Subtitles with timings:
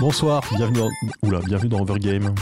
[0.00, 0.90] Bonsoir, bienvenue dans,
[1.22, 2.32] oula, bienvenue dans Overgame.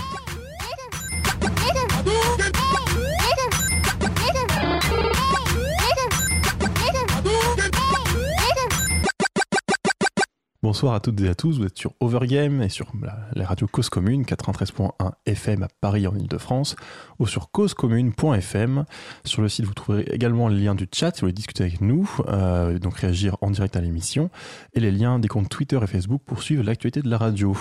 [10.77, 13.88] Bonsoir à toutes et à tous, vous êtes sur Overgame et sur la, radio Cause
[13.88, 14.91] Commune 93.1
[15.24, 16.77] FM à Paris en Ile-de-France
[17.19, 18.84] ou sur causecommune.fm.
[19.24, 21.80] Sur le site, vous trouverez également le lien du chat si vous voulez discuter avec
[21.80, 24.28] nous, euh, donc réagir en direct à l'émission,
[24.74, 27.56] et les liens des comptes Twitter et Facebook pour suivre l'actualité de la radio.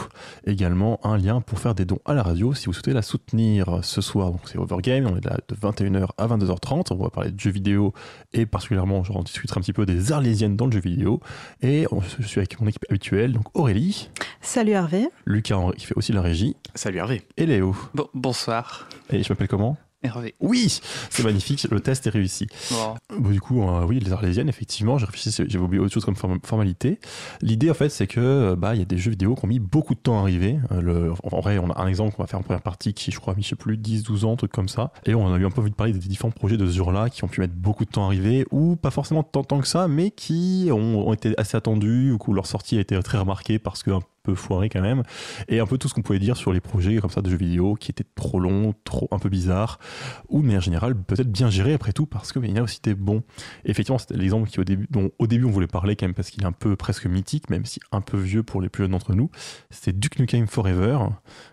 [0.46, 3.80] Également un lien pour faire des dons à la radio si vous souhaitez la soutenir.
[3.82, 7.32] Ce soir, donc c'est Overgame, on est là de 21h à 22h30, on va parler
[7.32, 7.94] de jeux vidéo
[8.34, 11.22] et particulièrement, j'en discuterai un petit peu des arlésiennes dans le jeu vidéo.
[11.62, 14.10] Et on- je suis avec mon équipe habituelle, donc Aurélie,
[14.42, 15.08] Salut Hervé.
[15.26, 17.22] Lucas Henry, qui fait aussi la régie, Salut Hervé.
[17.38, 17.76] et Léo.
[17.94, 18.88] Bon, bonsoir.
[19.12, 19.78] Et je m'appelle comment?
[20.06, 20.36] Hervé.
[20.40, 22.48] Oui, c'est magnifique, le test est réussi.
[23.18, 26.16] Bon, du coup, euh, oui, les Arlésiennes, effectivement, j'ai réfléchi, j'avais oublié autre chose comme
[26.16, 27.00] form- formalité.
[27.42, 29.48] L'idée, en fait, c'est que euh, bah il y a des jeux vidéo qui ont
[29.48, 30.58] mis beaucoup de temps à arriver.
[30.72, 33.12] Euh, le, en vrai, on a un exemple qu'on va faire en première partie qui,
[33.12, 34.92] je crois, a mis, je sais plus, 10, 12 ans, truc comme ça.
[35.06, 37.10] Et on a eu un peu envie de parler des différents projets de ce genre-là
[37.10, 39.68] qui ont pu mettre beaucoup de temps à arriver, ou pas forcément tant, tant que
[39.68, 43.20] ça, mais qui ont, ont été assez attendus, ou où leur sortie a été très
[43.20, 45.04] remarquée parce que un peu foiré quand même.
[45.48, 47.38] Et un peu tout ce qu'on pouvait dire sur les projets comme ça de jeux
[47.38, 49.80] vidéo qui étaient trop longs, trop un peu bizarres,
[50.30, 52.80] ou de manière générale peut-être bien gérés après tout parce qu'il y en a aussi
[52.84, 53.24] des bons.
[53.64, 56.30] Effectivement, c'était l'exemple qui, au début, dont au début on voulait parler quand même parce
[56.30, 58.92] qu'il est un peu presque mythique, même si un peu vieux pour les plus jeunes
[58.92, 59.30] d'entre nous.
[59.70, 60.98] C'était Duke Nukem Forever.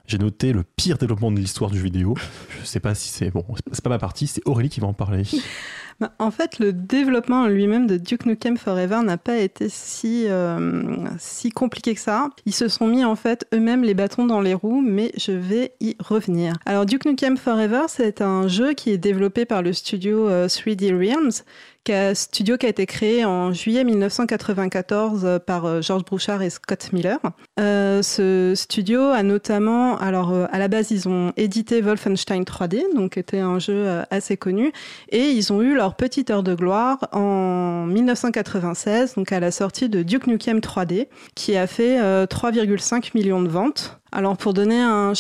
[0.07, 2.15] J'ai noté le pire développement de l'histoire du jeu vidéo.
[2.61, 4.95] Je sais pas si c'est bon, c'est pas ma partie, c'est Aurélie qui va en
[4.95, 5.25] parler.
[6.03, 10.25] Bah, en fait, le développement en lui-même de Duke Nukem Forever n'a pas été si,
[10.27, 10.83] euh,
[11.21, 12.29] si compliqué que ça.
[12.45, 15.75] Ils se sont mis en fait eux-mêmes les bâtons dans les roues, mais je vais
[15.81, 16.55] y revenir.
[16.67, 20.93] Alors Duke Nukem Forever, c'est un jeu qui est développé par le studio euh, 3D
[20.93, 21.72] Realms, qui a-
[22.15, 26.93] studio qui a été créé en juillet 1994 euh, par euh, George Brouchard et Scott
[26.93, 27.19] Miller.
[27.59, 32.95] Euh, ce studio a notamment, alors euh, à la base, ils ont édité Wolfenstein 3D,
[32.95, 34.73] donc était un jeu assez connu,
[35.11, 39.89] et ils ont eu leur petite heure de gloire en 1996, donc à la sortie
[39.89, 44.02] de Duke Nukem 3D, qui a fait euh, 3,5 millions de ventes.
[44.15, 45.15] Alors pour donner un,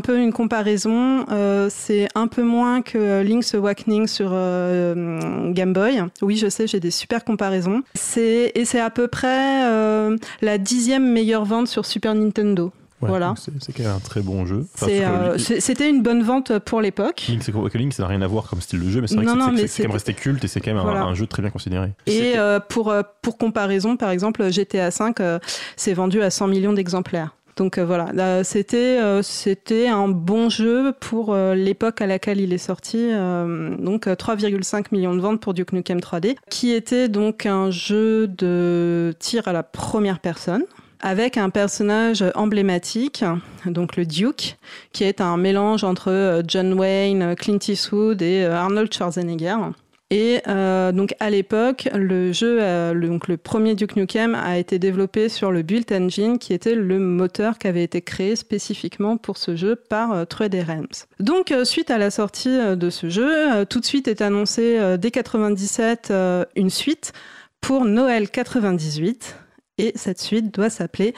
[0.00, 6.02] peu une comparaison, euh, c'est un peu moins que Link's Awakening sur euh, Game Boy.
[6.22, 7.82] Oui, je sais, j'ai des super comparaisons.
[7.94, 12.70] C'est et c'est à peu près euh, la dixième meilleure vente sur Super Nintendo.
[13.00, 13.34] Ouais, Voilà.
[13.36, 14.64] C'est c'est quand même un très bon jeu.
[14.76, 17.24] Enfin, C'est, c'est euh, c'est- C'était une bonne vente pour l'époque.
[17.28, 19.16] Link, c'est que Link, ça n'a rien à voir comme style de jeu, mais c'est
[19.16, 20.78] vrai Non, que c'est- c'est c'est quand même c'est- resté culte et c'est quand même
[20.78, 21.02] un- Voilà.
[21.02, 21.88] un, jeu très bien considéré.
[22.06, 25.40] Et euh, pour, euh, pour comparaison, par exemple, GTA V euh,
[25.76, 27.34] s'est vendu à 100 millions d'exemplaires.
[27.56, 32.40] Donc euh, voilà, Là, c'était euh, c'était un bon jeu pour euh, l'époque à laquelle
[32.40, 32.98] il est sorti.
[32.98, 37.70] euh, donc euh, 3,5 millions de ventes pour Duke Nukem 3D, qui était donc un
[37.70, 40.64] jeu de tir à la première personne
[41.04, 43.24] avec un personnage emblématique,
[43.66, 44.56] donc le Duke,
[44.92, 49.56] qui est un mélange entre euh, John Wayne, Clint Eastwood et euh, Arnold Schwarzenegger.
[50.12, 55.30] Et euh, donc à l'époque, le jeu, euh, le, premier Duke Nukem a été développé
[55.30, 59.56] sur le Built Engine, qui était le moteur qui avait été créé spécifiquement pour ce
[59.56, 61.06] jeu par euh, 3D Realms.
[61.18, 65.10] Donc euh, suite à la sortie de ce jeu, tout de suite est annoncé dès
[65.10, 67.14] 97 euh, une suite
[67.62, 69.34] pour Noël 98,
[69.78, 71.14] et cette suite doit s'appeler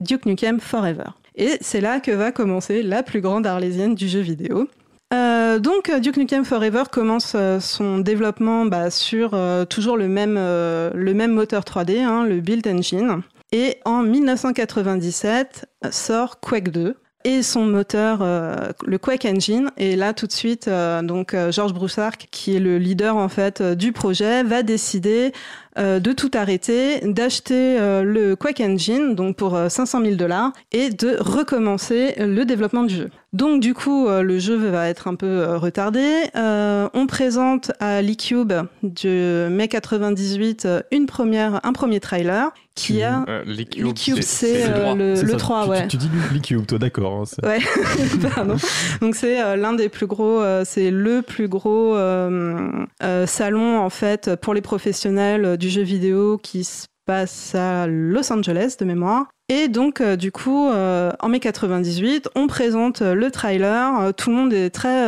[0.00, 1.12] Duke Nukem Forever.
[1.34, 4.68] Et c'est là que va commencer la plus grande arlésienne du jeu vidéo.
[5.14, 9.38] Euh, donc euh, Duke Nukem Forever commence euh, son développement bah, sur
[9.68, 13.22] toujours le même, le même moteur 3D, hein, le Build Engine.
[13.52, 19.70] Et en 1997 euh, sort Quake 2 et son moteur, le Quake Engine.
[19.78, 20.68] Et là, tout de suite,
[21.02, 25.32] donc Georges Broussard, qui est le leader en fait du projet, va décider
[25.78, 30.52] euh, de tout arrêter, d'acheter euh, le Quake Engine, donc pour euh, 500 000 dollars,
[30.72, 33.10] et de recommencer le développement du jeu.
[33.32, 36.06] Donc du coup, euh, le jeu va être un peu euh, retardé.
[36.36, 38.52] Euh, on présente à l'eCube
[38.84, 44.74] de mai 98 euh, une première, un premier trailer qui a Euh, l'eCube, c'est le
[44.74, 45.82] euh, le, C'est le ça, 3, tu, ouais.
[45.88, 47.22] Tu, tu dis Cube, toi, d'accord.
[47.22, 47.58] hein, Ouais,
[48.34, 48.56] pardon.
[49.00, 52.68] Donc c'est euh, l'un des plus gros, euh, c'est le plus gros euh,
[53.02, 57.86] euh, salon en fait pour les professionnels euh, du jeu vidéo qui se passe à
[57.86, 59.28] Los Angeles de mémoire.
[59.48, 64.00] Et donc, euh, du coup, euh, en mai 98, on présente le trailer.
[64.00, 65.06] Euh, tout le monde est très,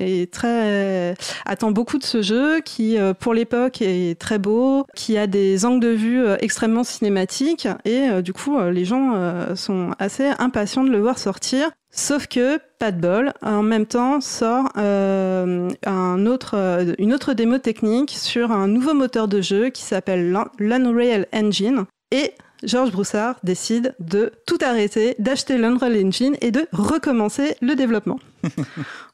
[0.00, 1.14] est très
[1.44, 5.84] attend beaucoup de ce jeu, qui pour l'époque est très beau, qui a des angles
[5.84, 7.68] de vue extrêmement cinématiques.
[7.84, 9.14] Et du coup, les gens
[9.54, 11.70] sont assez impatients de le voir sortir.
[11.98, 17.32] Sauf que, pas de bol, en même temps sort euh, un autre, euh, une autre
[17.32, 21.86] démo technique sur un nouveau moteur de jeu qui s'appelle l'Un- l'Unreal Engine.
[22.12, 28.20] Et Georges Broussard décide de tout arrêter, d'acheter l'Unreal Engine et de recommencer le développement.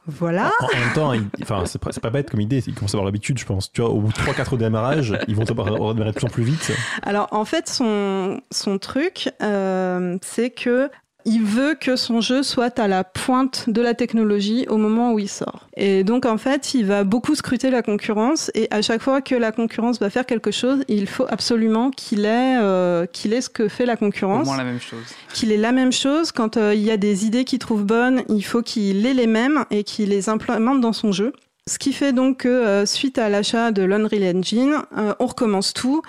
[0.06, 0.52] voilà.
[0.60, 3.46] En, même temps, enfin, c'est pas, bête comme idée, ils commencent à avoir l'habitude, je
[3.46, 3.72] pense.
[3.72, 6.70] Tu vois, au bout de 3-4 démarrages, ils vont redémarrer de plus en plus vite.
[7.02, 10.90] Alors, en fait, son, son truc, euh, c'est que
[11.24, 15.18] il veut que son jeu soit à la pointe de la technologie au moment où
[15.18, 15.68] il sort.
[15.76, 19.34] Et donc en fait, il va beaucoup scruter la concurrence et à chaque fois que
[19.34, 23.48] la concurrence va faire quelque chose, il faut absolument qu'il ait, euh, qu'il ait ce
[23.48, 24.42] que fait la concurrence.
[24.42, 25.04] Au moins la même chose.
[25.32, 26.30] Qu'il ait la même chose.
[26.30, 29.26] Quand euh, il y a des idées qu'il trouve bonnes, il faut qu'il ait les
[29.26, 31.32] mêmes et qu'il les implémente dans son jeu.
[31.66, 34.76] Ce qui fait donc que euh, suite à l'achat de l'Unreal Engine,
[35.18, 36.02] on recommence tout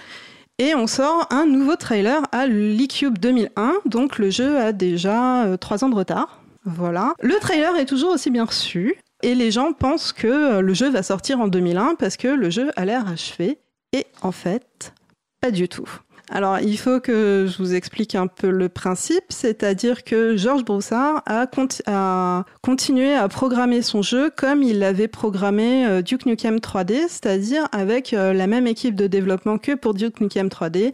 [0.58, 5.58] et on sort un nouveau trailer à l'eCube 2001, donc le jeu a déjà euh,
[5.58, 6.42] trois ans de retard.
[6.64, 7.14] Voilà.
[7.22, 10.90] Le trailer est toujours aussi bien reçu, et les gens pensent que euh, le jeu
[10.90, 13.60] va sortir en 2001 parce que le jeu a l'air achevé.
[13.92, 14.94] Et en fait,
[15.42, 15.90] pas du tout.
[16.30, 21.22] Alors, il faut que je vous explique un peu le principe, c'est-à-dire que Georges Broussard
[21.28, 21.46] a,
[22.62, 28.14] continué à programmer son jeu comme il l'avait programmé euh, Duke Nukem 3D, c'est-à-dire avec
[28.14, 30.94] euh, la même équipe de développement que pour Duke Nukem 3D.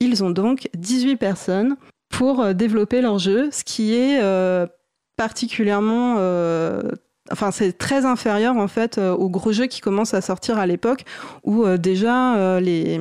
[0.00, 1.76] Ils ont donc 18 personnes
[2.10, 4.20] pour euh, développer leur jeu, ce qui est
[5.16, 6.16] particulièrement
[7.30, 10.66] enfin c'est très inférieur en fait euh, aux gros jeux qui commencent à sortir à
[10.66, 11.04] l'époque
[11.44, 12.98] où euh, déjà euh, les,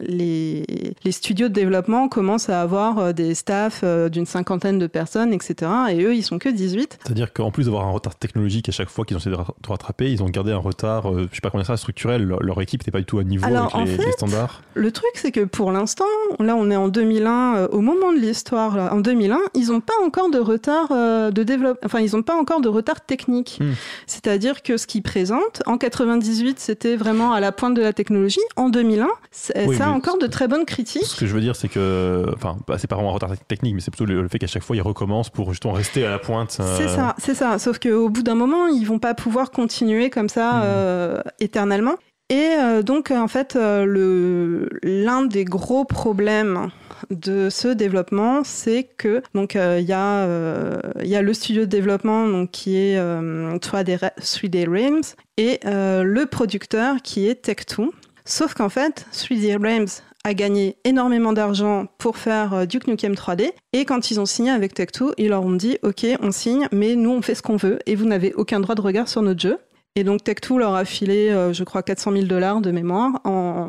[0.00, 0.64] les,
[1.04, 6.02] les studios de développement commencent à avoir des staffs d'une cinquantaine de personnes etc et
[6.02, 8.72] eux ils sont que 18 c'est à dire qu'en plus d'avoir un retard technologique à
[8.72, 11.50] chaque fois qu'ils ont essayé de rattraper ils ont gardé un retard je sais pas
[11.50, 12.22] comment ça structurel.
[12.22, 14.62] Leur, équipe n'est pas du tout à niveau avec les, standards.
[14.74, 16.04] le truc c'est que pour l'instant
[16.38, 20.30] là on est en 2001 au moment de l'histoire en 2001 ils n'ont pas encore
[20.30, 23.58] de retard de développement enfin ils n'ont pas encore de retard technique.
[23.60, 23.72] Hmm.
[24.06, 28.40] C'est-à-dire que ce qu'ils présentent, en 98, c'était vraiment à la pointe de la technologie.
[28.56, 31.04] En 2001, ça a encore de très bonnes critiques.
[31.04, 33.80] Ce que je veux dire, c'est que, enfin, c'est pas vraiment un retard technique, mais
[33.80, 36.56] c'est plutôt le, fait qu'à chaque fois, ils recommencent pour justement rester à la pointe.
[36.60, 36.76] Euh.
[36.76, 37.58] C'est ça, c'est ça.
[37.58, 40.62] Sauf qu'au bout d'un moment, ils vont pas pouvoir continuer comme ça hmm.
[40.64, 41.94] euh, éternellement.
[42.28, 46.70] Et euh, donc, en fait, l'un des gros problèmes
[47.10, 51.66] de ce développement, c'est que donc euh, il y, euh, y, a le studio de
[51.66, 55.02] développement donc, qui est 3D, euh, 3D Realms
[55.36, 57.90] et le producteur qui est Tech2.
[58.24, 63.52] Sauf qu'en fait, 3D Realms a gagné énormément d'argent pour faire Duke Nukem 3D.
[63.72, 66.96] Et quand ils ont signé avec Tech2, ils leur ont dit Ok, on signe, mais
[66.96, 69.40] nous on fait ce qu'on veut et vous n'avez aucun droit de regard sur notre
[69.40, 69.58] jeu.
[69.96, 73.68] Et donc Tech2 leur a filé, je crois, 400 000 dollars de mémoire en,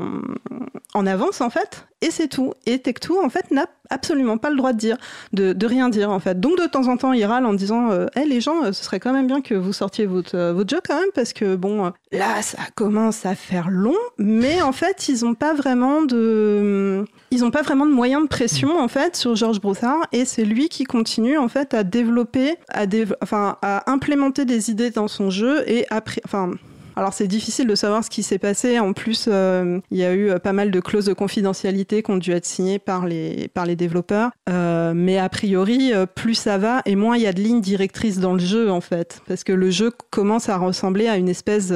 [0.94, 2.54] en avance en fait et c'est tout.
[2.66, 4.98] Et Tech2, en fait, n'a absolument pas le droit de dire,
[5.34, 6.40] de, rien dire, en fait.
[6.40, 9.00] Donc, de temps en temps, il râle en disant euh, les gens, euh, ce serait
[9.00, 11.92] quand même bien que vous sortiez votre, euh, votre jeu quand même, parce que, bon,
[12.12, 17.06] là, ça commence à faire long, mais en fait, ils n'ont pas vraiment de...
[17.32, 20.46] Ils n'ont pas vraiment de moyens de pression, en fait, sur Georges Broussard, et c'est
[20.46, 22.86] lui qui continue, en fait, à développer, à,
[23.22, 26.22] enfin, à implémenter des idées dans son jeu, et après...
[26.26, 26.52] Enfin,
[26.98, 28.80] alors c'est difficile de savoir ce qui s'est passé.
[28.80, 32.10] En plus, euh, il y a eu euh, pas mal de clauses de confidentialité qui
[32.10, 34.32] ont dû être signées par les, par les développeurs.
[34.50, 38.20] Euh, mais a priori, plus ça va et moins il y a de lignes directrices
[38.20, 39.22] dans le jeu en fait.
[39.28, 41.72] Parce que le jeu commence à ressembler à une espèce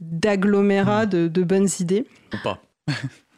[0.00, 2.06] d'agglomérat de, de bonnes idées.
[2.32, 2.58] Ou pas.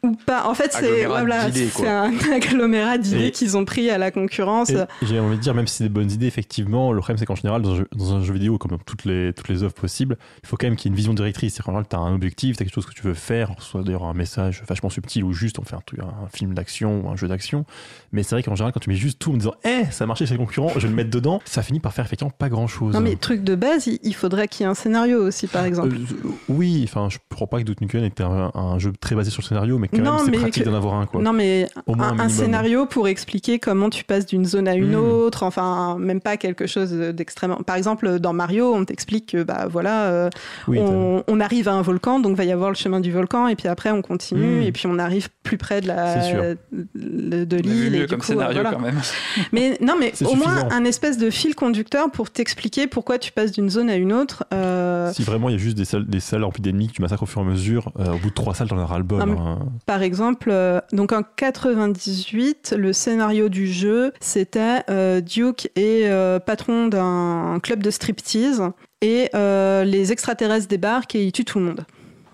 [0.05, 0.47] ou pas.
[0.47, 1.47] En fait, c'est voilà,
[1.87, 4.73] un agglomérat d'idées qu'ils ont pris à la concurrence.
[5.03, 7.35] J'ai envie de dire, même si c'est des bonnes idées, effectivement, le problème, c'est qu'en
[7.35, 10.67] général, dans un, jeu, vidéo, comme toutes les, toutes les œuvres possibles, il faut quand
[10.67, 11.55] même qu'il y ait une vision directrice.
[11.55, 14.05] C'est-à-dire tu as un objectif, tu as quelque chose que tu veux faire, soit d'ailleurs
[14.05, 17.17] un message vachement subtil ou juste on fait un, truc, un film d'action ou un
[17.17, 17.65] jeu d'action.
[18.13, 20.07] Mais c'est vrai qu'en général, quand tu mets juste tout en disant, eh, ça a
[20.07, 22.49] marché chez les concurrents, je vais le mettre dedans, ça finit par faire effectivement pas
[22.49, 22.95] grand-chose.
[22.95, 25.95] Non, mais truc de base, il faudrait qu'il y ait un scénario aussi, par exemple.
[25.95, 29.43] Euh, oui, enfin, je crois pas que Duke Nukem était un, jeu très basé sur
[29.43, 31.07] le scénario, mais quand même, c'est pratique avoir un.
[31.07, 31.23] Quoi.
[31.23, 35.03] Non, mais un, scénario pour expliquer comment tu passes d'une zone à une hmm.
[35.03, 37.57] autre, enfin, même pas quelque chose d'extrêmement.
[37.57, 40.31] Par exemple, dans Mario, on t'explique que, bah voilà, euh,
[40.69, 43.69] on, arrive à un volcan, donc va y avoir le chemin du volcan, et puis
[43.69, 44.63] après, on continue, hmm.
[44.63, 46.55] et puis on arrive plus près de la
[46.95, 47.95] de, l'île.
[47.95, 49.01] Et comme scénario quand même.
[49.53, 53.53] mais non, mais au moins un espèce de fil conducteur pour t'expliquer pourquoi tu passes
[53.53, 54.45] d'une zone à une autre.
[54.53, 55.13] Euh.
[55.13, 57.23] Si vraiment il y a juste des salles, des salles remplies d'ennemis que tu massacres
[57.23, 59.23] au fur et à mesure, euh, au bout de trois salles, t'en auras le bol.
[59.23, 59.59] Hein.
[59.87, 66.39] Par exemple, euh, donc en 98, le scénario du jeu, c'était euh, Duke est euh,
[66.39, 68.63] patron d'un club de striptease
[69.03, 71.85] et les extraterrestres débarquent et ils tuent tout le monde.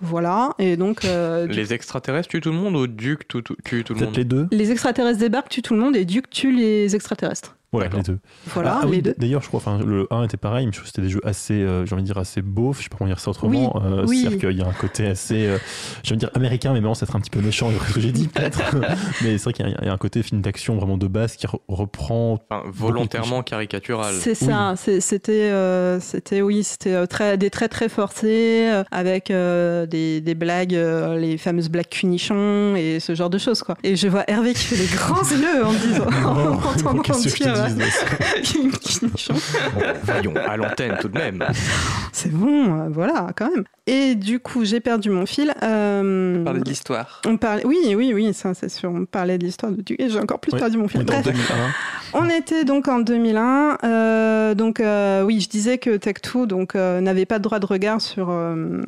[0.03, 1.03] Voilà, et donc...
[1.03, 4.15] les extraterrestres tuent tout le monde ou Duke tue tout, le monde?
[4.15, 4.47] les deux?
[4.51, 7.57] Les extraterrestres débarquent, tuent tout le monde et Duke tue les extraterrestres.
[7.73, 8.19] Ouais, les deux.
[8.47, 9.15] Voilà, Ah, ah oui, les deux.
[9.17, 11.21] D'ailleurs, je crois, enfin, le 1 était pareil, mais je trouve que c'était des jeux
[11.25, 12.79] assez, euh, j'ai envie de dire, assez beaufs.
[12.79, 13.77] Je sais pas comment dire ça autrement.
[13.77, 14.19] Oui, Euh, oui.
[14.21, 15.57] C'est-à-dire qu'il y a un côté assez, euh,
[16.03, 18.01] j'ai envie de dire américain, mais maintenant, c'est être un petit peu méchant ce que
[18.01, 18.59] j'ai dit, peut-être.
[19.23, 21.07] mais c'est vrai qu'il y, a- il y a un côté film d'action vraiment de
[21.07, 22.39] base qui re- reprend.
[22.49, 24.15] Enfin, volontairement caricatural.
[24.19, 28.83] C'est ça, c'est- c'était, euh, c'était oui, c'était euh, très, des traits très forcés, euh,
[28.91, 33.63] avec euh, des, des blagues, euh, les fameuses blagues cunichons et ce genre de choses
[33.63, 33.77] quoi.
[33.83, 37.01] Et je vois Hervé qui fait les grands yeux en disant, en entendant
[39.73, 41.43] Bon, voyons, à l'antenne tout de même.
[42.11, 43.63] C'est bon, euh, voilà, quand même.
[43.87, 45.53] Et du coup, j'ai perdu mon fil.
[45.63, 47.21] Euh, Parler de l'histoire.
[47.25, 48.91] on parlait, oui, oui, oui, ça c'est sûr.
[48.91, 51.01] On parlait de l'histoire de Duke et j'ai encore plus perdu mon On fil.
[51.01, 51.39] est en Bref, 2001.
[52.13, 53.77] on était donc en 2001.
[53.83, 57.65] euh, donc euh, oui, je disais que Tech2 donc euh, n'avait pas de droit de
[57.65, 58.81] regard sur euh,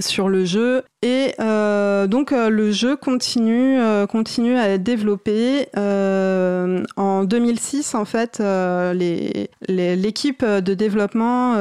[0.00, 5.68] sur le jeu et euh, donc euh, le jeu continue euh, continue à être développé.
[5.76, 11.54] Euh, en 2006, en fait, euh, les- les- l'équipe de développement,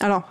[0.00, 0.28] alors.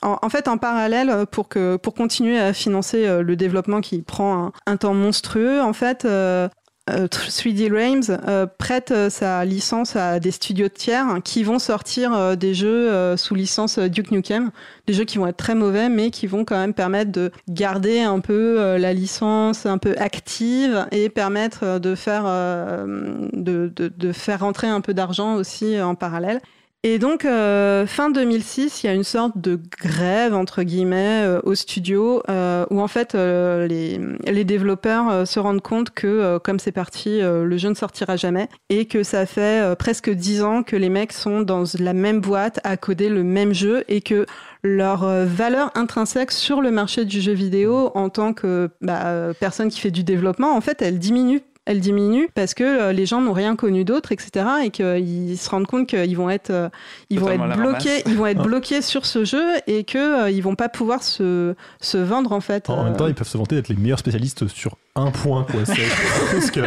[0.00, 4.46] En, en fait, en parallèle, pour que pour continuer à financer le développement qui prend
[4.46, 6.48] un, un temps monstrueux, en fait, euh,
[6.88, 12.36] 3D Realms euh, prête euh, sa licence à des studios tiers qui vont sortir euh,
[12.36, 14.50] des jeux euh, sous licence euh, Duke Nukem,
[14.86, 18.00] des jeux qui vont être très mauvais mais qui vont quand même permettre de garder
[18.00, 23.70] un peu euh, la licence un peu active et permettre euh, de faire euh, de,
[23.74, 26.40] de- de faire rentrer un peu d'argent aussi euh, en parallèle.
[26.84, 31.40] Et donc, euh, fin 2006, il y a une sorte de grève, entre guillemets, euh,
[31.42, 36.06] au studio, euh, où en fait, euh, les, les développeurs euh, se rendent compte que,
[36.06, 40.44] euh, comme c'est parti, le jeu ne sortira jamais, et que ça fait presque dix
[40.44, 44.00] ans que les mecs sont dans la même boîte à coder le même jeu, et
[44.00, 44.26] que
[44.62, 49.80] leur valeur intrinsèque sur le marché du jeu vidéo en tant que bah, personne qui
[49.80, 53.34] fait du développement, en fait, elle diminue elle diminue parce que euh, les gens n'ont
[53.34, 54.46] rien connu d'autre, etc.
[54.64, 56.70] Et qu'ils se rendent compte qu'ils vont être, euh,
[57.10, 60.40] ils vont être bloqués, ils vont être bloqués sur ce jeu et que euh, ils
[60.40, 62.70] vont pas pouvoir se, se vendre en fait.
[62.70, 65.44] En même euh, temps, ils peuvent se vanter d'être les meilleurs spécialistes sur un point,
[65.50, 65.64] quoi.
[65.64, 65.74] C'est-
[66.32, 66.60] Parce que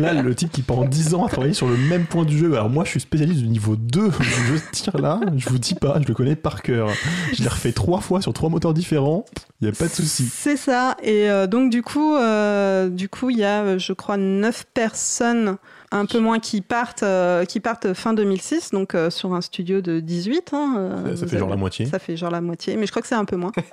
[0.00, 2.52] là, le type qui pendant 10 ans a travaillé sur le même point du jeu.
[2.54, 5.20] Alors moi, je suis spécialiste du niveau 2 du jeu tir là.
[5.36, 6.88] Je vous dis pas, je le connais par cœur.
[7.32, 9.24] Je l'ai refait trois fois sur trois moteurs différents.
[9.60, 10.28] Il y a pas de souci.
[10.30, 10.96] C'est ça.
[11.02, 14.64] Et euh, donc du coup, euh, du coup, il y a, euh, je crois, neuf
[14.74, 15.56] personnes,
[15.90, 19.80] un peu moins qui partent, euh, qui partent fin 2006, donc euh, sur un studio
[19.80, 20.50] de 18.
[20.52, 20.74] hein,
[21.06, 21.86] euh, Ça, fait genre la moitié.
[21.86, 23.52] Ça fait genre la moitié, mais je crois que c'est un peu moins.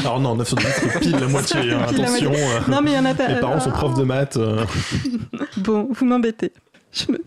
[0.00, 1.58] Alors non, 9 sur 10, c'est pile la moitié.
[1.72, 1.86] hein.
[1.88, 2.32] Pile la Attention.
[2.34, 3.28] euh, non, mais il y en a pas.
[3.28, 4.36] Les parents sont profs de maths.
[4.36, 4.64] euh,
[5.58, 6.52] Bon, vous m'embêtez.
[6.92, 7.22] Je, me-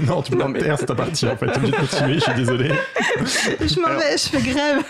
[0.06, 1.46] Non, tu peux pas taire, c'est à partir en fait.
[1.48, 2.70] T'es obligé de continuer, je suis désolé.
[3.18, 4.82] je m'en Alors- vais, je fais grève.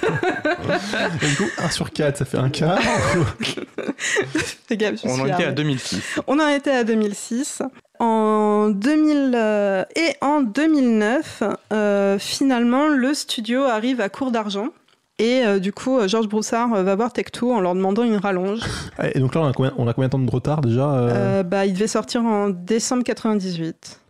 [1.22, 2.78] Et du coup, 1 sur 4, ça fait un quart.
[4.68, 5.52] Fais gaffe, je On suis en était à armée.
[5.54, 6.20] 2006.
[6.28, 7.62] On en était à 2006.
[7.98, 14.68] En 2000 euh, et en 2009, euh, finalement, le studio arrive à court d'argent.
[15.20, 18.16] Et euh, du coup, euh, Georges Broussard euh, va voir Tech2 en leur demandant une
[18.16, 18.60] rallonge.
[19.14, 21.42] Et donc là, on a combien, on a combien de temps de retard déjà euh,
[21.42, 24.00] bah, il devait sortir en décembre 98.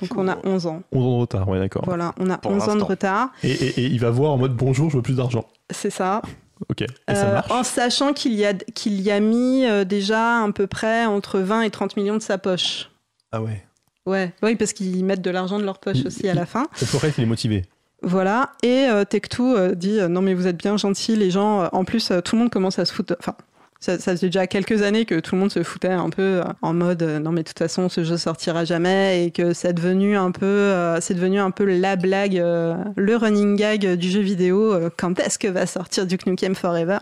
[0.00, 0.82] Donc on a 11 ans.
[0.92, 1.82] 11 ans de retard, ouais, d'accord.
[1.84, 3.30] Voilà, on a Pour 11 ans de retard.
[3.42, 5.44] Et, et- et il va voir en mode bonjour, je veux plus d'argent.
[5.70, 6.22] C'est ça.
[6.68, 6.82] Ok.
[6.82, 7.50] Et ça Euh, marche.
[7.50, 11.40] en sachant qu'il y a, qu'il y a mis euh, déjà à peu près entre
[11.40, 12.90] 20 et 30 millions de sa poche.
[13.32, 13.64] Ah ouais.
[14.06, 16.66] Ouais, oui, parce qu'ils mettent de l'argent de leur poche Il- aussi à la fin.
[16.80, 17.64] On pourrait il est motivé.
[18.02, 21.68] Voilà, et euh, Tech2 euh, dit euh, non mais vous êtes bien gentils, les gens,
[21.72, 23.34] en plus tout le monde commence à se foutre, enfin
[23.80, 27.02] ça, ça déjà quelques années que tout le monde se foutait un peu en mode
[27.02, 30.72] non mais de toute façon ce jeu sortira jamais et que c'est devenu un peu,
[31.00, 35.48] c'est devenu un peu la blague, le running gag du jeu vidéo, quand est-ce que
[35.48, 36.98] va sortir Duke Nukem Forever?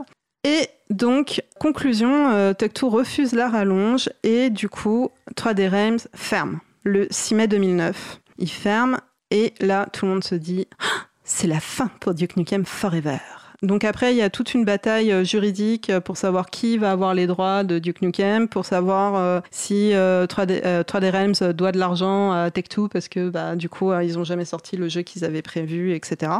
[0.46, 7.08] Et donc, conclusion, euh, Tech2 refuse la rallonge et du coup, 3D Realms ferme le
[7.10, 8.20] 6 mai 2009.
[8.38, 8.98] Il ferme
[9.30, 13.18] et là, tout le monde se dit Ah, c'est la fin pour Duke Nukem Forever.
[13.62, 16.92] Donc après, il y a toute une bataille euh, juridique euh, pour savoir qui va
[16.92, 21.52] avoir les droits de Duke Nukem, pour savoir euh, si euh, 3D, euh, 3D Realms
[21.54, 24.88] doit de l'argent à Tech2 parce que bah, du coup, ils ont jamais sorti le
[24.88, 26.32] jeu qu'ils avaient prévu, etc.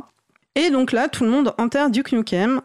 [0.55, 2.61] Et donc là, tout le monde enterre Duke Nukem.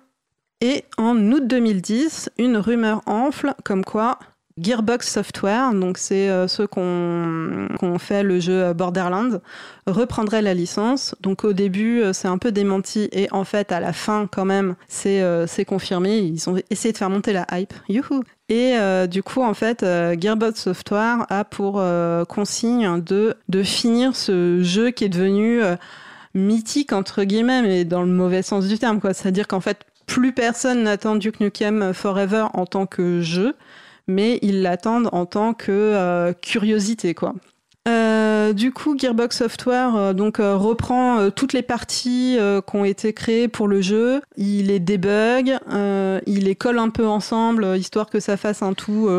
[0.63, 4.19] Et en août 2010, une rumeur enfle comme quoi
[4.57, 9.39] Gearbox Software, donc c'est euh, ceux qu'on qu'on fait le jeu euh, Borderlands,
[9.87, 11.15] reprendrait la licence.
[11.21, 14.45] Donc au début, euh, c'est un peu démenti et en fait, à la fin, quand
[14.45, 16.19] même, c'est euh, confirmé.
[16.19, 17.73] Ils ont essayé de faire monter la hype.
[17.87, 23.35] Youhou et euh, du coup, en fait, euh, Gearbox Software a pour euh, consigne de,
[23.47, 25.77] de finir ce jeu qui est devenu euh,
[26.33, 28.99] mythique, entre guillemets, mais dans le mauvais sens du terme.
[29.01, 33.55] C'est-à-dire qu'en fait, plus personne n'attend Duke Nukem Forever en tant que jeu,
[34.11, 37.33] mais ils l'attendent en tant que euh, curiosité, quoi.
[37.87, 42.37] Euh, du coup, Gearbox Software euh, donc reprend toutes les parties
[42.67, 44.21] qui ont été créées pour le jeu.
[44.37, 45.57] Il les débug,
[46.27, 49.09] il les colle un peu ensemble histoire que ça fasse un tout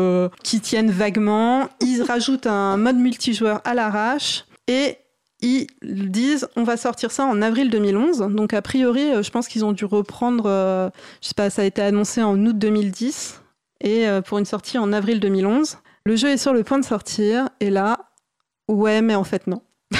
[0.43, 1.67] qui tienne vaguement.
[1.81, 4.97] Ils rajoutent un mode multijoueur à l'arrache et
[5.41, 8.19] ils disent on va sortir ça en avril 2011.
[8.29, 10.43] Donc a priori, je pense qu'ils ont dû reprendre,
[11.21, 13.42] je sais pas, ça a été annoncé en août 2010
[13.81, 15.77] et euh, pour une sortie en avril 2011.
[16.05, 17.99] Le jeu est sur le point de sortir et là,
[18.67, 19.61] ouais, mais en fait non.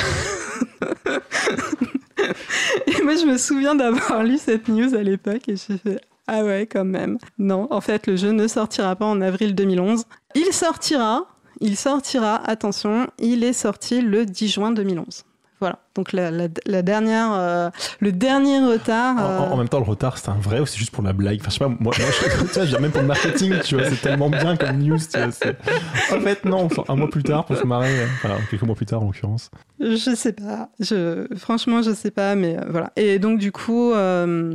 [2.87, 6.43] et moi, je me souviens d'avoir lu cette news à l'époque et j'ai fait ah
[6.43, 7.17] ouais, quand même.
[7.37, 10.05] Non, en fait, le jeu ne sortira pas en avril 2011.
[10.35, 11.27] Il sortira,
[11.59, 15.25] il sortira, attention, il est sorti le 10 juin 2011.
[15.63, 17.69] Voilà, donc la, la- la dernière, euh,
[18.01, 19.15] le dernier retard.
[19.17, 21.03] En, en- en euh, même temps, le retard, c'est un vrai ou c'est juste pour
[21.03, 21.37] la blague?
[21.39, 22.01] Enfin, je sais pas, moi, moi je,
[22.47, 24.97] tu vois, je viens même pour le marketing, tu vois, c'est tellement bien comme news,
[24.97, 25.27] tu vois.
[26.17, 28.75] En fait, non, enfin, un mois plus tard pour se marrer, euh, enfin, quelques mois
[28.75, 29.49] plus tard en l'occurrence.
[29.79, 30.67] Je sais pas.
[30.81, 32.91] Je, franchement, je sais pas, mais voilà.
[32.97, 34.53] Et donc du coup, euh,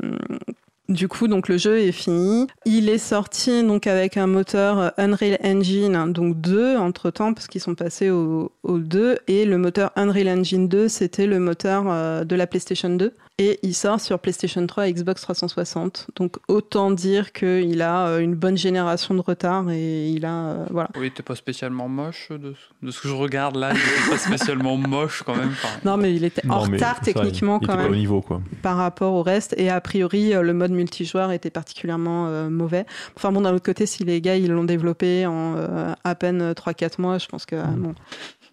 [0.88, 2.47] du coup, donc le jeu est fini.
[2.64, 7.35] Il est sorti donc avec un moteur euh, Unreal Engine, hein, donc 2 entre temps,
[7.35, 9.18] parce qu'ils sont passés au, au 2.
[9.28, 13.12] Et le moteur Unreal Engine 2, c'était le moteur euh, de la PlayStation 2.
[13.40, 16.09] Et il sort sur PlayStation 3 et Xbox 360.
[16.16, 20.66] Donc autant dire qu'il a euh, une bonne génération de retard et il a euh,
[20.71, 20.88] voilà.
[20.99, 23.71] Oui, t'es pas spécialement moche de, de ce que je regarde là.
[23.73, 25.50] Il était pas spécialement moche quand même.
[25.50, 27.87] Enfin, Non, mais il était en Non, retard ça, techniquement il, il quand était même.
[27.92, 28.40] pas au niveau, quoi.
[28.62, 29.54] par rapport au reste.
[29.57, 32.87] Et a priori, euh, le mode multijoueur était particulièrement euh, mauvais.
[33.16, 36.50] Enfin bon, d'un autre côté, si les gars ils l'ont développé en euh, à peine
[36.54, 37.76] 3-4 mois, je pense que Mm.
[37.76, 37.95] bon.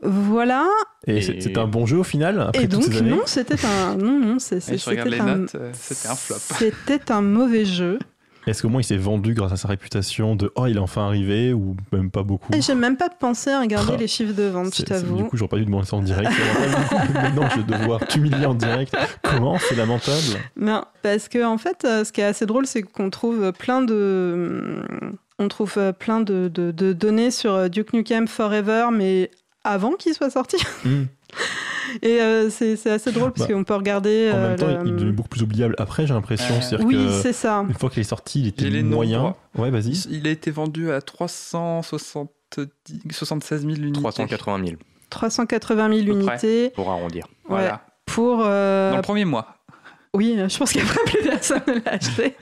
[0.02, 0.68] Voilà.
[1.08, 3.10] Et, Et- c'est- c'était un bon jeu au final, après et toutes donc ces années
[3.12, 4.74] non, c'était un non non, c'était
[5.20, 6.36] un euh, c'était un flop.
[6.40, 8.00] c'était un mauvais jeu.
[8.48, 11.08] Est-ce qu'au moins il s'est vendu grâce à sa réputation de oh il est enfin
[11.08, 14.00] arrivé ou même pas beaucoup Et j'ai même pas pensé à regarder Ah.
[14.00, 15.24] les chiffres de vente, je C'est- c'est- Du t'avoue.
[15.26, 16.30] coup, j'aurais pas dû demander ça en direct.
[17.16, 18.96] Maintenant, je vais devoir t'humilier en direct.
[19.24, 20.18] Comment C'est lamentable.
[20.58, 23.82] Non, parce que en fait, euh, ce qui est assez drôle, c'est qu'on trouve plein
[23.82, 24.84] de,
[25.40, 29.32] on trouve euh, plein de, de- de données sur Duke Nukem Forever, mais
[29.66, 30.58] avant qu'il soit sorti.
[30.86, 31.04] Hmm.
[32.02, 34.30] Et euh, c'est assez drôle parce Bah, qu'on peut regarder.
[34.34, 36.56] En euh, même temps, le- il est devenu beaucoup plus oubliable après, j'ai l'impression.
[36.74, 37.64] Euh, Oui, c'est ça.
[37.68, 39.36] une fois qu'il est sorti, il était moyen.
[39.58, 39.92] Ouais, vas-y.
[40.10, 42.30] Il, a été vendu à 370
[43.12, 44.00] 76 000 unités.
[44.00, 44.78] 380 000
[45.10, 46.34] 380 000 peu près.
[46.34, 46.70] unités.
[46.72, 47.28] pour arrondir.
[47.48, 47.86] Voilà.
[48.06, 48.42] Pour.
[48.46, 49.55] euh, Dans le premier mois.
[50.16, 52.36] Oui, je pense qu'après, plus personne ne l'a acheté.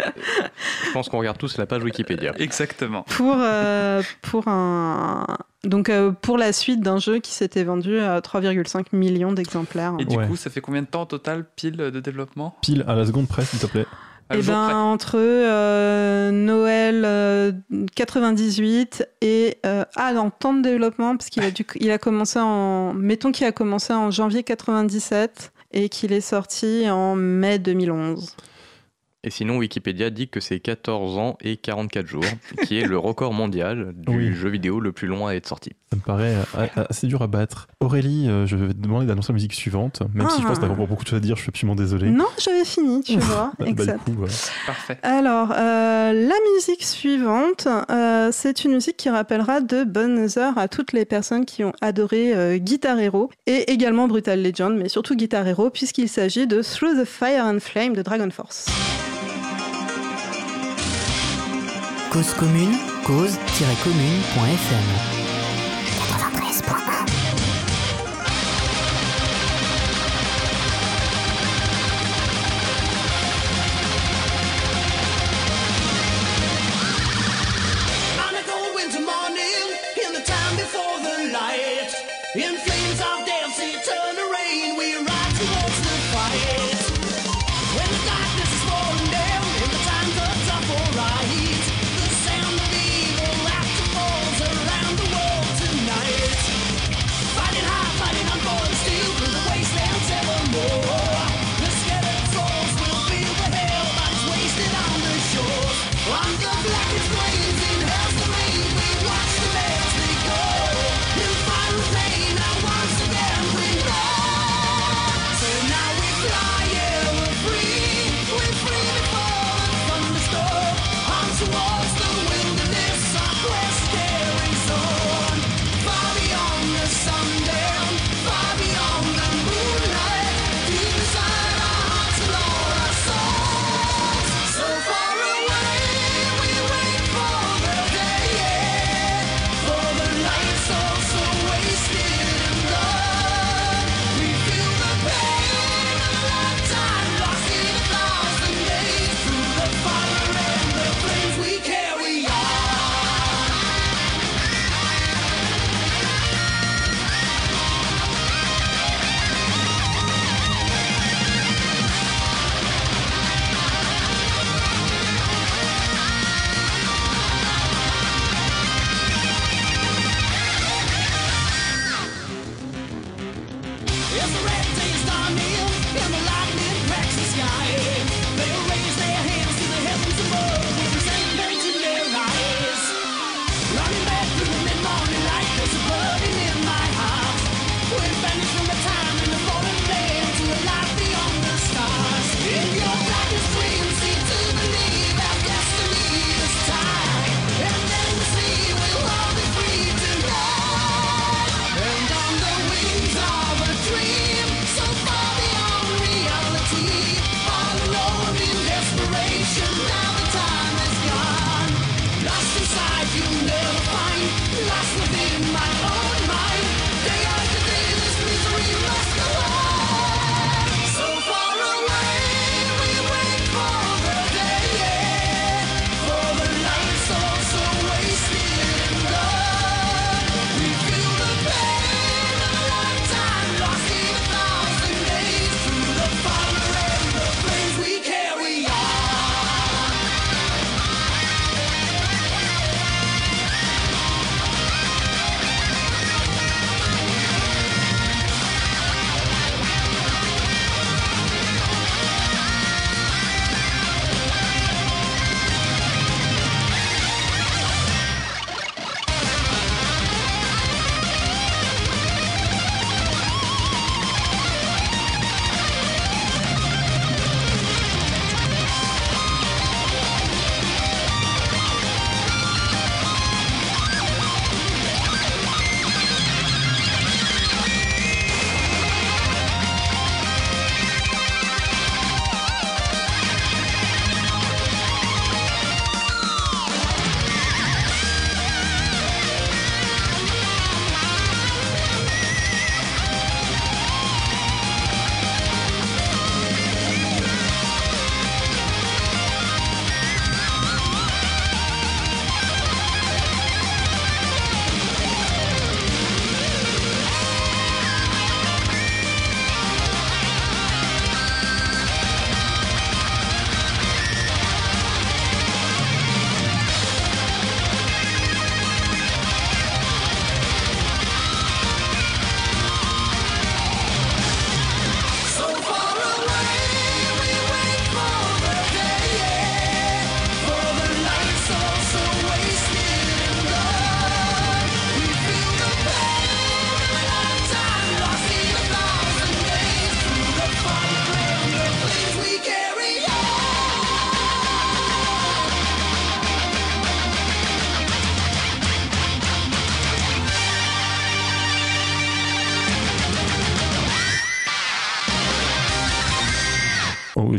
[0.86, 2.34] Je pense qu'on regarde tous la page Wikipédia.
[2.38, 3.04] Exactement.
[3.04, 5.26] pour, euh, pour, un...
[5.64, 9.94] Donc, euh, pour la suite d'un jeu qui s'était vendu à 3,5 millions d'exemplaires.
[10.00, 10.28] Et du Ouais.
[10.28, 12.56] coup, ça fait combien de temps au total, pile de développement?
[12.62, 13.86] Pile à la seconde presse, s'il te plaît.
[14.34, 14.74] Eh ben, près.
[14.74, 17.52] entre euh, Noël euh,
[17.96, 22.40] 98 et euh, ah dans temps de développement parce qu'il a dû, il a commencé
[22.40, 28.36] en mettons qu'il a commencé en janvier 97 et qu'il est sorti en mai 2011.
[29.26, 32.26] Et sinon, Wikipédia dit que c'est 14 ans et 44 jours,
[32.66, 34.34] qui est le record mondial du Oui.
[34.34, 35.72] jeu vidéo le plus long à être sorti.
[35.94, 37.68] Ça me paraît euh, assez dur à battre.
[37.80, 40.02] Aurélie, euh, je vais te demander d'annoncer la musique suivante.
[40.16, 40.68] Même si je pense que Ah.
[40.68, 42.10] t'as encore beaucoup de choses à dire, je suis absolument désolé.
[42.10, 43.52] Non, j'avais fini, tu vois.
[43.60, 44.04] Bah, exact.
[44.06, 44.34] coup, voilà.
[44.66, 44.98] Parfait.
[45.04, 50.68] Alors, euh, la musique suivante, euh, c'est une musique qui rappellera de bonnes heures à
[50.68, 55.16] toutes les personnes qui ont adoré euh, Guitar Hero et également Brutal Legend, mais surtout
[55.16, 58.66] Guitar Hero, puisqu'il s'agit de Through the Fire and Flame de Dragon Force.
[62.12, 62.72] Cause commune,
[63.06, 65.13] cause-commune.fm.
[66.66, 67.03] On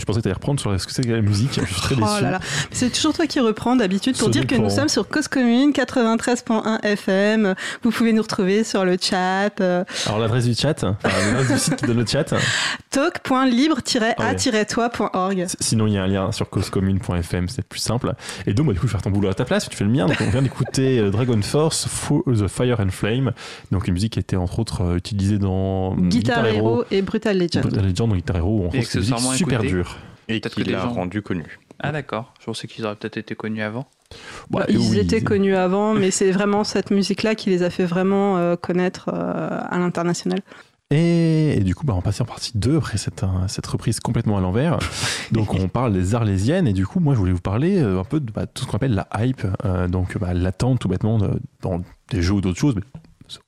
[0.06, 1.60] på Tu allais reprendre sur ce que c'est que la musique.
[1.60, 2.08] Je suis très déçu.
[2.08, 2.40] Oh là là.
[2.70, 5.72] C'est toujours toi qui reprends d'habitude pour Ce dire que nous sommes sur Cause Commune
[5.72, 7.54] 93.1 FM.
[7.82, 11.58] Vous pouvez nous retrouver sur le chat euh, Alors l'adresse du chat, enfin, l'adresse du
[11.58, 12.24] site qui donne le chat.
[12.88, 15.46] talk.libre-a-toi.org.
[15.60, 18.14] Sinon, il y a un lien sur causecommune.fm, c'est plus simple.
[18.46, 19.84] Et donc, bah, du coup, je vais faire ton boulot à ta place, tu fais
[19.84, 20.06] le mien.
[20.06, 23.32] Donc, on vient d'écouter euh, Dragon Force, For the Fire and Flame.
[23.72, 27.62] Donc, une musique qui était entre autres euh, utilisée dans Guitar Hero et Brutal Legend.
[27.62, 29.74] Brutal Legend, dans Guitar Hero, Et trouve c'est une musique super écouté.
[29.74, 29.98] dure.
[30.28, 31.58] Et Peut-être qui l'a gens- rendu connu.
[31.80, 33.86] Ah d'accord, je pensais qu'ils auraient peut-être été connus avant.
[34.48, 37.70] Bah, Bah, ils oui, étaient connus avant, mais c'est vraiment cette musique-là qui les a
[37.70, 40.40] fait vraiment euh, connaître euh, à l'international.
[40.90, 43.98] Et, et du coup, bah, on passe en partie 2 après cette, euh, cette reprise
[44.00, 44.78] complètement à l'envers.
[45.32, 46.68] Donc, on parle des arlésiennes.
[46.68, 48.68] Et du coup, moi, je voulais vous parler euh, un peu de bah, tout ce
[48.68, 49.44] qu'on appelle la hype.
[49.64, 52.76] euh, donc, bah, l'attente, tout bêtement, de- dans des jeux ou d'autres choses.
[52.76, 52.82] Mais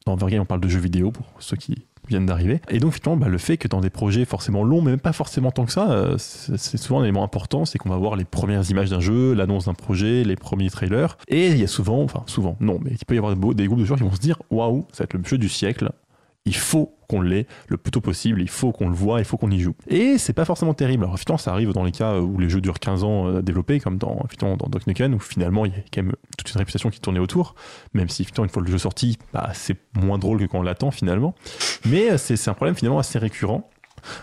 [0.06, 2.60] dans Overgame, on parle de jeux vidéo pour ceux qui viennent d'arriver.
[2.70, 5.12] Et donc, finalement, bah, le fait que dans des projets forcément longs, mais même pas
[5.12, 8.24] forcément tant que ça, euh, c'est souvent un élément important, c'est qu'on va voir les
[8.24, 11.18] premières images d'un jeu, l'annonce d'un projet, les premiers trailers.
[11.28, 13.80] Et il y a souvent, enfin souvent, non, mais il peut y avoir des groupes
[13.80, 15.90] de joueurs qui vont se dire, waouh, ça va être le jeu du siècle.
[16.44, 19.36] Il faut qu'on l'ait le plus tôt possible, il faut qu'on le voit, il faut
[19.36, 19.74] qu'on y joue.
[19.88, 21.04] Et c'est pas forcément terrible.
[21.04, 23.42] Alors effectivement, ça arrive dans les cas où les jeux durent 15 ans euh, à
[23.42, 24.68] développer, comme dans, dans
[25.12, 27.54] où finalement il y a quand même toute une réputation qui tournait autour,
[27.94, 30.90] même si une fois le jeu sorti, bah, c'est moins drôle que quand on l'attend
[30.90, 31.34] finalement.
[31.84, 33.68] Mais euh, c'est un problème finalement assez récurrent.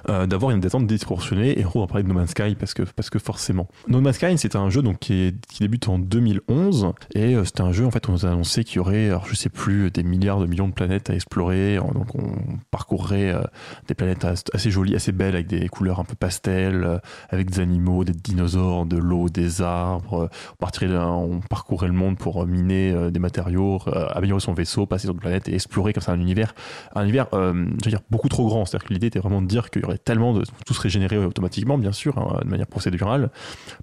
[0.10, 1.60] Euh, d'avoir une attente disproportionnée.
[1.60, 3.68] Et on va parler de No Man's Sky parce que, parce que forcément.
[3.88, 7.62] No Man's Sky c'est un jeu donc qui, qui débute en 2011 et euh, c'était
[7.62, 9.92] un jeu en fait on nous a annoncé qu'il y aurait alors je sais plus
[9.92, 11.78] des milliards de millions de planètes à explorer.
[11.78, 12.34] Donc on
[12.72, 13.42] parcourrait euh,
[13.88, 16.98] des planètes as- assez jolies assez belles avec des couleurs un peu pastel euh,
[17.30, 20.30] avec des animaux des dinosaures de l'eau des arbres.
[20.62, 25.48] On, parcourait le monde pour miner des matériaux améliorer son vaisseau passer sur des planètes
[25.48, 26.56] et explorer comme ça un univers
[26.96, 28.66] un univers je veux dire beaucoup trop grand.
[28.66, 30.74] C'est à dire que l'idée était vraiment de dire qu'il y aurait tellement de tout
[30.74, 33.30] serait généré automatiquement bien sûr hein, de manière procédurale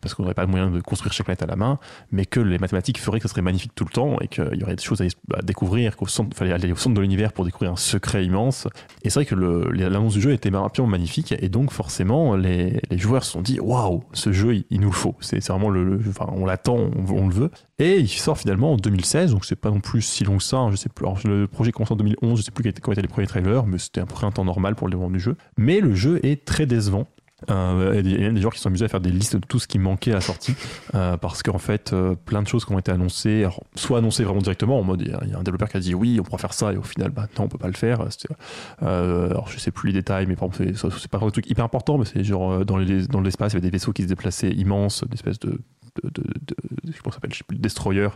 [0.01, 1.79] parce qu'on n'aurait pas le moyen de construire chaque planète à la main
[2.13, 4.63] mais que les mathématiques feraient que ce serait magnifique tout le temps et qu'il y
[4.63, 5.05] aurait des choses à,
[5.37, 8.67] à découvrir centre fallait aller au centre de l'univers pour découvrir un secret immense.
[9.03, 13.25] Et c'est vrai que l'annonce du jeu était absolument magnifique et donc forcément les, joueurs
[13.25, 15.15] se sont dit waouh ce jeu il, nous le faut.
[15.21, 17.51] C'est vraiment le, le- enfin, on l'attend on le veut
[17.81, 20.59] et il sort finalement en 2016 donc c'est pas non plus si long que ça
[20.59, 21.07] hein, je sais plus.
[21.25, 24.03] Le projet commence en 2011 je sais plus quels étaient- les premiers trailers mais c'était
[24.03, 25.37] un temps normal pour le développement du jeu.
[25.57, 27.07] Mais le jeu est très décevant.
[27.51, 29.67] Euh, il y a des joueurs qui sont à faire des listes de tout ce
[29.67, 30.55] qui manquait à la sortie
[30.95, 34.43] euh, parce qu'en fait euh, plein de choses qui ont été annoncées soit annoncées vraiment
[34.43, 36.53] directement en mode il y a- un développeur qui a dit oui on pourra faire
[36.53, 38.01] ça et au final bah non on peut pas le faire.
[38.83, 41.97] Alors je sais plus les détails mais par exemple c'est, pas un truc hyper important
[41.97, 44.51] mais c'est genre dans, les, dans l'espace il y avait des vaisseaux qui se déplaçaient
[44.51, 45.61] immenses des espèces de
[46.03, 46.23] de,
[47.13, 48.09] s'appelle destroyers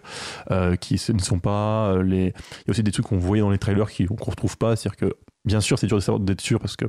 [0.51, 3.43] euh, qui ne sont pas euh, les il y a aussi des trucs qu'on voyait
[3.43, 6.61] dans les trailers qui qu'on retrouve pas c'est-à-dire que bien sûr c'est dur d'être sûr
[6.61, 6.87] parce que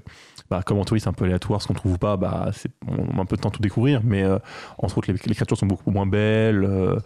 [0.50, 2.72] bah, comme en théorie c'est un peu aléatoire ce qu'on trouve ou pas bah c'est
[2.88, 4.40] on a un peu de temps à tout découvrir mais euh,
[4.78, 7.00] entre autres les, les créatures sont beaucoup moins belles euh,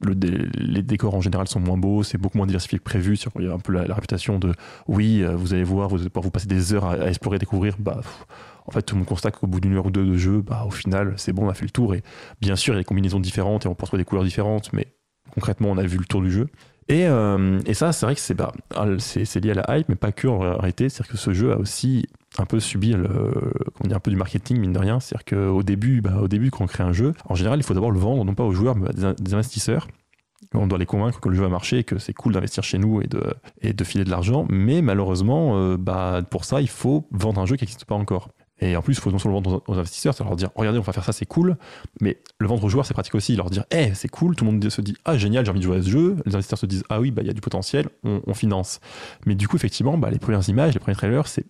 [0.00, 3.16] le- les décors en général sont moins beaux, c'est beaucoup moins diversifié que prévu.
[3.16, 4.52] sur- Il y a un peu la, réputation de
[4.86, 7.74] oui, vous allez voir, vous allez pouvoir vous passer des heures à, à explorer, découvrir.
[7.80, 8.00] Bah,
[8.68, 10.64] en fait, tout le monde constate qu'au bout d'une heure ou deux de jeu, bah,
[10.66, 11.94] au final, c'est bon, on a fait le tour.
[11.94, 12.02] Et
[12.40, 14.72] bien sûr, il y a des combinaisons différentes et on peut retrouver des couleurs différentes,
[14.72, 14.88] mais
[15.34, 16.48] concrètement, on a vu le tour du jeu.
[16.90, 20.12] Et, euh, et ça, c'est vrai que c'est bah, lié à la hype, mais pas
[20.12, 20.88] que en réalité.
[20.88, 22.06] C'est-à-dire que ce jeu a aussi
[22.38, 23.08] un peu subi le,
[23.74, 25.00] comment dire, un peu du marketing, mine de rien.
[25.00, 27.74] C'est-à-dire qu'au début, bah, au début, quand on crée un jeu, en général, il faut
[27.74, 29.88] d'abord le vendre, non pas aux joueurs, mais à des, in- des investisseurs.
[30.54, 33.02] On doit les convaincre que le jeu va marcher, que c'est cool d'investir chez nous
[33.02, 33.22] et de,
[33.60, 34.46] et de filer de l'argent.
[34.48, 38.30] Mais malheureusement, euh, bah, pour ça, il faut vendre un jeu qui n'existe pas encore.
[38.60, 40.78] Et en plus, il faut non seulement le vendre aux investisseurs, c'est leur dire regardez,
[40.78, 41.56] on va faire ça, c'est cool.
[42.00, 43.36] Mais le vendre aux joueurs, c'est pratique aussi.
[43.36, 45.64] Leur dire eh, c'est cool, tout le monde se dit ah, génial, j'ai envie de
[45.64, 46.16] jouer à ce jeu.
[46.26, 48.80] Les investisseurs se disent ah oui, bah, il y a du potentiel, on, finance.
[49.26, 51.44] Mais du coup, effectivement, bah, les premières images, les premiers trailers, c'est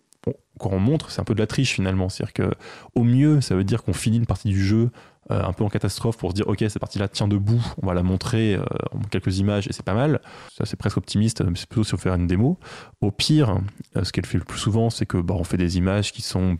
[0.59, 2.09] quand on montre, c'est un peu de la triche finalement.
[2.09, 2.51] C'est-à-dire que
[2.95, 4.91] au mieux, ça veut dire qu'on finit une partie du jeu
[5.31, 7.95] euh, un peu en catastrophe pour se dire ok, cette partie-là tient debout, on va
[7.95, 10.21] la montrer euh, en quelques images et c'est pas mal.
[10.57, 12.59] Ça, c'est presque optimiste, mais c'est plutôt si on fait une démo.
[13.01, 13.59] Au pire,
[13.97, 16.23] euh, ce qu'elle fait le plus souvent, c'est que bah, on fait des images qui
[16.23, 16.59] sont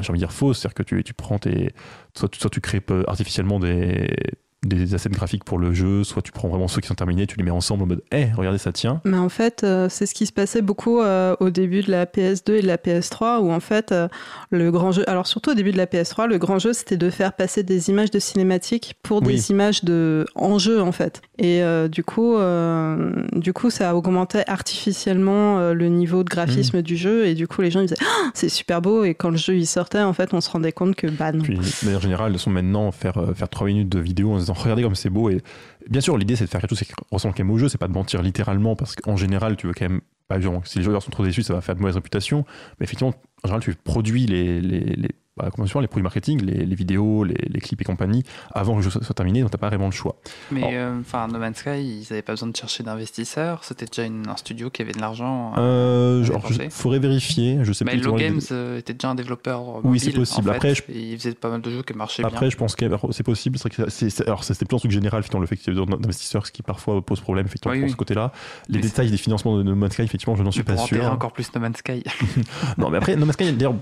[0.00, 1.72] j'ai envie de dire fausses, c'est-à-dire que tu, tu prends tes.
[2.16, 4.14] Soit, tu- soit tu crées peu- artificiellement des,
[4.62, 7.36] des assets graphiques pour le jeu, soit tu prends vraiment ceux qui sont terminés, tu
[7.38, 9.00] les mets ensemble en mode Eh, regardez, ça tient.
[9.06, 12.04] Mais en fait, euh, c'est ce qui se passait beaucoup euh, au début de la
[12.04, 14.08] PS2 et de la PS3, où en fait, euh,
[14.50, 17.08] le grand jeu, alors surtout au début de la PS3, le grand jeu, c'était de
[17.08, 19.34] faire passer des images de cinématiques pour Oui.
[19.34, 21.22] des images de en jeu, en fait.
[21.42, 26.78] Et euh, du coup, euh, du coup, ça augmentait artificiellement euh, le niveau de graphisme
[26.78, 26.82] Mm.
[26.82, 29.30] du jeu, et du coup, les gens ils disaient Ah, c'est super beau, et quand
[29.30, 31.42] le jeu il sortait, en fait, on se rendait compte que bah non.
[31.42, 34.52] Puis, de manière générale, sont maintenant faire, faire 3 minutes de vidéo en se disant
[34.52, 35.30] Regardez comme c'est beau.
[35.30, 35.40] Et
[35.88, 37.78] bien sûr, l'idée, c'est de faire quelque chose qui ressemble quand même au jeu, c'est
[37.78, 40.00] pas de mentir littéralement, parce qu'en général, tu veux quand même.
[40.28, 42.44] Bah, genre, si les joueurs sont trop déçus, ça va faire de mauvaise réputation.
[42.78, 45.08] Mais effectivement, en général, tu produis les, les, les-
[45.42, 48.22] bah, les produits marketing, les, les vidéos, les, les clips et compagnie,
[48.52, 50.16] avant que le jeu soit, soit terminé, donc t'as pas vraiment le choix.
[50.50, 53.64] Mais euh, enfin, No Man's Sky, ils n'avaient pas besoin de chercher d'investisseurs.
[53.64, 55.52] C'était déjà une- un studio qui avait de l'argent.
[55.58, 57.92] Euh, à genre, je- faudrait vérifier, je sais Mais.
[57.92, 59.84] Hello exactement les- Games euh, était déjà un développeur.
[59.84, 60.48] Oui, c'est possible.
[60.48, 62.50] en fait, Après, je- ils faisaient pas mal de jeux qui marchaient Après, bien.
[62.50, 63.58] je pense que c'est possible.
[63.58, 65.74] C'est vrai que c'est- c'est- alors, c'était plus un truc général, effectivement, le fait qu'il
[65.74, 68.32] y ait d'investisseurs, ce qui parfois pose problème, effectivement, Oui, ce côté-là.
[68.68, 70.76] Les Mais détails des financements de No Man's Sky, effectivement, je n'en suis Mais pas
[70.78, 71.04] sûr.
[71.10, 72.02] encore plus No Man's Sky.
[72.78, 73.74] Non, mais après, No Man's Sky, d'ailleurs,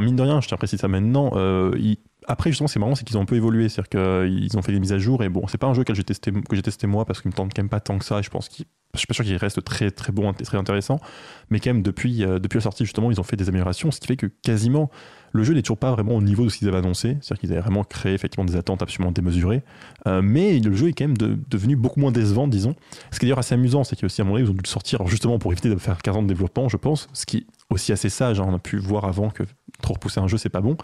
[0.00, 1.32] mine de rien, je tiens à préciser ça maintenant.
[1.34, 3.68] euh, il- Après, justement, c'est marrant, c'est qu'ils ont un peu évolué.
[3.68, 3.88] C'est-à-dire
[4.28, 5.24] qu'ils ont fait des mises à jour.
[5.24, 7.62] Et bon, c'est pas un jeu que j'ai testé, moi parce qu'il me tente quand
[7.62, 8.22] même pas tant que ça.
[8.22, 8.64] Je pense qu'il.
[8.94, 11.00] Je suis pas sûr qu'il reste très très bon et très intéressant,
[11.48, 13.98] mais quand même depuis, euh, depuis la sortie justement ils ont fait des améliorations, ce
[13.98, 14.90] qui fait que quasiment
[15.32, 17.52] le jeu n'est toujours pas vraiment au niveau de ce qu'ils avaient annoncé, c'est-à-dire qu'ils
[17.52, 19.62] avaient vraiment créé effectivement des attentes absolument démesurées,
[20.06, 22.74] Euh, mais le jeu est quand même de- devenu beaucoup moins décevant disons.
[23.10, 24.60] Ce qui est d'ailleurs assez amusant, c'est qu'aussi à un moment donné ils ont dû
[24.62, 27.38] le sortir justement pour éviter de faire 15 ans de développement je pense, ce qui
[27.38, 28.46] est aussi assez sage, hein.
[28.46, 29.44] on a pu voir avant que
[29.82, 30.76] trop repousser un jeu c'est pas bon,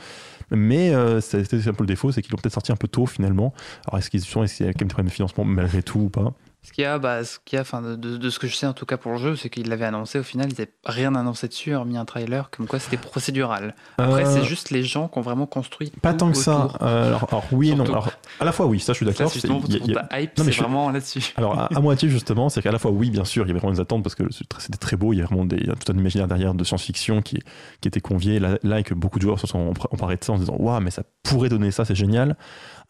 [0.51, 3.07] mais euh, c'est un peu le défaut, c'est qu'ils l'ont peut-être sorti un peu tôt
[3.07, 3.55] finalement.
[3.87, 5.83] Alors est-ce qu'ils sont, est-ce qu'il y a quand même des problèmes de financement malgré
[5.83, 6.35] tout ou pas?
[6.63, 8.67] Ce qu'il y a, bah, ce qu'il y a, enfin, de, ce que je sais
[8.67, 10.19] en tout cas pour le jeu, c'est qu'ils l'avaient annoncé.
[10.19, 13.75] Au final, ils n'avaient rien annoncé dessus, hormis un trailer, comme quoi c'était procédural.
[13.97, 15.93] Après, Euh, c'est juste les gens qui ont vraiment construit.
[16.03, 16.69] Pas tant que ça.
[16.83, 17.87] Euh, alors, alors, oui et non.
[17.87, 17.93] Surtout.
[17.93, 19.31] Alors, à la fois oui, ça je suis d'accord.
[19.31, 21.33] c'est a- hype, c'est vraiment là-dessus.
[21.37, 23.61] Alors à, à moitié justement, c'est qu'à la fois oui bien sûr, il y avait
[23.61, 25.71] vraiment des attentes parce que c'était très beau, il y a vraiment des, il y
[25.71, 27.39] a tout un imaginaire derrière de science-fiction qui,
[27.81, 30.33] qui était convié là, là et que beaucoup de joueurs se sont emparés de ça
[30.33, 32.37] en se disant waouh mais ça pourrait donner ça, c'est génial.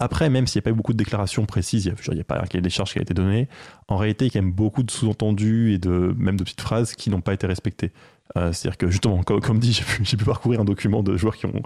[0.00, 2.40] Après même s'il n'y a pas eu beaucoup de déclarations précises, il n'y a, pas
[2.40, 3.48] un cahier des charges qui a été donné,
[3.88, 6.60] en réalité il y a quand même beaucoup de sous-entendus et de même de petites
[6.60, 7.92] phrases qui n'ont pas été respectées.
[8.36, 11.46] Euh, C'est-à-dire que justement, comme, comme dit, j'ai pu, parcourir un document de joueurs qui
[11.46, 11.62] ont,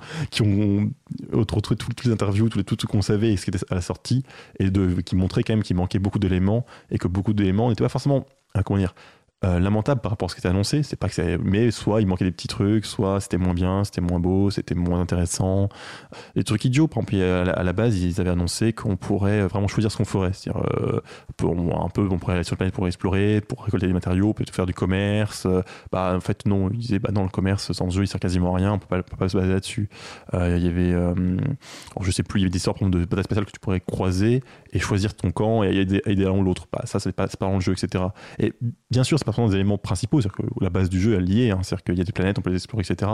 [1.32, 3.74] retrouvé tout- toutes les interviews, tout, tout ce qu'on savait et ce qui était à
[3.74, 4.22] la sortie,
[4.58, 4.70] et
[5.04, 8.26] qui montrait quand même qu'il manquait beaucoup d'éléments et que beaucoup d'éléments n'étaient pas forcément,
[8.56, 8.94] euh, comment dire,
[9.44, 10.82] euh, lamentables par rapport à ce qui était annoncé.
[10.82, 13.84] C'est pas que c'est- mais soit il manquait des petits trucs, soit c'était moins bien,
[13.84, 15.68] c'était moins beau, c'était moins intéressant.
[16.36, 17.16] Des trucs idiots, par exemple,
[17.50, 20.32] à la, base, ils avaient annoncé qu'on pourrait vraiment choisir ce qu'on ferait.
[20.32, 21.00] C'est-à-dire, euh,
[21.40, 24.54] un peu, on pourrait aller sur la planète pour explorer, pour récolter des matériaux, peut-être
[24.54, 25.46] faire du commerce.
[25.46, 28.20] Euh, Bah, en fait, non, ils disaient, bah, non, le commerce sans jeu, il sert
[28.20, 29.88] quasiment à rien, on peut pas, peut pas se baser là-dessus.
[30.34, 31.14] Euh, Il y avait, euh,
[32.00, 34.42] je sais plus, il y avait des sortes de batailles spéciales que tu pourrais croiser
[34.72, 36.66] et choisir ton camp et aider, aider l'un ou l'autre.
[36.72, 38.04] Bah, ça, c'est pas, c'est pas dans le jeu, etc.
[38.38, 38.52] Et
[38.90, 41.20] bien sûr, c'est pas forcément des éléments principaux, c'est-à-dire que la base du jeu est
[41.20, 43.10] liée, hein, c'est-à-dire qu'il y a des planètes, on peut les explorer, etc.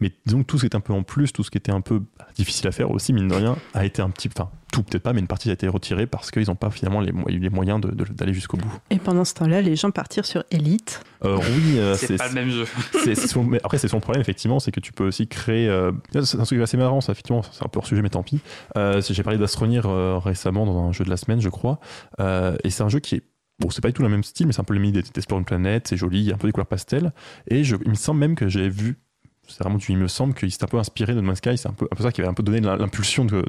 [0.00, 1.72] Mais disons que tout ce qui était un peu en plus, tout ce qui était
[1.72, 4.28] un peu bah, difficile à faire aussi, mine de rien, a été un petit.
[4.28, 7.00] Enfin, tout peut-être pas, mais une partie a été retirée parce qu'ils n'ont pas finalement
[7.00, 8.72] les, eu les moyens de- de- d'aller jusqu'au bout.
[8.90, 11.00] Et pendant ce temps-là, les gens partirent sur Elite.
[11.24, 12.66] Euh, oui, euh, C'est pas le même jeu.
[13.02, 15.68] c'est- c'est son- mais après, c'est son problème, effectivement, c'est que tu peux aussi créer.
[15.68, 15.90] euh,
[16.22, 18.40] c'est un truc assez marrant, ça, effectivement, c'est un peu hors sujet, mais tant pis.
[18.76, 21.80] Euh, J'ai parlé d'Astronir euh, récemment dans un jeu de la semaine, je crois.
[22.20, 23.22] Euh, et c'est un jeu qui est.
[23.60, 25.40] Bon, c'est pas du tout le même style, mais c'est un peu le midi d'explorer
[25.40, 27.12] une planète, c'est joli, il y a un peu des couleurs pastel.
[27.48, 29.00] Et je, il me semble même que j'ai vu.
[29.48, 31.68] C'est vraiment, il me semble qu'il s'est un peu inspiré de No Man's Sky, c'est
[31.68, 33.42] un peu, un peu ça qui avait un peu donné l'impulsion de,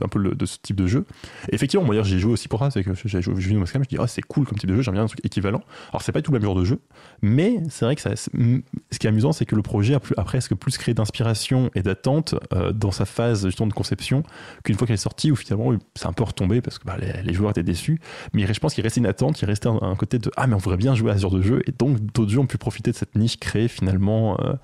[0.00, 1.04] un peu de ce type de jeu.
[1.50, 3.66] Et effectivement, moi, d'ailleurs, j'ai joué aussi pour ça, c'est que j'ai joué, vu No
[3.66, 5.24] Sky, je me dis, ah, c'est cool comme type de jeu, j'aime bien un truc
[5.24, 5.62] équivalent.
[5.90, 6.80] Alors, c'est pas tout le même genre de jeu,
[7.22, 10.14] mais c'est vrai que ça, ce qui est amusant, c'est que le projet a, plus-
[10.16, 14.22] a presque plus créé d'inspiration et d'attente euh, dans sa phase justement de conception
[14.64, 17.34] qu'une fois qu'elle est sortie, où finalement c'est un peu retombé parce que bah, les,
[17.34, 18.00] joueurs étaient déçus.
[18.32, 20.54] Mais je pense qu'il restait une attente, il restait un, un côté de ah mais
[20.54, 22.58] on voudrait bien jouer à ce genre de jeu, et donc d'autres jeux ont pu
[22.58, 24.54] profiter de cette niche créée finalement euh,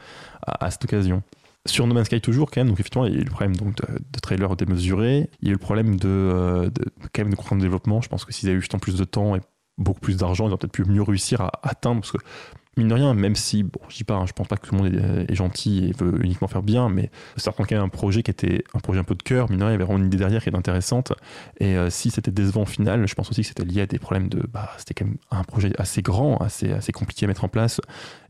[0.43, 1.23] à, cette occasion.
[1.67, 3.55] Sur No Man's Sky toujours quand même, donc effectivement il y a eu le problème
[3.57, 7.31] donc, de, trailers démesurés, il y a eu le problème de, euh, de quand même
[7.31, 8.01] de contraintes de développement.
[8.01, 9.41] Je pense que s'ils avaient eu justement plus de temps et
[9.77, 12.19] beaucoup plus d'argent, ils auraient peut-être pu mieux réussir à atteindre parce que
[12.81, 14.75] mine de rien, même si, bon, je dis pas, hein, je pense pas que tout
[14.75, 17.89] le monde est, est gentil et veut uniquement faire bien, mais c'est quand même un
[17.89, 19.85] projet qui était un projet un peu de cœur, mine de rien, il y avait
[19.85, 21.13] vraiment une idée derrière qui était intéressante.
[21.59, 23.99] Et euh, si c'était décevant au final, je pense aussi que c'était lié à des
[23.99, 27.45] problèmes de, bah, c'était quand même un projet assez grand, assez, assez compliqué à mettre
[27.45, 27.81] en place.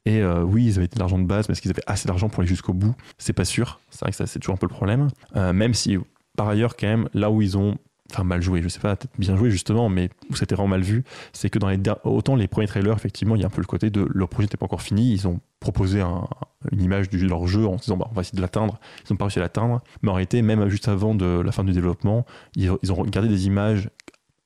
[0.07, 2.29] Et euh, oui, ils avaient de l'argent de base, mais est-ce qu'ils avaient assez d'argent
[2.29, 3.81] pour aller jusqu'au bout C'est pas sûr.
[3.91, 5.09] C'est vrai que ça, c'est toujours un peu le problème.
[5.37, 5.99] Euh, même si,
[6.37, 7.77] par ailleurs, quand même, là où ils ont
[8.13, 10.83] enfin mal joué, je sais pas, peut-être bien joué justement, mais où c'était vraiment mal
[10.83, 13.61] vu, c'est que dans les autant les premiers trailers, effectivement, il y a un peu
[13.61, 16.27] le côté de leur projet n'était pas encore fini, ils ont proposé un-
[16.73, 19.13] une image de leur jeu en se disant bah, on va essayer de l'atteindre, ils
[19.13, 21.73] n'ont pas réussi à l'atteindre, mais en réalité, même juste avant de la fin du
[21.73, 22.25] développement,
[22.57, 23.91] ils, ont gardé des images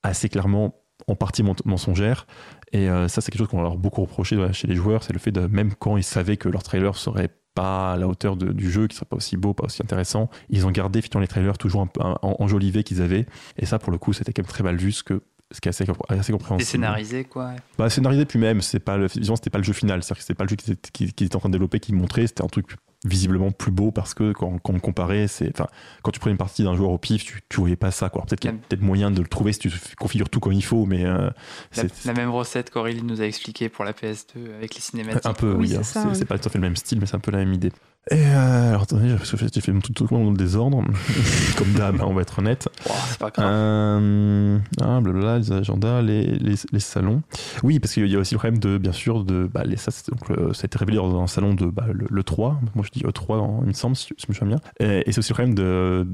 [0.03, 0.75] assez clairement
[1.07, 2.25] en partie mensongères,
[2.71, 5.13] et euh, ça c'est quelque chose qu'on leur a beaucoup reproché chez les joueurs, c'est
[5.13, 8.35] le fait de même quand ils savaient que leur trailer serait pas à la hauteur
[8.37, 10.29] de- du jeu, qui serait pas aussi beau, pas aussi intéressant.
[10.49, 13.25] Ils ont gardé finalement les trailers toujours un peu en- enjolivés qu'ils avaient.
[13.57, 15.67] Et ça, pour le coup, c'était quand même très mal vu, ce, que, ce qui
[15.67, 16.65] est assez, assez compréhensible.
[16.65, 17.53] C'est scénarisé, quoi.
[17.77, 20.03] Bah, scénarisé, puis même, c'est pas le, c'était pas le jeu final.
[20.03, 22.27] C'est-à-dire que c'était pas le jeu qu'ils étaient, étaient en train de développer, qu'ils montraient.
[22.27, 22.67] C'était un truc
[23.05, 25.67] visiblement plus beau parce que quand, quand on comparait, c'est, enfin,
[26.03, 28.23] quand tu prenais une partie d'un joueur au pif, tu, tu voyais pas ça, quoi.
[28.25, 30.63] Peut-être qu'il y a peut-être moyen de le trouver si tu configures tout comme il
[30.63, 31.29] faut, mais euh,
[31.77, 35.25] La, c'est la même recette qu'Aurélie nous a expliqué pour la PS2 avec les cinématiques.
[35.25, 35.69] un peu, Oui, oui.
[35.69, 35.83] c'est hein.
[35.83, 37.53] ça, c'est, pas tout à fait le même style, mais c'est un peu la même
[37.53, 37.71] idée.
[38.11, 40.83] Et euh, alors attendez, parce que j'ai fait tout, tout dans le désordre,
[41.57, 42.69] comme d'hab, hein, on va être honnête.
[42.87, 43.49] Oh, c'est pas grave.
[43.51, 47.23] Euh, ah, blablabla, les agendas, les, les, les salons.
[47.63, 49.89] Oui, parce qu'il y a aussi le problème de, bien sûr, de, bah, les, ça,
[49.89, 52.59] c'est- donc, le- ça a été révélé dans un salon de bah, le, le 3.
[52.75, 54.61] Moi, je dis E3, dans- il me semble, si, je me souviens bien.
[54.79, 56.05] Et, c'est aussi le problème de,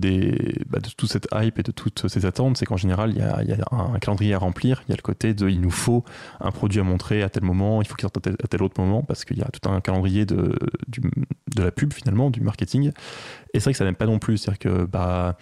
[0.70, 3.22] bah, de toute cette hype et de toutes ces attentes, c'est qu'en général, il y
[3.22, 4.84] a, un calendrier à remplir.
[4.88, 6.04] Il y a le côté de, il nous faut
[6.40, 9.02] un produit à montrer à tel moment, il faut qu'il sorte à tel, autre moment,
[9.02, 10.58] parce qu'il y a tout un calendrier de,
[11.56, 12.92] de la pub, finalement, du marketing.
[13.54, 14.38] Et c'est vrai que ça n'aime pas non plus.
[14.38, 15.38] C'est-à-dire que, bah,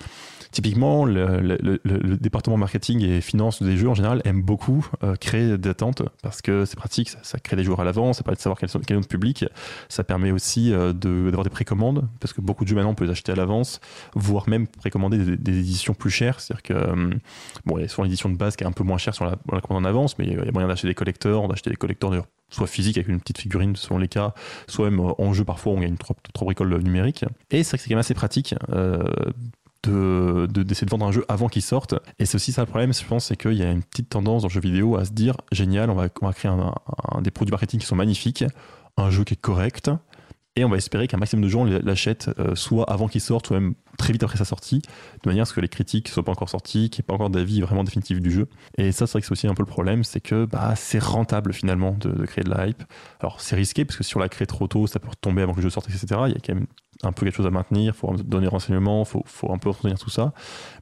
[0.52, 5.70] Typiquement, le, département marketing et finance des jeux en général aime beaucoup euh, créer des
[5.70, 8.58] attentes parce que c'est pratique, ça, crée des joueurs à l'avance, ça permet de savoir
[8.58, 9.46] quel, quel est notre public,
[9.90, 13.06] ça permet aussi euh, d'avoir des précommandes parce que beaucoup de jeux maintenant on peut
[13.06, 13.80] les acheter à l'avance,
[14.16, 16.40] voire même précommander des, éditions plus chères.
[16.40, 17.14] C'est-à-dire que euh,
[17.66, 19.26] bon, il y a souvent l'édition de base qui est un peu moins chère sur
[19.26, 22.10] la, commande en avance, mais il y a moyen d'acheter des collecteurs, d'acheter des collecteurs
[22.10, 24.34] d'ailleurs soit physiques avec une petite figurine selon les cas,
[24.66, 27.24] soit même en jeu parfois on gagne trois, trois bricoles numériques.
[27.52, 28.56] Et c'est vrai que c'est quand même assez pratique.
[29.84, 31.96] De de- d'essayer de vendre un jeu avant qu'il sorte.
[32.20, 34.42] Et c'est aussi ça le problème je pense c'est qu'il y a une petite tendance
[34.42, 36.52] dans le jeu vidéo à se dire génial on va, on créer
[37.22, 38.44] des produits marketing qui sont magnifiques
[38.98, 39.90] un jeu qui est correct
[40.56, 43.60] et on va espérer qu'un maximum de gens l'achètent euh, soit avant qu'il sorte soit
[43.60, 44.82] même très vite après sa sortie
[45.24, 47.08] de manière à ce que les critiques ne soient pas encore sorties qu'il n'y ait
[47.08, 48.48] pas encore d'avis vraiment définitif du jeu
[48.78, 51.04] et ça c'est vrai que c'est aussi un peu le problème c'est que bah, c'est
[51.04, 52.84] rentable finalement de, créer de la hype
[53.20, 55.54] alors c'est risqué parce que si on la crée trop tôt ça peut retomber avant
[55.54, 56.68] que le jeu sorte etc il y a quand même
[57.04, 59.70] un peu quelque chose à maintenir, il faut donner renseignements, il faut, faut un peu
[59.70, 60.34] retenir tout ça.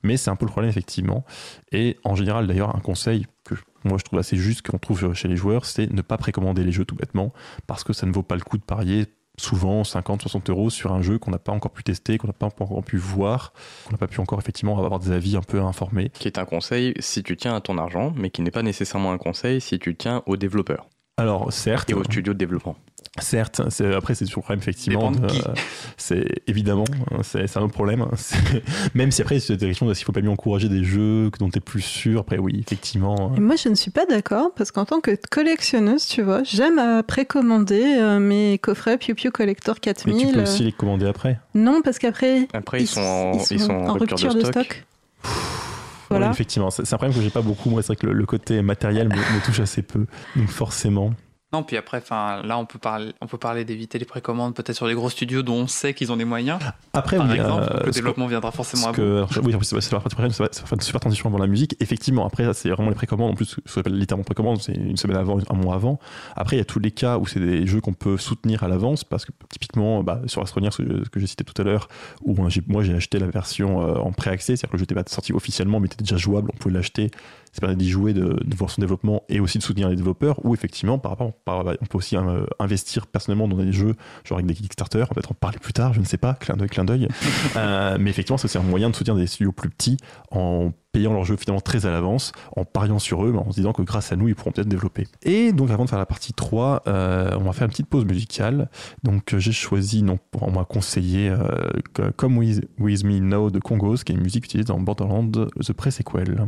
[0.01, 1.26] Mais c'est un peu le problème, effectivement.
[1.72, 3.53] Et en général, d'ailleurs, un conseil que
[3.84, 6.72] moi je trouve assez juste, qu'on trouve chez les joueurs, c'est ne pas précommander les
[6.72, 7.34] jeux tout bêtement,
[7.68, 9.05] parce que ça ne vaut pas le coup de parier
[9.39, 12.33] souvent 50, 60 euros sur un jeu qu'on n'a pas encore pu tester, qu'on n'a
[12.33, 13.53] pas encore pu voir,
[13.85, 16.09] qu'on n'a pas pu encore effectivement avoir des avis un peu informés.
[16.09, 19.11] Qui est un conseil si tu tiens à ton argent, mais qui n'est pas nécessairement
[19.11, 22.75] un conseil si tu tiens aux développeurs Alors certes, et aux studios de développement.
[23.20, 25.12] Certes, c'est- après c'est toujours le problème effectivement.
[25.24, 25.53] Euh,
[25.97, 28.01] c'est évidemment, hein, c'est c'est un autre problème.
[28.01, 28.12] hein.
[28.16, 31.49] C'est- Même si après c'est direction de s'il faut pas mieux encourager des jeux dont
[31.49, 32.22] tu es plus sûr.
[32.22, 33.34] Après oui, effectivement.
[33.36, 36.78] Et moi, je ne suis pas d'accord parce qu'en tant que collectionneuse, tu vois, j'aime
[36.80, 40.28] à précommander euh, mes coffrets Piu Piu Collector Mais 4000.
[40.28, 41.39] tu peux euh, aussi les commander après.
[41.55, 44.86] Non, parce qu'après, Après, ils, sont, en, ils sont en rupture, de stock.
[46.10, 46.28] Voilà.
[46.28, 47.70] Oui, effectivement, c'est c'est un problème que j'ai pas beaucoup.
[47.70, 50.05] Moi, c'est vrai que le, le côté matériel me, me touche assez peu.
[50.36, 51.12] Donc forcément.
[51.53, 54.75] Non, puis après, enfin, là, on peut parler, on peut parler d'éviter les précommandes peut-être
[54.75, 56.59] sur les gros studios dont on sait qu'ils ont les moyens.
[56.91, 59.47] Après, Par oui, exemple, euh, le que- développement viendra forcément à que, bout.
[59.47, 61.77] oui, en plus, c'est la partie prochaine, ça va une super transition avant la musique.
[61.79, 63.31] Effectivement, après, c'est vraiment les précommandes.
[63.31, 65.99] En plus, ce qu'on appelle littéralement précommande, c'est une semaine avant, un mois avant.
[66.35, 68.67] Après, il y a tous les cas où c'est des jeux qu'on peut soutenir à
[68.67, 71.87] l'avance, parce que typiquement, bah, sur Astroneer, ce que, j'ai cité tout à l'heure,
[72.25, 72.49] où moi
[72.83, 75.79] j'ai acheté la version euh, en pré-accès, c'est-à-dire que le jeu n'était pas sorti officiellement,
[75.79, 77.09] mais était déjà jouable, on pouvait l'acheter.
[77.53, 80.43] Ça permet d'y jouer, de, de voir son développement et aussi de soutenir les développeurs.
[80.45, 84.37] Ou effectivement, par rapport, par- on peut aussi euh, investir personnellement dans des jeux, genre
[84.37, 86.69] avec des Kickstarter, on peut-être en parler plus tard, je ne sais pas, clin d'œil,
[86.69, 87.07] clin d'œil.
[87.55, 89.97] Euh, mais effectivement, c'est aussi un moyen de soutenir des studios plus petits
[90.31, 93.55] en payant leurs jeux finalement très à l'avance, en pariant sur eux, mais en se
[93.55, 95.07] disant que grâce à nous, ils pourront peut-être développer.
[95.23, 98.05] Et donc avant de faire la partie 3, euh, on va faire une petite pause
[98.05, 98.69] musicale.
[99.03, 101.33] Donc j'ai choisi, non, on m'a conseillé
[102.17, 105.73] Come With, With Me Now de Congos, qui est une musique utilisée dans Borderlands The
[105.73, 106.47] Pre-Sequel.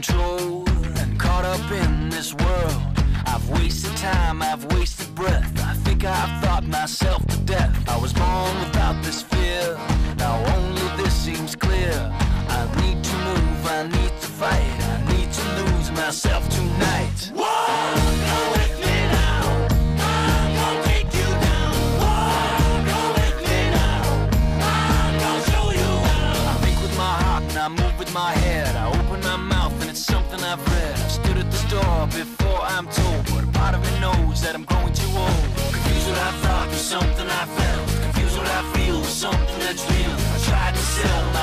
[0.00, 0.62] control
[1.00, 2.82] and caught up in this world.
[3.26, 5.50] I've wasted time, I've wasted breath.
[5.60, 7.72] I think I've thought myself to death.
[7.88, 9.76] I was born without this fear.
[10.16, 11.92] Now only this seems clear.
[12.48, 14.74] I need to move, I need to fight.
[14.94, 16.77] I need to lose myself tonight.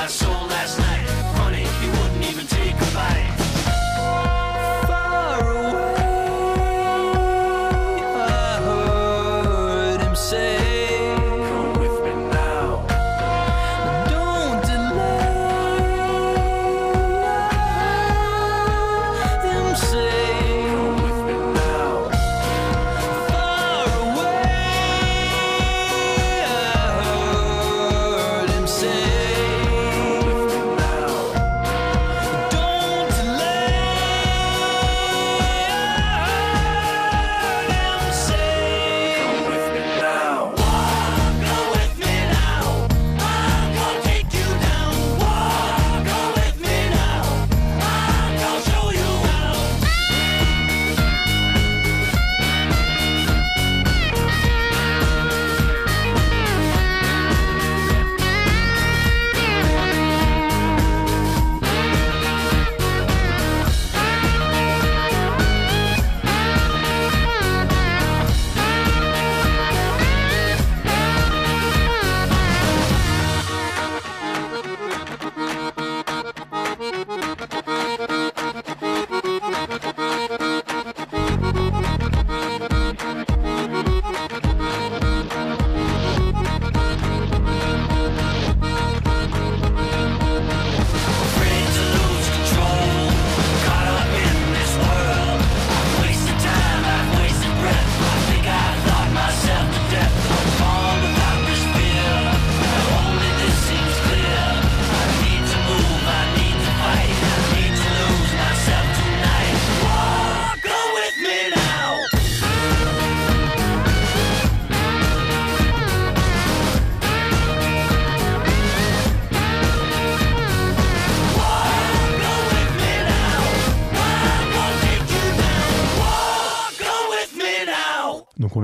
[0.08, 1.05] Soul last night.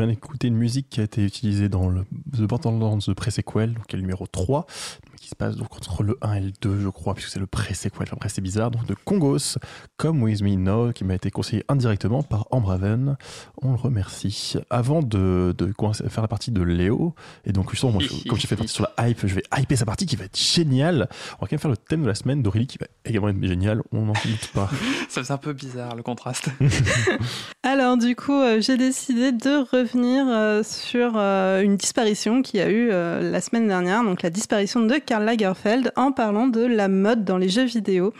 [0.02, 3.92] Vient d'écouter une musique qui a été utilisée dans le The Borderlands The Pre-Sequel, donc
[3.92, 4.66] le numéro 3,
[5.11, 7.46] qui se passe donc entre le 1 et le 2, je crois, puisque c'est le
[7.46, 9.56] Pre-Sequel, enfin, après c'est bizarre, donc de Congos,
[9.96, 13.16] Come With Me Now, qui m'a été conseillé indirectement par Ambraven.
[13.62, 14.54] On le remercie.
[14.70, 17.14] Avant de, de commencer à faire la partie de Léo,
[17.44, 19.78] et donc justement, moi, je- comme j'ai fait partie sur la hype, je vais hyper
[19.78, 21.08] sa partie qui va être géniale.
[21.38, 23.42] On va quand même faire le thème de la semaine d'Aurélie qui va également être
[23.42, 24.68] génial, on n'en doute pas.
[25.08, 26.48] Ça faisait un peu bizarre le contraste.
[27.62, 32.68] Alors du coup, euh, j'ai décidé de revenir euh, sur euh, une disparition qui a
[32.68, 36.88] eu euh, la semaine dernière, donc la disparition de Karl Lagerfeld, en parlant de la
[36.88, 38.12] mode dans les jeux vidéo.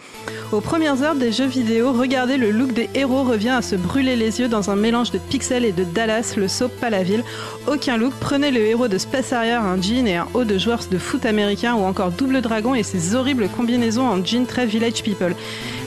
[0.53, 4.17] Aux premières heures des jeux vidéo, regardez le look des héros revient à se brûler
[4.17, 7.25] les yeux dans un mélange de pixels et de Dallas, le soap pas la ville.
[7.67, 10.81] Aucun look, prenez le héros de Space Harrier, un jean et un haut de joueur
[10.91, 15.03] de foot américain, ou encore Double Dragon et ses horribles combinaisons en jean très Village
[15.03, 15.35] People.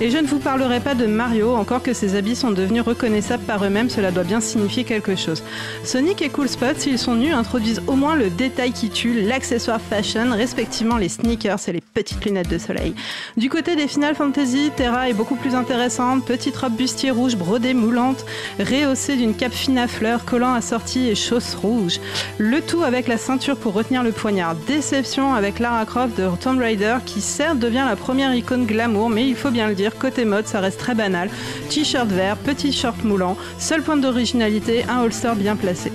[0.01, 3.43] Et je ne vous parlerai pas de Mario, encore que ses habits sont devenus reconnaissables
[3.43, 5.43] par eux-mêmes, cela doit bien signifier quelque chose.
[5.83, 9.79] Sonic et Cool Spot, s'ils sont nus, introduisent au moins le détail qui tue, l'accessoire
[9.79, 12.93] fashion, respectivement les sneakers et les petites lunettes de soleil.
[13.37, 17.73] Du côté des Final Fantasy, Terra est beaucoup plus intéressante, petite robe bustier rouge brodée
[17.73, 18.25] moulante,
[18.59, 21.99] rehaussée d'une cape fine à fleurs, collant assorti et chausses rouges.
[22.37, 24.55] Le tout avec la ceinture pour retenir le poignard.
[24.67, 29.27] Déception avec Lara Croft de Tomb Raider, qui certes devient la première icône glamour, mais
[29.27, 31.29] il faut bien le dire, côté mode, ça reste très banal.
[31.69, 35.91] T-shirt vert, petit short moulant, seul point d'originalité, un holster bien placé.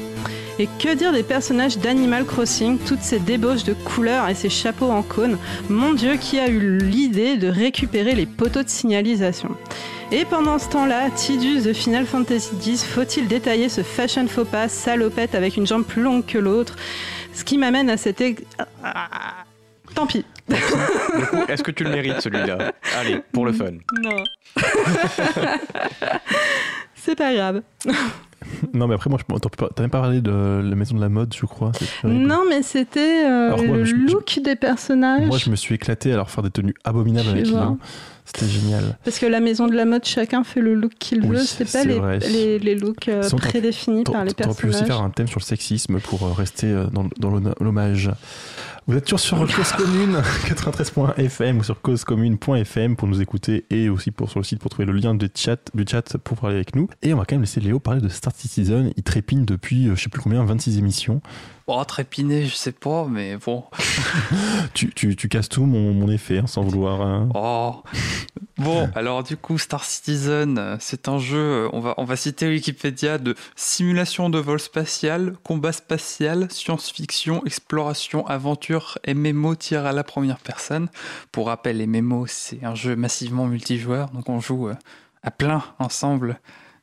[0.60, 4.90] Et que dire des personnages d'Animal Crossing, toutes ces débauches de couleurs et ces chapeaux
[4.90, 5.38] en cône?
[5.70, 9.56] Mon Dieu, qui a eu l'idée de récupérer les poteaux de signalisation
[10.12, 14.68] et pendant ce temps-là, Tidus de Final Fantasy X, faut-il détailler ce fashion faux pas
[14.68, 16.74] salopette avec une jambe plus longue que l'autre?
[17.32, 18.20] Ce qui m'amène à cet...
[18.20, 18.42] ex-
[18.82, 19.44] Ah,
[19.94, 20.24] Tant pis.
[21.48, 22.72] Est-ce que tu le mérites celui-là?
[22.98, 23.70] Allez, pour le fun.
[24.02, 24.16] Non.
[26.96, 27.62] C'est pas grave.
[28.74, 31.34] Non, mais après, moi, je t'as même pas parlé de la maison de la mode,
[31.34, 31.72] je crois.
[32.04, 35.26] Non, mais c'était euh, le je- je- look des personnages.
[35.26, 37.78] Moi, je me suis éclaté à leur faire des tenues abominables avec l'un.
[38.24, 38.96] C'était génial.
[39.04, 41.42] Parce que la maison de la mode, chacun fait le look qu'il Oui, veut.
[41.44, 44.86] C'est pas les, les, les looks euh, prédéfinis par les T'aurais pu aussi personnages.
[44.86, 47.30] faire un thème sur le sexisme pour euh, rester euh, dans, dans
[47.60, 48.10] l'hommage.
[48.90, 50.16] Vous êtes toujours sur Cause Commune
[50.48, 54.84] 93.fm ou sur causecommune.fm pour nous écouter et aussi pour, sur le site pour trouver
[54.86, 56.88] le lien du chat, du chat pour parler avec nous.
[57.00, 58.92] Et on va quand même laisser Léo parler de Star Citizen.
[58.96, 61.22] Il trépigne depuis, euh, je sais plus combien, 26 émissions.
[61.68, 63.62] Oh, trépiné, je sais pas, mais bon.
[64.74, 67.00] Tu, tu, tu casses tout mon, mon effet hein, sans vouloir.
[67.00, 67.28] hein.
[67.34, 67.82] Oh.
[68.58, 72.16] Bon, alors du coup, Star Citizen, euh, c'est un jeu, euh, on va, on va
[72.16, 79.92] citer Wikipédia, de simulation de vol spatial, combat spatial, science-fiction, exploration, aventure, MMO, tir à
[79.92, 80.88] la première personne.
[81.32, 84.74] Pour rappel, MMO, c'est un jeu massivement multijoueur, donc on joue euh,
[85.22, 86.40] à plein ensemble,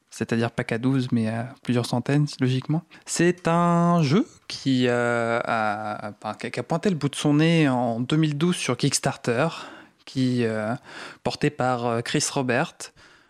[0.10, 2.84] c'est-à-dire pas qu'à 12, mais à plusieurs centaines, logiquement.
[3.06, 8.56] C'est un jeu qui, euh, a, qui pointé le bout de son nez en 2012
[8.56, 9.48] sur Kickstarter,
[10.06, 10.74] qui euh,
[11.24, 12.74] porté par Chris Robert,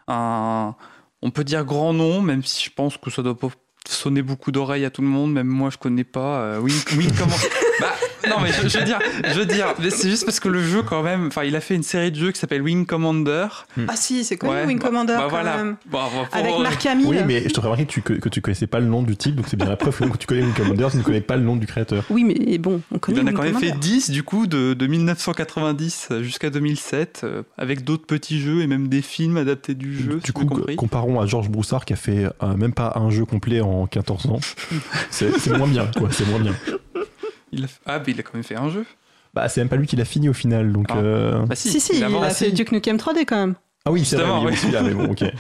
[0.08, 0.76] un,
[1.22, 3.50] on peut dire grand nom, même si je pense que ça doit pas
[3.88, 6.42] sonner beaucoup d'oreilles à tout le monde, même moi je connais pas.
[6.42, 6.84] Euh, Wing
[7.18, 7.50] Commander.
[7.80, 7.94] bah,
[8.30, 9.00] non mais je, je veux dire,
[9.34, 11.62] je veux dire, mais c'est juste parce que le jeu quand même, enfin il a
[11.62, 13.48] fait une série de jeux qui s'appelle Wing Commander.
[13.88, 15.58] Ah si, c'est connu Ouais, Wing bah- Commander bah quand voilà.
[15.58, 15.76] même.
[15.90, 17.08] Pour- Avec Marc Hamill.
[17.08, 19.16] Oui, mais je te remarqué que tu, que, que tu connaissais pas le nom du
[19.18, 21.36] type, donc c'est bien la preuve que tu connais Wing Commander, tu ne connais pas
[21.38, 22.04] le nom du créateur.
[22.10, 23.80] Oui, mais bon, on connaît Il en a quand même fait Commander.
[23.88, 28.88] 10 du coup de, de 1990 jusqu'à 2007 euh, avec d'autres petits jeux et même
[28.88, 30.16] des films adaptés du jeu.
[30.16, 30.46] du si coup,
[30.78, 34.26] comparons à Georges Broussard qui a fait euh, même pas un jeu complet en 14
[34.28, 34.40] ans.
[35.10, 36.10] C'est moins bien, quoi.
[36.12, 36.54] C'est moins bien.
[37.52, 38.86] Il a fait- Ah, mais il a quand même fait un jeu.
[39.34, 40.88] Bah, c'est même pas lui qui l'a fini au final, donc.
[40.90, 40.98] Ah.
[40.98, 42.54] euh, Bah si, Si, si, il a Ah, fait si.
[42.54, 43.56] Duke Nukem 3D quand même.
[43.86, 45.24] Ah oui, c'est vrai, oui, celui-là, mais bon, ok.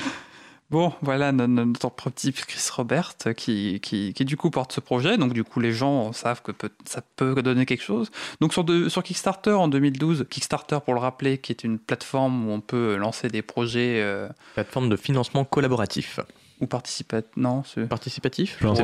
[0.70, 4.82] Bon, voilà no- no- notre petit Chris Robert qui, qui, qui, du coup porte ce
[4.82, 5.18] projet.
[5.18, 8.12] Donc du coup, les gens savent que peut- ça peut donner quelque chose.
[8.41, 12.49] Donc sur, de- sur Kickstarter en 2012, Kickstarter pour le rappeler, qui est une plateforme
[12.49, 16.20] où on peut lancer des projets euh, Plateforme de financement collaboratif.
[16.60, 17.20] Ou participer.
[17.36, 18.84] Non, c'est- Participatif Je sais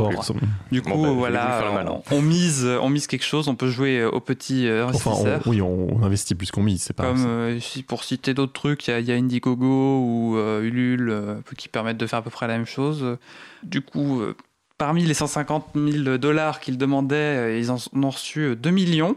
[0.71, 3.47] du coup, Bon, bah, voilà, on, on mise, on mise quelque chose.
[3.47, 5.11] On peut jouer aux petits euh, Enfin,
[5.45, 7.03] on- oui, on, investit plus qu'on mise, c'est pas.
[7.07, 10.37] Comme euh, si- pour citer d'autres trucs, il y, a- il y a Indiegogo ou
[10.37, 13.17] euh, Ulule euh, qui permettent de faire à peu près la même chose.
[13.63, 14.35] Du coup, euh,
[14.77, 19.15] parmi les 150 000 dollars qu'ils demandaient, ils en ont reçu euh, 2 millions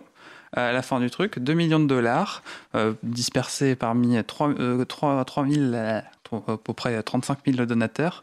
[0.53, 2.43] à la fin du truc, 2 millions de dollars
[2.75, 6.01] euh, dispersés parmi 3, euh, 3, 3 000, euh,
[6.33, 8.23] à peu près 35 000 donateurs.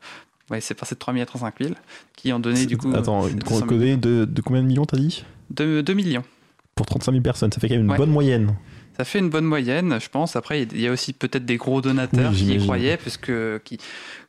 [0.52, 1.74] Ouais, c'est passé de 3 000 à 35 000
[2.16, 3.68] qui ont donné du coup Attends, euh, qu'on 100 000.
[3.68, 5.24] connaît de, de combien de millions t'as dit?
[5.52, 6.24] 2, 2 millions.
[6.76, 7.98] Pour 35 000 personnes, ça fait quand même une Ouais.
[7.98, 8.56] bonne moyenne.
[8.98, 10.36] Ça fait une bonne moyenne, je pense.
[10.36, 13.60] Après, il y a aussi peut-être des gros donateurs Oui, qui y croyaient, parce que
[13.64, 13.80] qui,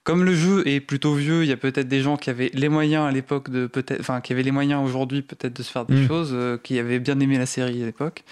[0.05, 2.71] comme le jeu est plutôt vieux, il y a peut-être des gens qui avaient les
[2.71, 5.85] moyens à l'époque de peut-être, enfin, qui avaient les moyens aujourd'hui peut-être de se faire
[5.85, 6.09] des Mm.
[6.09, 8.25] choses, euh, qui avaient bien aimé la série à l'époque.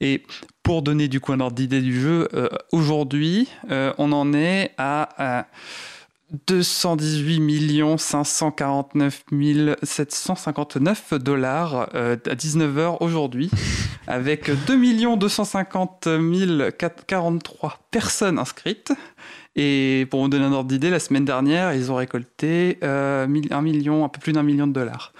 [0.00, 0.22] Et
[0.62, 4.70] pour donner du coup un ordre d'idée du jeu, euh, aujourd'hui, euh, on en est
[4.78, 5.08] à,
[5.40, 5.46] à
[6.46, 9.24] 218 549
[9.82, 13.50] 759 dollars euh, à 19h aujourd'hui,
[14.06, 16.08] avec 2 250
[17.06, 18.92] 043 personnes inscrites.
[19.54, 23.62] Et pour vous donner un ordre d'idée, la semaine dernière, ils ont récolté euh, un
[23.62, 25.12] million, un peu plus d'un million de dollars.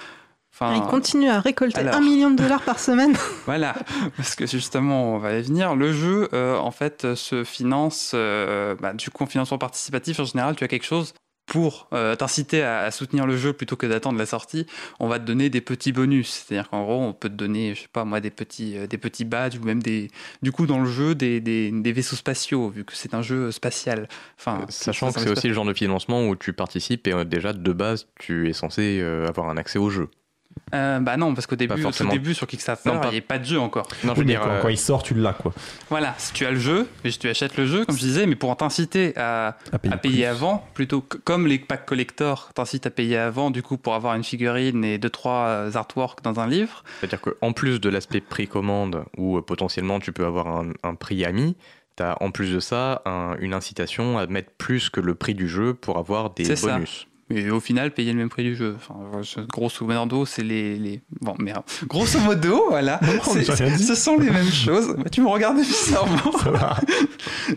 [0.71, 1.95] Enfin, Il continue à récolter alors.
[1.97, 3.15] un million de dollars par semaine.
[3.47, 3.75] voilà,
[4.17, 5.75] parce que justement, on va y venir.
[5.77, 10.21] Le jeu, euh, en fait, euh, se finance, euh, bah, du coup, en financement participatif,
[10.21, 11.15] en général, tu as quelque chose
[11.47, 14.65] pour euh, t'inciter à, à soutenir le jeu plutôt que d'attendre la sortie.
[15.01, 16.31] On va te donner des petits bonus.
[16.47, 18.97] C'est-à-dire qu'en gros, on peut te donner, je sais pas moi, des petits, euh, des
[18.97, 20.09] petits badges ou même des,
[20.43, 23.51] du coup, dans le jeu, des, des, des vaisseaux spatiaux, vu que c'est un jeu
[23.51, 24.09] spatial.
[24.39, 27.25] Enfin, Sachant ça- que c'est aussi le genre de financement où tu participes et euh,
[27.25, 30.09] déjà de base tu es censé euh, avoir un accès au jeu.
[30.75, 33.21] Euh, bah non, parce qu'au début, au tout début sur Kickstarter, Non, il n'y avait
[33.21, 33.87] pas de jeu encore.
[34.05, 35.53] Non, je veux dire, quand, euh, quand il sort, tu l'as, quoi.
[35.91, 38.25] Voilà, si tu as le jeu, et si tu achètes le jeu, comme je disais,
[38.27, 40.25] mais pour t'inciter à, À payer, à payer plus.
[40.25, 44.15] avant, plutôt que comme les packs collector t'incitent à payer avant, du coup, pour avoir
[44.15, 46.85] une figurine et deux, trois euh, artworks dans un livre.
[47.01, 51.25] C'est-à-dire qu'en plus de l'aspect précommande où euh, potentiellement tu peux avoir un, un prix
[51.27, 51.55] ami,
[51.97, 55.35] tu as en plus de ça un- une incitation à mettre plus que le prix
[55.35, 56.79] du jeu pour avoir des ça.
[57.35, 58.77] Et au final, payer le même prix du jeu.
[58.77, 58.95] Enfin,
[59.49, 61.01] grosso modo, c'est les, les.
[61.21, 61.63] Bon, merde.
[61.87, 63.01] Grosso modo, voilà.
[63.03, 63.23] Non,
[63.79, 64.95] ce sont les mêmes choses.
[64.97, 66.33] Bah, tu me regardes bizarrement.
[66.39, 66.77] Ça va.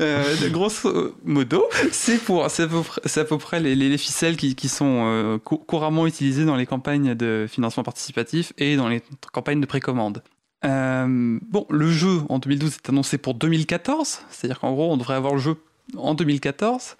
[0.01, 3.89] Euh, grosso modo, c'est pour, c'est à peu près, c'est à peu près les, les-
[3.89, 8.51] les ficelles qui, qui sont euh, cou- couramment utilisées dans les campagnes de financement participatif
[8.57, 9.01] et dans les
[9.31, 10.23] campagnes de précommande.
[10.65, 15.15] Euh, bon, le jeu en 2012 est annoncé pour 2014, c'est-à-dire qu'en gros, on devrait
[15.15, 15.55] avoir le jeu
[15.97, 16.97] en 2014.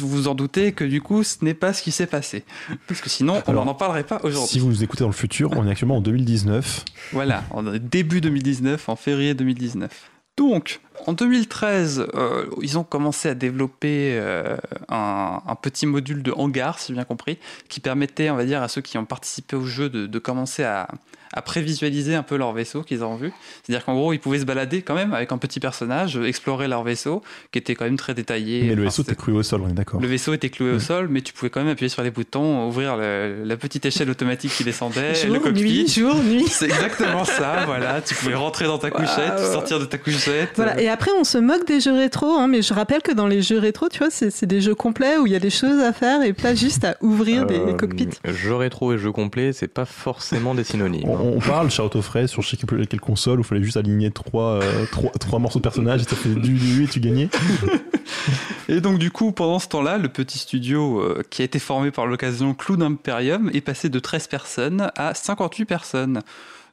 [0.00, 2.44] Vous vous en doutez que du coup, ce n'est pas ce qui s'est passé,
[2.86, 4.52] parce que sinon, on n'en parlerait pas aujourd'hui.
[4.52, 6.84] Si vous nous écoutez dans le futur, on est actuellement en 2019.
[7.12, 10.10] Voilà, en début 2019, en février 2019.
[10.36, 14.56] Donc, en 2013, euh, ils ont commencé à développer euh,
[14.90, 18.62] un, un petit module de hangar, si j'ai bien compris, qui permettait, on va dire,
[18.62, 20.88] à ceux qui ont participé au jeu de, de commencer à,
[21.36, 23.30] à prévisualiser un peu leur vaisseau qu'ils ont vu.
[23.62, 26.82] C'est-à-dire qu'en gros, ils pouvaient se balader quand même avec un petit personnage, explorer leur
[26.82, 27.22] vaisseau,
[27.52, 28.64] qui était quand même très détaillé.
[28.68, 30.00] Mais le vaisseau était cloué au sol, on est d'accord.
[30.00, 32.66] le vaisseau était cloué au sol, mais tu pouvais quand même appuyer sur les boutons,
[32.68, 35.60] ouvrir le- la petite échelle automatique qui descendait, le Jour, cockpit.
[35.62, 36.44] nuit, jour, nuit.
[36.48, 38.00] C'est exactement ça, voilà.
[38.00, 40.50] Tu pouvais rentrer dans ta couchette, sortir de ta couchette.
[40.56, 40.80] Voilà.
[40.80, 43.42] Et après, on se moque des jeux rétro, hein, mais je rappelle que dans les
[43.42, 45.80] jeux rétro, tu vois, c'est c'est des jeux complets où il y a des choses
[45.80, 48.08] à faire et pas juste à ouvrir des Euh, cockpits.
[48.24, 51.08] Jeu rétro et jeu complet, c'est pas forcément des synonymes.
[51.08, 54.10] On, on parle Charlotte Fray sur je sais quelle console où il fallait juste aligner
[54.10, 57.28] trois, euh, trois, trois morceaux de personnages et ça fait du du et tu gagnais.
[58.68, 61.92] Et donc du coup, pendant ce temps-là, le petit studio euh, qui a été formé
[61.92, 66.22] par l'occasion Clown Imperium est passé de 13 personnes à 58 personnes.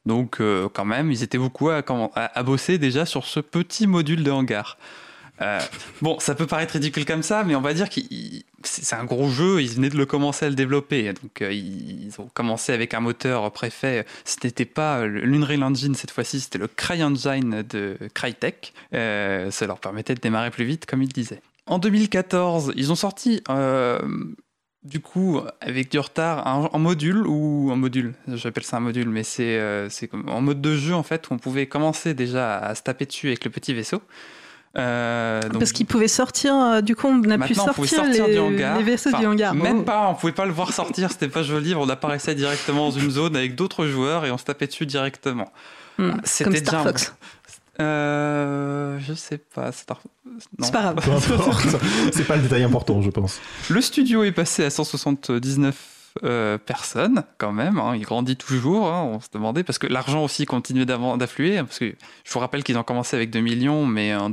[0.05, 4.31] Donc euh, quand même, ils étaient beaucoup à bosser déjà sur ce petit module de
[4.31, 4.77] hangar.
[5.41, 5.59] Euh,
[6.01, 7.99] bon, ça peut paraître ridicule comme ça, mais on va dire que
[8.63, 11.11] c'est un gros jeu, ils venaient de le commencer à le développer.
[11.13, 14.05] Donc euh, ils ont commencé avec un moteur préfet.
[14.25, 18.73] Ce n'était pas l'Unreal Engine cette fois-ci, c'était le CryEngine de Crytek.
[18.93, 21.41] Euh, ça leur permettait de démarrer plus vite, comme ils disaient.
[21.65, 23.99] En 2014, ils ont sorti, euh,
[24.84, 29.23] du coup, avec du retard, un, module, ou un module, j'appelle ça un module, mais
[29.23, 29.89] c'est euh,
[30.27, 33.27] en mode de jeu, en fait, où on pouvait commencer déjà à se taper dessus
[33.27, 34.01] avec le petit vaisseau.
[34.76, 38.26] Euh, donc- Parce qu'ils pouvaient sortir, euh, du coup, on a pu pouvait sortir, sortir
[38.28, 38.78] les, du hangar.
[38.78, 39.53] les vaisseaux Enfin, du hangar.
[39.53, 39.84] Même Oh.
[39.84, 41.76] pas, on pouvait pas le voir sortir, c'était pas joli.
[41.76, 45.51] On apparaissait directement dans une zone avec d'autres joueurs et on se tapait dessus directement.
[45.99, 47.13] Hmm, C'était Comme déjà Fox.
[47.80, 49.71] Euh, je sais pas.
[49.71, 50.01] Star...
[50.59, 50.99] C'est pas grave.
[52.11, 53.39] C'est pas le détail important, je pense.
[53.69, 55.76] Le studio est passé à 179
[56.24, 57.80] euh, personnes, quand même.
[57.80, 57.93] hein.
[57.95, 58.88] il grandit toujours.
[58.91, 59.03] hein.
[59.03, 61.57] on se demandait, parce que l'argent aussi continuait d'affluer.
[61.57, 61.93] hein, Parce que
[62.24, 64.30] je vous rappelle qu'ils ont commencé avec 2 millions, mais en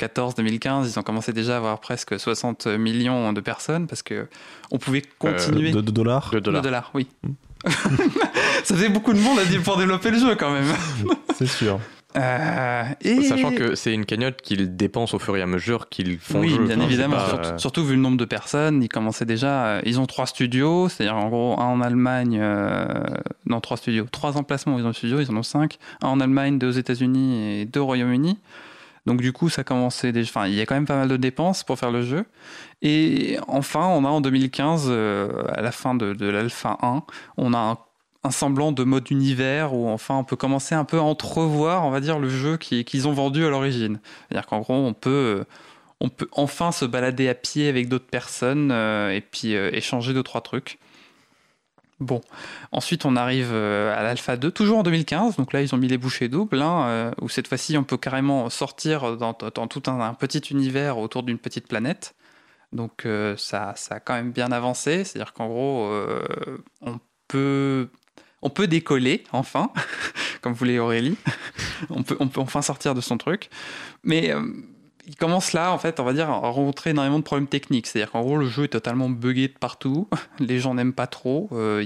[0.00, 4.28] 2014-2015, ils ont commencé déjà à avoir presque 60 millions de personnes, parce que
[4.70, 5.70] on pouvait continuer.
[5.70, 6.30] De, de dollars.
[6.30, 6.62] De De dollars.
[6.62, 7.06] dollars, oui.
[8.64, 10.66] Ça faisait beaucoup de monde à dire pour développer le jeu, quand même.
[11.34, 11.78] C'est sûr.
[12.16, 13.22] Euh, et...
[13.22, 16.50] Sachant que c'est une cagnotte qu'ils dépensent au fur et à mesure qu'ils font oui,
[16.50, 16.64] le jeu.
[16.66, 17.16] bien Enfin, évidemment.
[17.16, 19.64] pas, Surtout, surtout vu le nombre de personnes, ils commençaient déjà.
[19.66, 22.86] euh, ils ont trois studios, c'est-à-dire en gros un en Allemagne, euh,
[23.46, 26.08] non trois studios, trois emplacements où ils ont le studio, ils en ont cinq, un
[26.08, 28.38] en Allemagne, deux aux États-Unis et deux au Royaume-Uni.
[29.06, 30.30] Donc du coup, ça commençait déjà.
[30.30, 32.24] Enfin, il y a quand même pas mal de dépenses pour faire le jeu.
[32.82, 37.02] Et enfin, on a en 2015, euh, à la fin de, de l'Alpha 1,
[37.36, 37.78] on a un,
[38.24, 41.90] un semblant de mode univers où enfin on peut commencer un peu à entrevoir, on
[41.90, 44.00] va dire, le jeu qui- qu'ils ont vendu à l'origine.
[44.28, 45.44] C'est-à-dire qu'en gros, on peut
[46.02, 50.12] on peut enfin se balader à pied avec d'autres personnes euh, et puis euh, échanger
[50.12, 50.78] deux trois trucs.
[52.00, 52.20] Bon,
[52.72, 55.86] ensuite on arrive euh, à l'Alpha 2, toujours en 2015, donc là ils ont mis
[55.86, 60.40] les bouchées doubles, hein, où cette fois-ci on peut carrément sortir dans, tout un, petit
[60.50, 62.16] univers autour d'une petite planète.
[62.72, 63.06] Donc
[63.36, 65.92] ça, ça a quand même bien avancé, c'est-à-dire qu'en gros
[66.80, 66.98] on,
[67.28, 67.88] peut,
[68.42, 69.70] on peut décoller enfin,
[70.42, 71.16] comme voulait Aurélie,
[71.90, 73.48] on, peut, on peut enfin sortir de son truc,
[74.04, 74.32] mais...
[74.32, 74.42] euh,
[75.06, 77.86] il commence là, en fait, on va dire, à rencontrer énormément de problèmes techniques.
[77.88, 80.08] C'est-à-dire qu'en gros, le jeu est totalement buggé de partout.
[80.38, 81.48] Les gens n'aiment pas trop.
[81.52, 81.84] euh,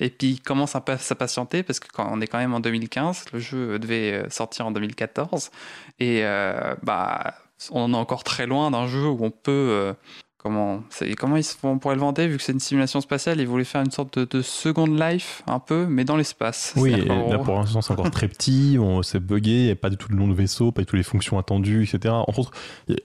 [0.00, 2.54] Et puis, il commence un peu à s'impatienter parce que quand on est quand même
[2.54, 5.50] en 2015, le jeu devait euh, sortir en 2014.
[6.00, 7.34] Et euh, bah,
[7.70, 9.94] on est encore très loin d'un jeu où on peut.
[10.44, 10.82] Comment,
[11.16, 13.90] comment ils font- le vendre vu que c'est une simulation spatiale Ils voulaient faire une
[13.90, 16.74] sorte de, de Second Life un peu, mais dans l'espace.
[16.76, 19.74] Oui, et là pour l'instant c'est encore très petit, on s'est buggé, il n'y a
[19.76, 22.12] pas du tout le nom de vaisseau, pas du tout les fonctions attendues, etc.
[22.26, 22.50] Entre autres,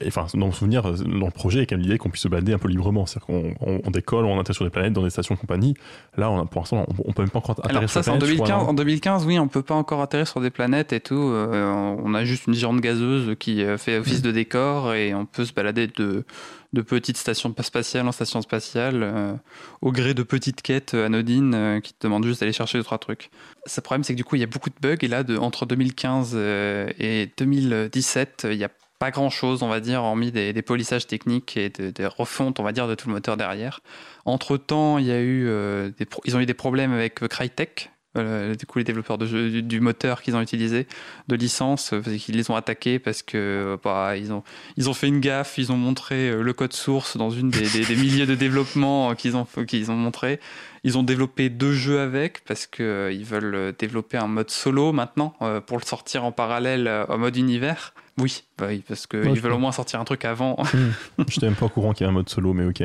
[0.06, 2.24] enfin, dans mon souvenir, dans le projet, il y a quand même l'idée qu'on puisse
[2.24, 3.06] se balader un peu librement.
[3.06, 5.72] C'est-à-dire qu'on on, on décolle, on atterrit sur des planètes, dans des stations de compagnie.
[6.18, 8.02] Là, on a, pour l'instant, on, on peut même pas encore atterrir Alors sur la
[8.02, 8.64] c'est en planète, je crois, 2015.
[8.64, 11.14] non En 2015, oui, on peut pas encore atterrir sur des planètes et tout.
[11.14, 15.24] Euh, on a juste une géante gazeuse qui euh, fait office de décor et on
[15.24, 16.24] peut se balader de,
[16.72, 19.34] de petites stations spatiales en station spatiale euh,
[19.80, 22.98] au gré de petites quêtes anodines euh, qui te demandent juste d'aller chercher deux trois
[22.98, 23.30] trucs.
[23.66, 25.36] Ce problème c'est que du coup il y a beaucoup de bugs et là de,
[25.36, 30.30] entre 2015 euh, et 2017 il y a pas grand chose, on va dire, hormis
[30.30, 33.80] des, des polissages techniques et des, refontes, on va dire, de tout le moteur derrière.
[34.26, 35.90] Entre temps, il y a eu, euh,
[36.26, 39.62] ils ont eu des problèmes avec euh, Crytek, euh, du coup les développeurs de du,
[39.62, 40.86] du moteur qu'ils ont utilisé,
[41.28, 44.42] de licence, euh, qu'ils les ont attaqués parce que euh, bah, ils, ont,
[44.76, 47.68] ils ont fait une gaffe, ils ont montré euh, le code source dans une des,
[47.68, 50.40] des- des milliers de développements qu'ils ont, qu'ils ont montré.
[50.82, 55.34] Ils ont développé deux jeux avec parce qu'ils veulent développer un mode solo maintenant
[55.66, 57.92] pour le sortir en parallèle en mode univers.
[58.18, 60.56] Oui, bah parce qu'ils Ouais, veulent au moins sortir un truc avant.
[61.18, 62.82] Je n'étais même pas au courant qu'il y avait un mode solo, mais ok.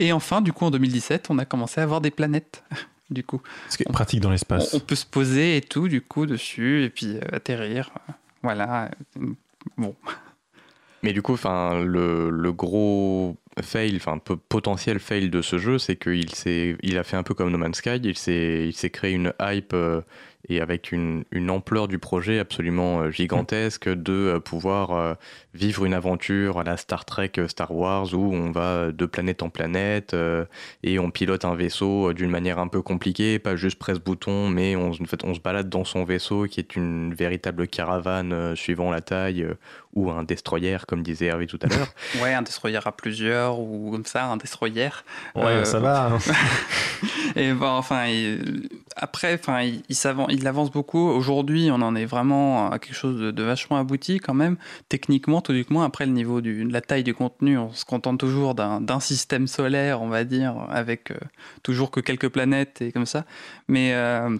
[0.00, 2.64] Et enfin, du coup, en 2017, on a commencé à avoir des planètes.
[3.12, 4.72] Du coup, Ce qui est pratique dans l'espace.
[4.74, 7.90] on, on peut se poser et tout, du coup, dessus, et puis euh, atterrir.
[8.42, 8.90] Voilà.
[9.76, 9.94] Bon.
[11.02, 15.96] Mais du coup, enfin, le, le gros fail, enfin potentiel fail de ce jeu, c'est
[15.96, 18.90] qu'il s'est, il a fait un peu comme No Man's Sky, il s'est, il s'est
[18.90, 20.00] créé une hype euh,
[20.48, 25.14] et avec une, ampleur du projet absolument euh, gigantesque de euh, pouvoir euh,
[25.54, 29.50] vivre une aventure à la Star Trek, Star Wars, où on va de planète en
[29.50, 30.16] planète
[30.82, 34.92] et on pilote un vaisseau d'une manière un peu compliquée, pas juste presse-bouton, mais on,
[34.92, 39.46] fait, on se balade dans son vaisseau qui est une véritable caravane suivant la taille
[39.94, 41.88] ou un destroyer, comme disait Hervé tout à l'heure.
[42.22, 44.88] Ouais, un destroyer à plusieurs ou comme ça, un destroyer.
[45.34, 46.06] Ouais, Euh, ça va.
[46.14, 46.18] hein.
[47.36, 50.98] Et bon, enfin, il- après, enfin, il, il avance beaucoup.
[51.08, 54.56] Aujourd'hui, on en est vraiment à quelque chose de, de vachement abouti quand même.
[54.88, 57.84] Techniquement, tout du moins, après le niveau du- de la taille du contenu, on se
[57.84, 61.16] contente toujours d'un d'un système solaire, on va dire, avec euh,
[61.62, 63.24] toujours que quelques planètes et comme ça.
[63.68, 64.36] Mais euh,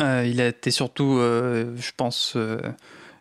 [0.00, 2.58] euh, il a été surtout, euh, je pense, euh,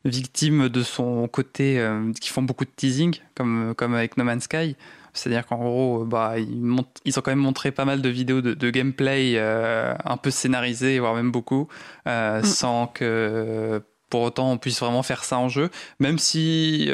[0.05, 4.43] victime de son côté euh, qui font beaucoup de teasing, comme, comme avec No Man's
[4.43, 4.75] Sky.
[5.13, 6.63] C'est-à-dire qu'en gros, euh, bah, ils,
[7.05, 10.31] ils ont quand même montré pas mal de vidéos de, de gameplay euh, un peu
[10.31, 11.67] scénarisées, voire même beaucoup,
[12.07, 12.45] euh, Mm.
[12.45, 15.69] sans que pour autant on puisse vraiment faire ça en jeu.
[15.99, 16.89] Même si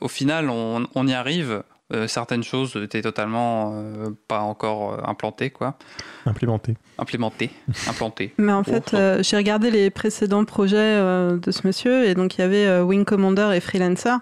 [0.00, 1.62] au final on, on y arrive,
[1.94, 5.78] euh, certaines choses étaient totalement euh, pas encore euh, implantées, quoi.
[6.26, 6.76] Implémenté.
[6.98, 7.50] Implémentées,
[7.88, 8.34] implantées.
[8.36, 12.36] Mais en fait, euh, j'ai regardé les précédents projets euh, de ce monsieur, et donc
[12.36, 14.18] il y avait euh, Wing Commander et Freelancer.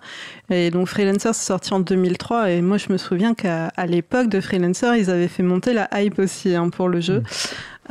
[0.48, 4.40] Et donc Freelancer, c'est sorti en 2003, et moi je me souviens qu'à l'époque de
[4.40, 7.24] Freelancer, ils avaient fait monter la hype aussi hein, pour le jeu.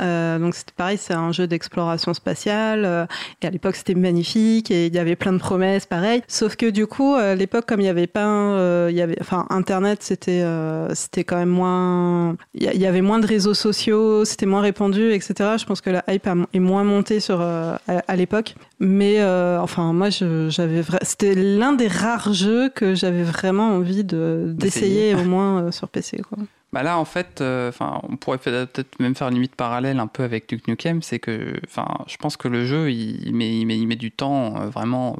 [0.00, 2.84] Euh, donc c'était pareil, c'est un jeu d'exploration spatiale.
[2.84, 3.06] euh,
[3.42, 6.22] et à l'époque, c'était magnifique et il y avait plein de promesses, pareil.
[6.28, 9.16] Sauf que du coup, à l'époque, comme il y avait pas, euh, il y avait,
[9.20, 12.36] enfin, Internet, c'était, euh, c'était quand même moins.
[12.54, 15.56] Il y, avait moins de réseaux sociaux, c'était moins répandu, etc.
[15.58, 18.54] Je pense que la hype est moins montée sur euh, à, à l'époque.
[18.78, 24.52] Mais euh, enfin, moi, j'avais, c'était l'un des rares jeux que j'avais vraiment envie de
[24.54, 26.20] d'essayer au moins euh, sur PC.
[26.28, 26.38] Quoi.
[26.76, 29.98] Bah là, en fait, euh, enfin, on pourrait peut- peut-être même faire une limite parallèle
[29.98, 33.48] un peu avec Duke Nukem, c'est que, enfin, je pense que le jeu, il, met,
[33.60, 35.16] il met, il met du temps euh, vraiment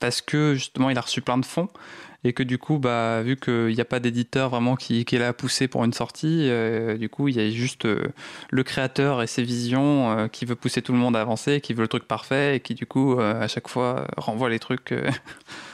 [0.00, 1.68] parce que justement, il a reçu plein de fonds
[2.24, 5.34] et que du coup, bah, vu qu'il n'y a pas d'éditeur vraiment qui, qui l'a
[5.34, 8.06] poussé pour une sortie, euh, du coup, il y a juste euh,
[8.48, 11.74] le créateur et ses visions euh, qui veut pousser tout le monde à avancer, qui
[11.74, 14.94] veut le truc parfait et qui du coup, à chaque fois, renvoie les trucs.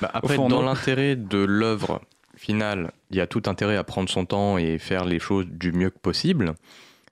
[0.00, 2.00] Bah, après, fond, dans l'intérêt de l'œuvre
[2.42, 5.70] finale, il y a tout intérêt à prendre son temps et faire les choses du
[5.70, 6.54] mieux que possible.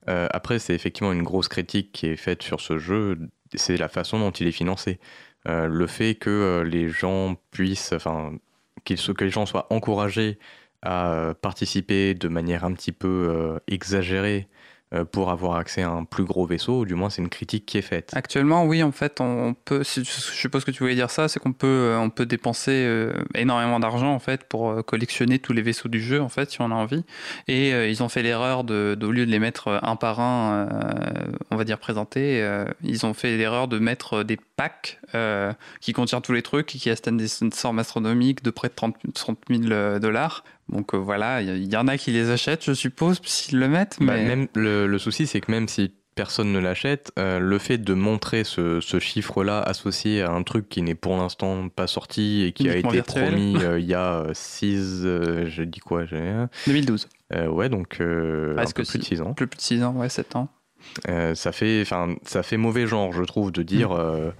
[0.08, 3.16] Euh, après, c'est effectivement une grosse critique qui est faite sur ce jeu,
[3.54, 4.98] c'est la façon dont il est financé.
[5.48, 8.32] Euh, le fait que euh, les gens puissent, enfin,
[8.84, 10.38] que les gens soient encouragés
[10.82, 14.48] à participer de manière un petit peu exagérée
[15.12, 17.78] pour avoir accès à un plus gros vaisseau, ou du moins c'est une critique qui
[17.78, 18.10] est faite.
[18.14, 19.82] Actuellement, oui, en fait, on peut.
[19.84, 23.12] Je suppose que tu voulais dire ça, c'est qu'on peut, euh, on peut dépenser euh,
[23.34, 26.60] énormément d'argent en fait pour euh, collectionner tous les vaisseaux du jeu en fait, si
[26.60, 27.04] on a envie.
[27.48, 30.68] Et euh, ils ont fait l'erreur au lieu de les mettre euh, un par un,
[30.70, 35.52] euh, on va dire présentés, euh, ils ont fait l'erreur de mettre des packs euh,
[35.80, 39.38] qui contiennent tous les trucs qui atteignent des sommes astronomiques de près de 30, 30
[39.48, 40.44] 000 euh, dollars.
[40.70, 43.96] Donc euh, voilà, il y, en a qui les achètent, je suppose, s'ils le mettent.
[44.00, 47.58] Bah, Mais même le, le souci, c'est que même si personne ne l'achète, euh, le
[47.58, 51.86] fait de montrer ce, ce chiffre-là associé à un truc qui n'est pour l'instant pas
[51.86, 53.26] sorti et qui a été virtuel.
[53.26, 56.32] promis euh, il y a 6, je dis quoi j'ai
[56.66, 59.16] 2012, euh, Ouais, donc euh, un peu plus de six.
[59.16, 59.32] 6 ans.
[59.34, 60.48] plus, plus de 6 ans, ouais, 7 ans.
[61.08, 63.64] Euh, ça, fait, enfin, ça fait mauvais genre, je trouve, de Mm.
[63.64, 64.30] dire euh,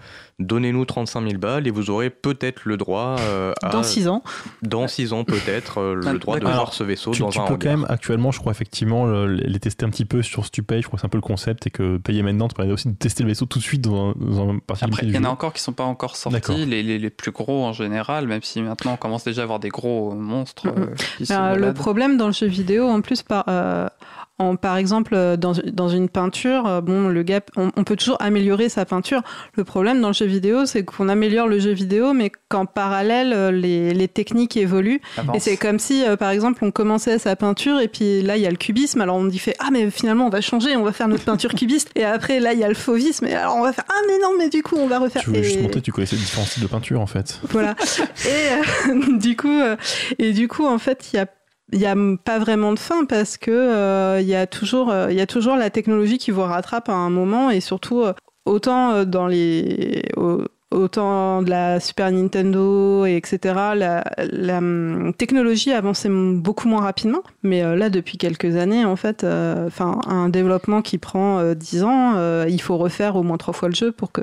[0.40, 3.68] donnez-nous 35 000 balles et vous aurez peut-être le droit euh, à.
[3.70, 4.22] Dans 6 ans.
[4.62, 7.42] dans six ans, peut-être, euh, le droit de voir ce vaisseau Tu, dans tu un
[7.42, 7.58] peux hangar.
[7.60, 10.80] quand même actuellement, je crois effectivement, le- les tester un petit peu sur Stupay.
[10.82, 12.88] Je crois que c'est un peu le concept et que payer maintenant te permet aussi
[12.88, 15.18] de tester le vaisseau tout de suite dans un, dans un partie Après, il y
[15.18, 18.26] en a encore qui sont pas encore sortis, les, les, les plus gros en général,
[18.26, 20.66] même si maintenant on commence déjà à avoir des gros monstres.
[20.68, 20.86] Euh,
[21.18, 23.86] qui Euh, le problème dans le jeu vidéo, en plus, par, euh,
[24.38, 28.68] en, par exemple, dans, dans une peinture, bon, le gars, on, on peut toujours améliorer
[28.70, 29.20] sa peinture.
[29.54, 33.32] Le problème dans le jeu vidéo, c'est qu'on améliore le jeu vidéo, mais qu'en parallèle,
[33.34, 35.00] euh, les, les techniques évoluent.
[35.16, 35.36] Avance.
[35.36, 38.42] Et c'est comme si, euh, par exemple, on commençait sa peinture et puis là, il
[38.42, 39.00] y a le cubisme.
[39.00, 41.54] Alors on dit fait, ah, mais finalement, on va changer, on va faire notre peinture
[41.54, 41.90] cubiste.
[41.94, 43.26] Et après, là, il y a le fauvisme.
[43.26, 45.22] Et alors on va faire, ah, mais non, mais du coup, on va refaire.
[45.22, 47.40] Tu voulais juste montrer tu connaissais différents styles de peinture en fait.
[47.50, 47.74] voilà.
[48.24, 49.76] Et euh, du coup, euh,
[50.18, 51.26] et du coup, en fait, il y a
[51.72, 55.08] il y a pas vraiment de fin parce que euh, il y a toujours euh,
[55.10, 58.12] il y a toujours la technologie qui vous rattrape à un moment et surtout euh,
[58.46, 63.38] autant euh, dans les au- autant de la Super Nintendo et etc
[63.74, 64.04] la,
[64.58, 67.22] hum, technologie avançait beaucoup moins rapidement.
[67.42, 71.54] Mais euh, là depuis quelques années en fait euh, enfin un développement qui prend euh,
[71.54, 72.14] 10 ans
[72.46, 74.20] il faut refaire au moins trois fois le jeu pour que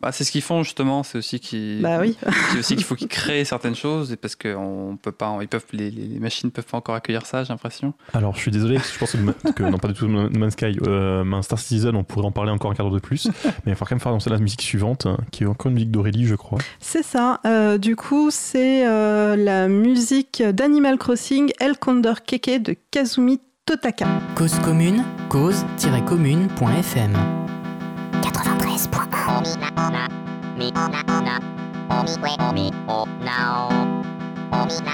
[0.00, 2.16] Bah, c'est ce qu'ils font justement, c'est aussi qu'ils Bah oui.
[2.52, 5.48] c'est aussi qu'il faut qu'ils créent certaines choses et parce que on peut pas, ils
[5.48, 7.94] peuvent, les, les- les machines peuvent pas encore accueillir ça, j'ai l'impression.
[8.12, 10.06] Alors, je suis désolé, parce que je pense que, No- que non, pas du tout
[10.06, 13.00] No Man's Sky, euh, Star Citizen, on pourrait en parler encore un quart d'heure de
[13.00, 13.26] plus.
[13.26, 13.32] mais
[13.66, 15.74] il va falloir quand même faire annoncer la musique suivante, hein, qui est encore une
[15.74, 16.58] musique d'Aurélie, je crois.
[16.78, 17.40] C'est ça.
[17.46, 24.06] Euh, du coup, c'est euh, la musique d'Animal Crossing El Condor Keke de Kazumi Totaka.
[24.36, 27.12] Cause commune, cause-commune.fm
[28.76, 28.88] です。
[28.90, 29.00] 僕
[29.30, 30.08] おみなおな、
[30.54, 31.40] みおなおな、
[31.88, 33.86] おみえおみおなお。
[34.50, 34.86] おみ、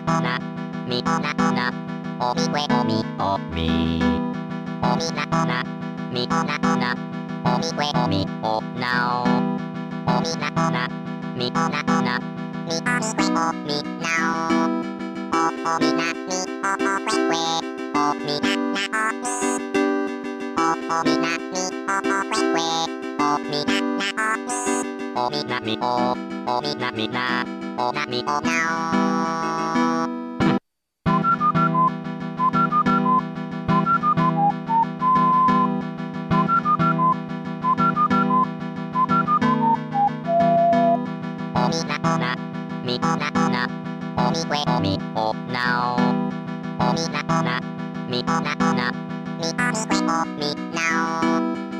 [23.50, 23.74] みんな
[25.16, 26.12] おみおみなみお
[26.46, 27.44] おみなみな
[27.76, 28.48] おなみおな
[41.54, 42.36] おみなおな
[42.84, 43.68] みおなおな
[44.18, 47.60] おみくえおみおなおおみなおな
[48.08, 48.92] みおなおな
[49.38, 50.78] みおみくえおみな
[51.68, 51.71] お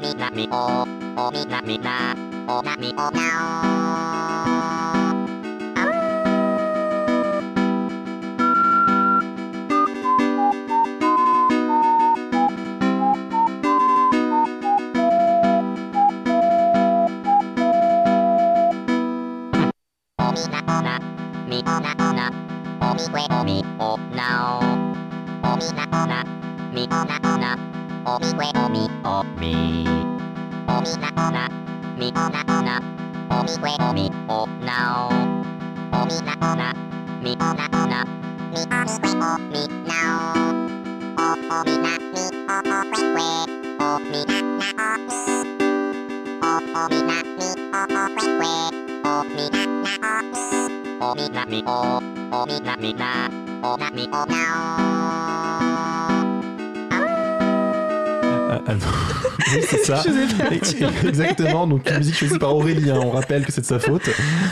[0.00, 0.82] みなみお
[1.26, 2.14] おみなみな
[2.48, 3.89] おなみおなお
[23.08, 26.22] みれおみおなおおみなおな
[26.70, 27.56] みおなおな
[28.04, 29.86] おみれおみおみ
[30.68, 31.48] おみなおな
[31.96, 32.82] みおなおな
[33.30, 35.12] おみれおみおなお
[35.96, 36.74] おみなおな
[37.22, 38.04] みおなおな
[38.50, 39.96] みおみれおみな
[41.16, 43.20] おおみなみおおれれ
[43.80, 45.16] おみななおみ
[46.42, 47.40] おおみなみ
[47.72, 48.79] おおれれ
[51.10, 52.00] 93.1
[58.52, 58.84] Ah, perdu.
[61.06, 64.08] Exactement, donc une musique choisie par Aurélie, hein, on rappelle que c'est de sa faute.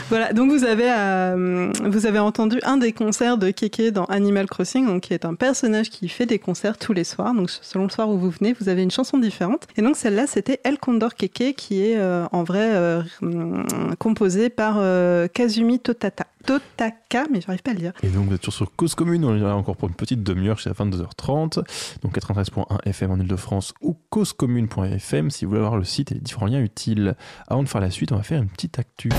[0.09, 4.47] Voilà, donc vous avez, euh, vous avez entendu un des concerts de Keke dans Animal
[4.47, 7.33] Crossing, donc qui est un personnage qui fait des concerts tous les soirs.
[7.33, 9.67] Donc selon le soir où vous venez, vous avez une chanson différente.
[9.77, 13.65] Et donc celle-là, c'était El Condor Keke, qui est euh, en vrai euh, hum,
[13.99, 16.25] composée par euh, Kazumi Totata.
[16.49, 17.93] Totaka, mais j'arrive pas à le dire.
[18.01, 20.23] Et donc vous êtes toujours sur Cause Commune, on est là encore pour une petite
[20.23, 21.63] demi-heure jusqu'à 22h30,
[22.01, 26.21] donc 93.1 FM en Ile-de-France ou causecommune.fm si vous voulez avoir le site et les
[26.21, 27.15] différents liens utiles.
[27.47, 29.09] Avant de faire la suite, on va faire une petite actu.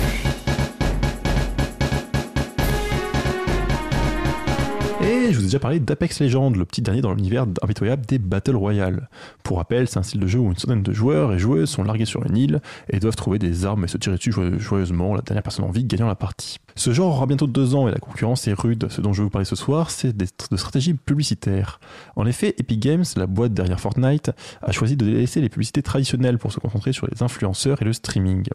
[5.32, 8.56] Je vous ai déjà parlé d'Apex Legends, le petit dernier dans l'univers impitoyable des Battle
[8.56, 9.08] Royale.
[9.42, 11.82] Pour rappel, c'est un style de jeu où une centaine de joueurs et joueuses sont
[11.82, 15.14] largués sur une île et doivent trouver des armes et se tirer dessus joye- joyeusement,
[15.14, 16.58] la dernière personne en vie gagnant la partie.
[16.76, 18.86] Ce genre aura bientôt deux ans et la concurrence est rude.
[18.90, 20.26] Ce dont je vais vous parler ce soir, c'est de
[20.56, 21.80] stratégie publicitaire.
[22.16, 24.30] En effet, Epic Games, la boîte derrière Fortnite,
[24.62, 27.92] a choisi de délaisser les publicités traditionnelles pour se concentrer sur les influenceurs et le
[27.92, 28.48] streaming.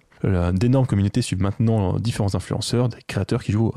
[0.54, 3.74] D'énormes communautés suivent maintenant différents influenceurs, des créateurs qui jouent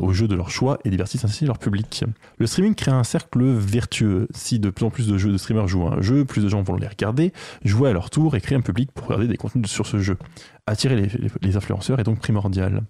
[0.00, 2.04] au jeu de leur choix et divertissent ainsi leur public.
[2.38, 4.28] Le streaming crée un cercle vertueux.
[4.34, 6.48] Si de plus en plus de jeux de streamers jouent à un jeu, plus de
[6.48, 7.32] gens vont les regarder,
[7.64, 10.16] jouer à leur tour et créer un public pour regarder des contenus sur ce jeu.
[10.66, 12.82] Attirer les, influenceurs est donc primordial.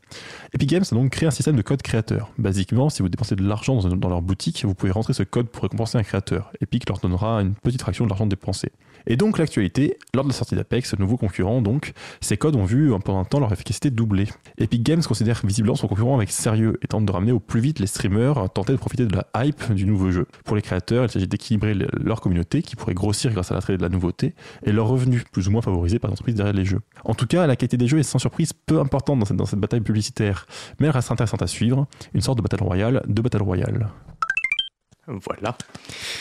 [0.52, 2.32] Epic Games a donc créé un système de code créateur.
[2.36, 5.62] Basiquement, si vous dépensez de l'argent dans leur boutique, vous pouvez rentrer ce code pour
[5.62, 6.50] récompenser un créateur.
[6.60, 8.72] Epic leur donnera une petite fraction de l'argent dépensé.
[9.10, 12.92] Et donc l'actualité, lors de la sortie d'Apex, nouveau concurrent donc, ces codes ont vu
[12.92, 14.28] euh, pendant un temps leur efficacité doubler.
[14.58, 17.78] Epic Games considère visiblement son concurrent avec sérieux et tente de ramener au plus vite
[17.78, 20.26] les streamers, euh, tenter de profiter de la hype du nouveau jeu.
[20.44, 23.78] Pour les créateurs, il s'agit d'équilibrer le- leur communauté qui pourrait grossir grâce à l'attrait
[23.78, 26.80] de la nouveauté et leurs revenus, plus ou moins favorisés par l'entreprise derrière les jeux.
[27.04, 29.46] En tout cas, la qualité des jeux est sans surprise peu importante dans cette, dans
[29.46, 30.46] cette bataille publicitaire,
[30.78, 33.88] mais elle reste intéressante à suivre, une sorte de battle royale de battle royale.
[35.08, 35.56] Voilà.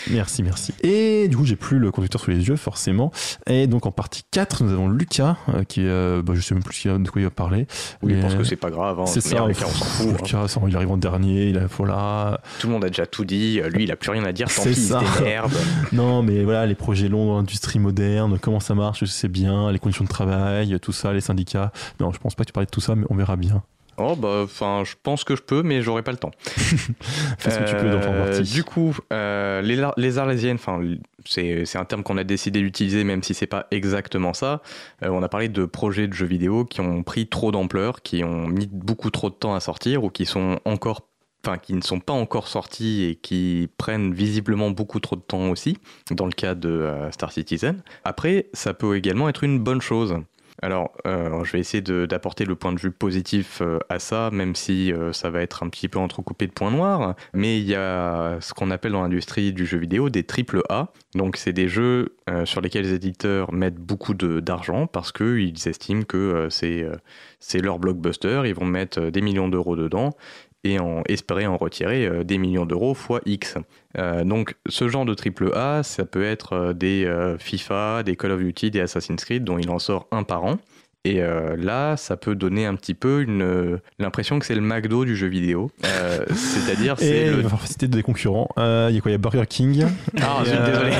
[0.10, 0.74] Merci, merci.
[0.82, 3.12] Et du coup, j'ai plus le conducteur sous les yeux, forcément.
[3.46, 6.64] Et donc, en partie 4, nous avons Lucas, euh, qui euh, bah, je sais même
[6.64, 7.68] plus de quoi il va parler.
[8.02, 9.00] Oui, je pense que euh, c'est pas grave.
[9.00, 9.06] hein.
[9.06, 10.08] C'est ça, on s'en fout.
[10.10, 10.16] hein.
[10.18, 12.40] Lucas, ça, il arrive en dernier, il a, voilà.
[12.60, 13.60] Tout le monde a déjà tout dit.
[13.74, 14.48] Lui, il a plus rien à dire.
[14.48, 15.02] Tant C'est pis, il ça.
[15.02, 15.52] se démerde.
[15.92, 19.80] Non, mais voilà, les projets longs dans l'industrie moderne, comment ça marche, c'est bien, les
[19.80, 21.72] conditions de travail, tout ça, les syndicats.
[22.00, 23.64] Non, je pense pas que tu parlais de tout ça, mais on verra bien.
[23.98, 26.32] Oh bah, enfin, je pense que je peux, mais j'aurai pas le temps.
[26.46, 28.54] Fais ce que tu peux dans ton Euh, parti.
[28.54, 30.80] Du coup, euh, les, les arlésiennes, enfin,
[31.26, 34.62] c'est c'est un terme qu'on a décidé d'utiliser, même si c'est pas exactement ça.
[35.04, 38.24] Euh, on a parlé de projets de jeux vidéo qui ont pris trop d'ampleur, qui
[38.24, 41.08] ont mis beaucoup trop de temps à sortir ou qui sont encore
[41.46, 45.50] Enfin, qui ne sont pas encore sortis et qui prennent visiblement beaucoup trop de temps
[45.50, 45.78] aussi,
[46.12, 47.84] dans le cas de euh, Star Citizen.
[48.04, 50.18] Après, ça peut également être une bonne chose.
[50.64, 54.56] Alors, euh, je vais essayer d'apporter le point de vue positif euh, à ça, même
[54.56, 57.16] si euh, ça va être un petit peu entrecoupé de points noirs.
[57.34, 60.92] Mais il y a ce qu'on appelle dans l'industrie du jeu vidéo des triple A.
[61.14, 66.50] Donc, c'est des jeux sur lesquels les éditeurs mettent beaucoup d'argent parce qu'ils estiment que
[66.50, 68.42] c'est leur blockbuster.
[68.46, 70.12] Ils vont mettre des millions d'euros dedans
[70.68, 73.56] et en espérer en retirer euh, des millions d'euros fois X.
[73.98, 78.16] Euh, donc ce genre de triple A, ça peut être euh, des euh, FIFA, des
[78.16, 80.58] Call of Duty, des Assassin's Creed dont il en sort un par an.
[81.08, 85.06] Et euh, là, ça peut donner un petit peu une, l'impression que c'est le McDo
[85.06, 85.72] du jeu vidéo.
[85.86, 87.36] Euh, C'est-à-dire, c'est il le...
[87.38, 88.50] va falloir citer des concurrents.
[88.58, 89.12] Euh, Il y a quoi?
[89.12, 89.86] Il y a Burger King.
[90.20, 90.92] Ah, désolé.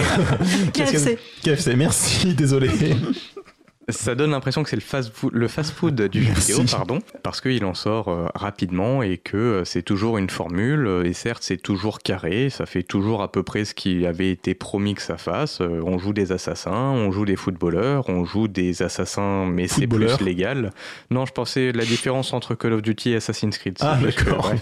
[0.74, 1.20] KFC.
[1.44, 2.70] KFC, merci, désolé.
[3.90, 7.64] Ça donne l'impression que c'est le fast-food le fast-food du jeu vidéo, pardon, parce qu'il
[7.64, 10.86] en sort euh, rapidement et que euh, c'est toujours une formule.
[10.88, 14.30] euh, Et certes, c'est toujours carré, ça fait toujours à peu près ce qui avait
[14.30, 15.62] été promis que ça fasse.
[15.62, 19.88] Euh, On joue des assassins, on joue des footballeurs, on joue des assassins, mais c'est
[19.88, 20.72] plus légal.
[21.10, 23.78] Non, je pensais la différence entre Call of Duty et Assassin's Creed.
[23.80, 24.52] Ah, d'accord.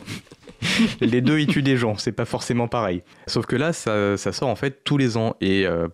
[1.01, 3.03] Les deux, ils tuent des gens, c'est pas forcément pareil.
[3.27, 5.35] Sauf que là, ça, sort en fait tous les ans.
[5.41, 5.87] Et euh,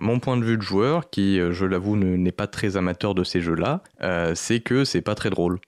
[0.00, 3.14] mon point de vue de joueur, qui, euh, je l'avoue, ne- n'est pas très amateur
[3.14, 5.58] de ces jeux-là, euh, c'est que c'est pas très drôle.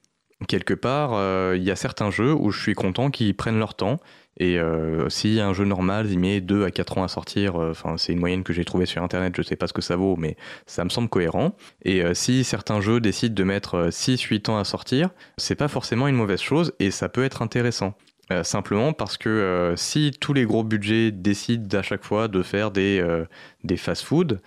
[0.49, 1.13] Quelque part,
[1.55, 3.99] il y a certains jeux où je suis content qu'ils prennent leur temps.
[4.39, 4.59] Et
[5.09, 8.43] si un jeu normal, il met 2 à 4 ans à sortir, c'est une moyenne
[8.43, 10.37] que j'ai trouvée sur internet, je sais pas ce que ça vaut, mais
[10.67, 11.57] ça me semble cohérent.
[11.85, 16.17] Et si certains jeux décident de mettre 6-8 ans à sortir, c'est pas forcément une
[16.17, 17.95] mauvaise chose et ça peut être intéressant.
[18.33, 22.43] Euh, simplement parce que euh, si tous les gros budgets décident à chaque fois de
[22.43, 23.27] faire des, euh,
[23.65, 24.41] des fast-food,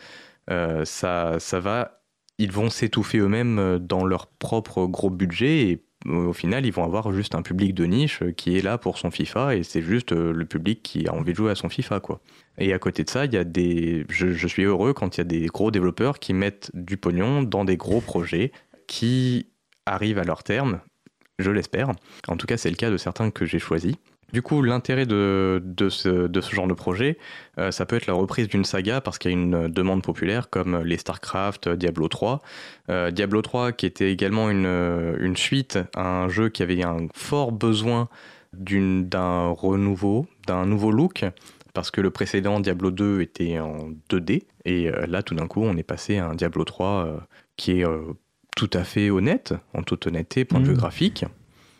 [0.86, 2.02] ça, ça va,
[2.38, 7.12] ils vont s'étouffer eux-mêmes dans leur propre gros budget et au final, ils vont avoir
[7.12, 10.46] juste un public de niche qui est là pour son FIFA et c'est juste le
[10.46, 12.22] public qui a envie de jouer à son FIFA, quoi.
[12.58, 15.20] Et à côté de ça, il y a des, je, je suis heureux quand il
[15.20, 18.54] y a des gros développeurs qui mettent du pognon dans des gros projets
[18.88, 19.48] qui
[19.86, 20.80] arrivent à leur terme,
[21.40, 21.92] je l'espère.
[22.28, 23.96] En tout cas, c'est le cas de certains que j'ai choisis.
[24.34, 27.18] Du coup, l'intérêt de, ce, genre de projet,
[27.60, 30.50] euh, ça peut être la reprise d'une saga parce qu'il y a une demande populaire
[30.50, 32.42] comme les StarCraft, Diablo 3.
[32.90, 37.54] Euh, Diablo 3 qui était également une, suite à un jeu qui avait un fort
[37.54, 38.10] besoin
[38.54, 41.24] d'un renouveau, d'un nouveau look
[41.78, 45.62] parce que le précédent Diablo 2 était en 2D et euh, là tout d'un coup
[45.62, 47.18] on est passé à un Diablo 3 euh,
[47.56, 47.86] qui est
[48.58, 50.78] tout à fait honnête, en toute honnêteté, point de vue Mhm.
[50.80, 51.24] graphique.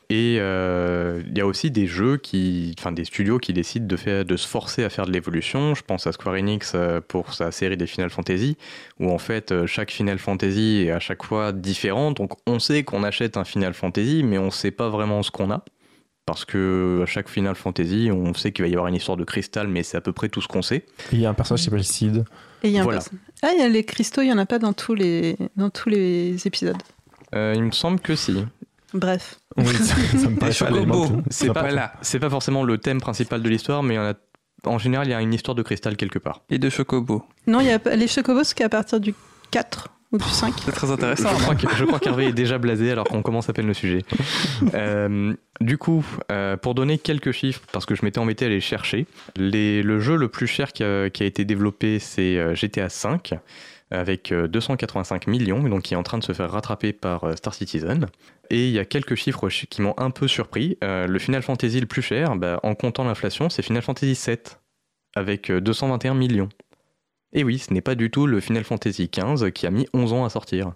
[0.10, 3.98] Et euh, il y a aussi des jeux qui, enfin des studios qui décident de,
[3.98, 5.76] faire, de se forcer à faire de l'évolution.
[5.76, 8.56] Je pense à Square Enix euh, pour sa série des Final Fantasy,
[9.02, 12.14] où en fait euh, chaque Final Fantasy est à chaque fois différent.
[12.14, 15.52] Donc on sait qu'on achète un Final Fantasy, mais on sait pas vraiment ce qu'on
[15.52, 15.66] a.
[16.28, 19.24] Parce que à chaque Final Fantasy, on sait qu'il va y avoir une histoire de
[19.24, 20.86] cristal, mais c'est à peu près tout ce qu'on sait.
[21.14, 22.26] Il y a un personnage qui s'appelle Sid.
[22.64, 23.00] Et il y a un Voilà.
[23.44, 25.70] Ah, il y a les cristaux, il y en a pas dans tous les, dans
[25.70, 26.76] tous les épisodes.
[27.34, 28.46] Euh, il me semble que si.
[28.94, 29.40] Bref.
[29.56, 30.52] Oui, ça, ça me paraît.
[31.30, 34.14] C'est pas, c'est pas forcément le thème principal de l'histoire, mais il y en, a-
[34.70, 36.42] en général, il y a une histoire de cristal quelque part.
[36.50, 37.24] Et de Chocobo.
[37.48, 39.14] Non, il y a les chocobos, c'est qu'à partir du
[39.52, 40.54] 4 ou du 5.
[40.64, 41.30] C'est très Je intéressant.
[41.36, 44.04] crois, que- je crois qu'Hervé est déjà blasé alors qu'on commence à peine le sujet.
[44.74, 48.62] Euh, du coup, euh, pour donner quelques chiffres, parce que je m'étais embêté à les
[48.62, 49.06] chercher,
[49.36, 52.88] les- le jeu le plus cher qui a, qui a été développé, c'est euh, GTA
[52.88, 53.38] V,
[53.92, 57.54] avec euh, 285 millions, donc qui est en train de se faire rattraper par Star
[57.54, 58.08] Citizen.
[58.50, 60.78] Et il y a quelques chiffres chi- qui m'ont un peu surpris.
[60.84, 64.38] Euh, le Final Fantasy le plus cher, bah, en comptant l'inflation, c'est Final Fantasy VII,
[65.16, 66.50] avec euh, 221 millions.
[67.38, 70.12] Et oui, ce n'est pas du tout le Final Fantasy XV qui a mis 11
[70.12, 70.74] ans à sortir.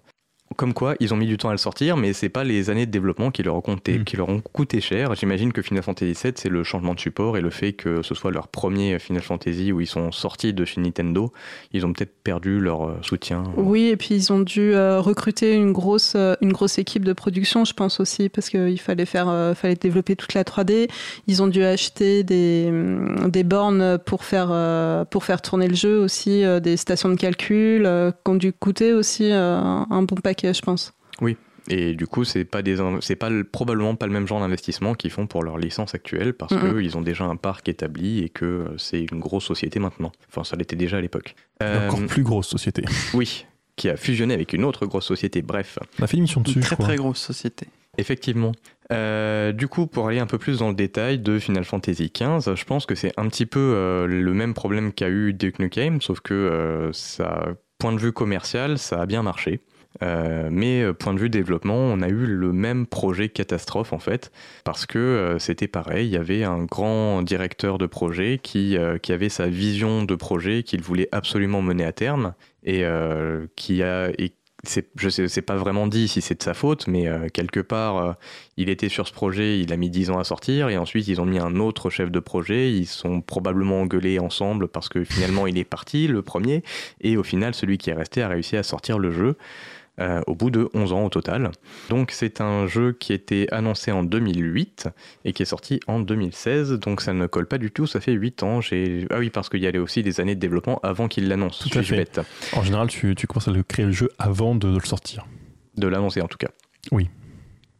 [0.56, 2.86] Comme quoi, ils ont mis du temps à le sortir, mais c'est pas les années
[2.86, 4.04] de développement qui leur ont, compté- Mm.
[4.04, 5.14] qui leur ont coûté cher.
[5.14, 8.14] J'imagine que Final Fantasy VII, c'est le changement de support et le fait que ce
[8.14, 11.32] soit leur premier Final Fantasy où ils sont sortis de chez Nintendo,
[11.72, 13.44] ils ont peut-être perdu leur euh, soutien.
[13.56, 17.12] Oui, et puis ils ont dû euh, recruter une grosse, euh, une grosse équipe de
[17.12, 20.88] production, je pense aussi, parce qu'il fallait faire, euh, fallait développer toute la 3D.
[21.26, 25.74] Ils ont dû acheter des, hum, des bornes pour faire, euh, pour faire tourner le
[25.74, 27.82] jeu aussi, des stations de calcul,
[28.24, 30.94] qui ont dû coûter aussi un bon paquet, je pense.
[31.68, 34.94] Et du coup, c'est pas des, c'est pas le- probablement pas le même genre d'investissement
[34.94, 36.72] qu'ils font pour leur licence actuelle parce Mhm.
[36.80, 40.10] qu'ils ont déjà un parc établi et que euh, c'est une grosse société maintenant.
[40.28, 41.36] Enfin, ça l'était déjà à l'époque.
[41.60, 42.82] Une Euh, Encore plus grosse société.
[43.14, 45.40] oui, qui a fusionné avec une autre grosse société.
[45.40, 46.86] Bref, On a fait une émission dessus, Une je très crois.
[46.88, 47.68] très grosse société.
[47.96, 48.50] Effectivement.
[48.90, 52.56] Euh, du coup, pour aller un peu plus dans le détail de Final Fantasy XV,
[52.56, 56.00] je pense que c'est un petit peu euh, le même problème qu'a eu Duke Nukem,
[56.00, 57.46] sauf que euh, ça,
[57.78, 59.60] point de vue commercial, ça a bien marché.
[60.02, 63.98] Euh, mais euh, point de vue développement, on a eu le même projet catastrophe en
[63.98, 64.32] fait,
[64.64, 69.12] parce que euh, c'était pareil, il y avait un grand directeur de projet qui, qui
[69.12, 72.34] avait sa vision de projet qu'il voulait absolument mener à terme,
[72.64, 72.84] et
[73.56, 74.10] qui a...
[74.18, 74.32] Et
[74.94, 78.16] je sais, c'est pas vraiment dit si c'est de sa faute, mais quelque part,
[78.56, 81.20] il était sur ce projet, il a mis 10 ans à sortir, et ensuite ils
[81.20, 85.48] ont mis un autre chef de projet, ils sont probablement engueulés ensemble parce que finalement
[85.48, 86.62] il est parti, le premier,
[87.00, 89.36] et au final celui qui est resté a réussi à sortir le jeu.
[90.00, 91.50] Euh, au bout de 11 ans au total.
[91.90, 94.88] Donc c'est un jeu qui était annoncé en 2008
[95.24, 98.12] et qui est sorti en 2016, donc ça ne colle pas du tout, ça fait
[98.12, 98.60] 8 ans.
[98.60, 99.06] J'ai...
[99.10, 101.58] Ah oui, parce qu'il y avait aussi des années de développement avant qu'il l'annonce.
[101.70, 101.96] Tout à fait.
[101.96, 102.20] bête
[102.54, 105.26] En général, tu, tu commences à le créer le jeu avant de, de le sortir.
[105.76, 106.48] De l'annoncer en tout cas.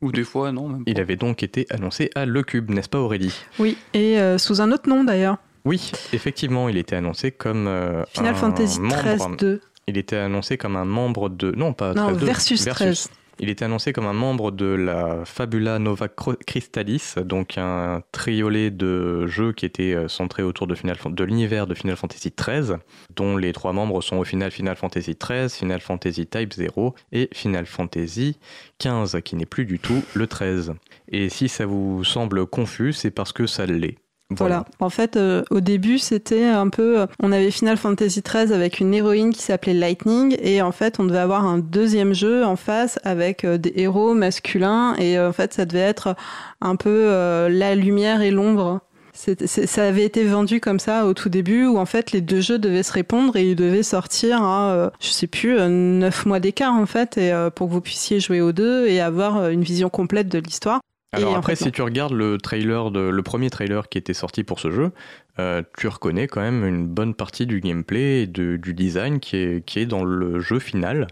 [0.01, 2.98] Ou des fois, non, même Il avait donc été annoncé à Le Cube, n'est-ce pas
[2.98, 3.32] Aurélie?
[3.60, 5.36] Oui, et euh, sous un autre nom d'ailleurs.
[5.64, 9.60] Oui, effectivement, il était annoncé comme euh, Final un Fantasy membre- 13 2.
[9.86, 13.09] Il était annoncé comme un membre de non pas Non, 13, de- versus 13.
[13.40, 16.06] Il était annoncé comme un membre de la Fabula Nova
[16.46, 21.66] Crystallis, donc un triolet de jeux qui était euh, centré autour de, Final de l'univers
[21.66, 22.76] de Final Fantasy XIII,
[23.16, 27.30] dont les trois membres sont au final Final Fantasy XIII, Final Fantasy Type 0 et
[27.32, 28.38] Final Fantasy
[28.80, 30.74] XV, qui n'est plus du tout le 13.
[31.09, 33.96] Et si ça vous semble confus, c'est parce que ça l'est.
[34.38, 34.64] Voilà.
[34.80, 37.00] En fait, euh, au début, c'était un peu.
[37.00, 40.98] euh, On avait Final Fantasy XIII avec une héroïne qui s'appelait Lightning, et en fait,
[41.00, 45.28] on devait avoir un deuxième jeu en face avec euh, des héros masculins, et euh,
[45.28, 46.14] en fait, ça devait être
[46.60, 47.09] un peu
[47.48, 48.80] la lumière et l'ombre.
[49.14, 52.59] Ça avait été vendu comme ça au tout début, où en fait, les deux jeux
[52.59, 56.74] devaient se répondre et ils devaient sortir à, je sais plus, euh, neuf mois d'écart
[56.74, 60.28] en fait, et, pour que vous puissiez jouer aux deux et avoir une vision complète
[60.28, 60.80] de l'histoire.
[61.14, 63.98] Alors Et en après, fait, si tu regardes le trailer, de, le premier trailer qui
[63.98, 64.93] était sorti pour ce jeu,
[65.39, 69.36] euh, tu reconnais quand même une bonne partie du gameplay et de- du design qui
[69.36, 71.06] est, qui est dans le jeu final.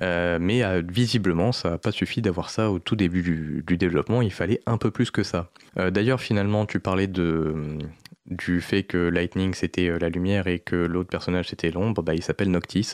[0.00, 3.76] Euh, mais euh, visiblement, ça n'a pas suffi d'avoir ça au tout début du, du
[3.76, 4.22] développement.
[4.22, 5.48] Il fallait un peu plus que ça.
[5.76, 7.78] D'ailleurs, finalement, tu parlais de,
[8.26, 12.02] du fait que Lightning c'était euh, la lumière et que l'autre personnage c'était l'ombre.
[12.02, 12.92] Bah, il s'appelle Noctis.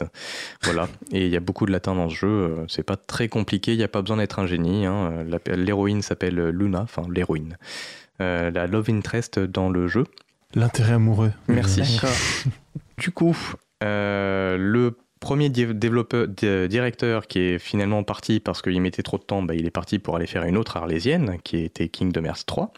[0.62, 0.88] Voilà.
[1.12, 2.28] Et il y a beaucoup de latin dans ce jeu.
[2.28, 3.72] euh, C'est pas très compliqué.
[3.72, 4.86] Il n'y a pas besoin d'être un génie.
[4.86, 5.24] hein.
[5.30, 6.80] Euh, L'héroïne s'appelle Luna.
[6.82, 7.56] Enfin, l'héroïne.
[8.20, 10.04] Euh, la love interest dans le jeu.
[10.54, 11.32] L'intérêt amoureux.
[11.48, 12.00] Merci.
[12.98, 13.36] Du coup,
[13.84, 19.22] euh, le premier développeur, di- directeur qui est finalement parti parce qu'il mettait trop de
[19.22, 22.44] temps, bah, il est parti pour aller faire une autre arlésienne qui était Kingdom Hearts
[22.46, 22.72] 3,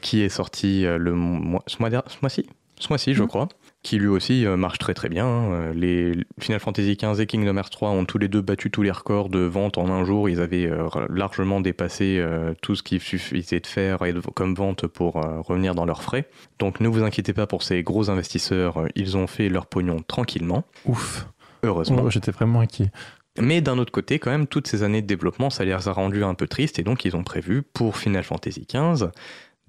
[0.00, 2.46] qui est sorti euh, le mois, ce mois-ci,
[2.78, 3.28] ce mois-ci, je Mhm.
[3.28, 3.48] crois,
[3.82, 5.26] qui lui aussi euh, marche très très bien.
[5.26, 5.72] hein.
[5.74, 8.90] Les Final Fantasy XV et Kingdom Hearts 3 ont tous les deux battu tous les
[8.90, 10.28] records de vente en un jour.
[10.28, 13.98] Ils avaient euh, largement dépassé euh, tout ce qu'il suffisait de faire
[14.34, 16.28] comme vente pour euh, revenir dans leurs frais.
[16.58, 19.98] Donc ne vous inquiétez pas pour ces gros investisseurs, euh, ils ont fait leur pognon
[20.06, 21.26] tranquillement, Ouf.
[21.62, 22.02] heureusement.
[22.04, 22.90] Oh, J'étais vraiment inquiet.
[23.38, 26.24] Mais d'un autre côté, quand même, toutes ces années de développement, ça les a rendus
[26.24, 29.06] un peu tristes et donc ils ont prévu pour Final Fantasy XV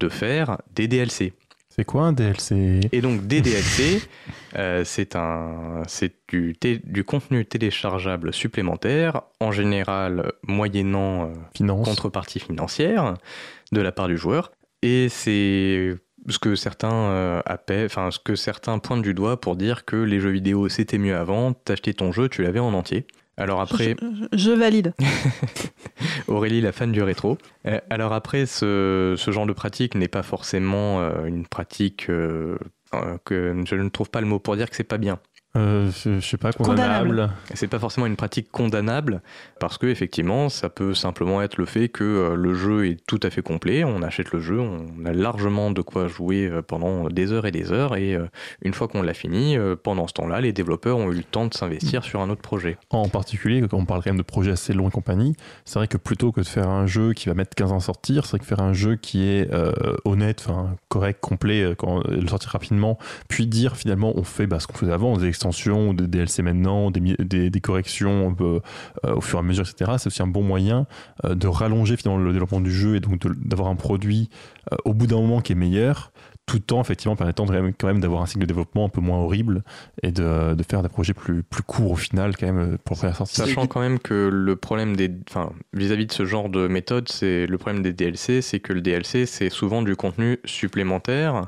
[0.02, 1.34] de faire des DLC.
[1.70, 4.02] C'est quoi un DLC Et donc des DLC,
[4.58, 6.54] euh, c'est un, c'est du,
[6.84, 11.88] du contenu téléchargeable supplémentaire, en général moyennant euh, Finance.
[11.88, 13.14] contrepartie financière
[13.72, 14.52] de la part du joueur.
[14.82, 15.96] Et c'est
[16.28, 19.96] ce que certains euh, appellent, enfin ce que certains pointent du doigt pour dire que
[19.96, 21.54] les jeux vidéo c'était mieux avant.
[21.54, 23.06] T'achetais ton jeu, tu l'avais en entier.
[23.38, 24.94] Alors après, Je, je valide.
[26.28, 27.38] Aurélie, la fan du rétro.
[27.66, 32.58] Euh, alors après, ce, ce genre de pratique n'est pas forcément euh, une pratique euh,
[33.26, 35.20] que je ne trouve pas le mot pour dire que c'est pas bien.
[35.58, 37.10] Euh, je, je sais pas, condamnable.
[37.10, 37.34] Condamnable.
[37.56, 39.22] C'est pas forcément une pratique condamnable
[39.60, 43.20] parce que effectivement, ça peut simplement être le fait que euh, le jeu est tout
[43.24, 43.84] à fait complet.
[43.84, 47.52] On achète le jeu, on a largement de quoi jouer euh, pendant des heures et
[47.52, 48.18] des heures, et
[48.62, 51.54] une fois qu'on l'a fini, pendant ce temps-là, les développeurs ont eu le temps de
[51.54, 52.78] s'investir sur un autre projet.
[52.90, 55.88] En particulier, quand on parle quand même de projets assez longs et compagnie, c'est vrai
[55.88, 58.32] que plutôt que de faire un jeu qui va mettre 15 ans à sortir, c'est
[58.32, 59.74] vrai que faire un jeu qui est euh,
[60.06, 60.48] honnête,
[60.90, 62.98] correct, complet, quand, le sortir rapidement,
[63.28, 66.44] puis dire finalement on fait bah, ce qu'on faisait avant, des extensions, ou des DLC
[66.44, 68.60] maintenant, des, mi- des, des corrections euh,
[69.16, 69.94] au fur et à mesure, etc.
[69.98, 70.86] C'est aussi un bon moyen
[71.26, 74.30] euh, de rallonger finalement le développement du jeu et donc d'avoir un produit
[74.72, 76.12] euh, au bout d'un moment qui est meilleur,
[76.46, 79.18] tout en effectivement permettant de- quand même d'avoir un cycle de développement un peu moins
[79.18, 79.64] horrible
[80.04, 83.16] et de, de faire des projets plus, plus courts au final quand même pour faire
[83.16, 83.46] sortir.
[83.46, 87.48] Sachant quand même que le problème des, enfin, vis-à-vis de ce genre de méthode, c'est
[87.48, 91.48] le problème des DLC, c'est que le DLC c'est souvent du contenu supplémentaire,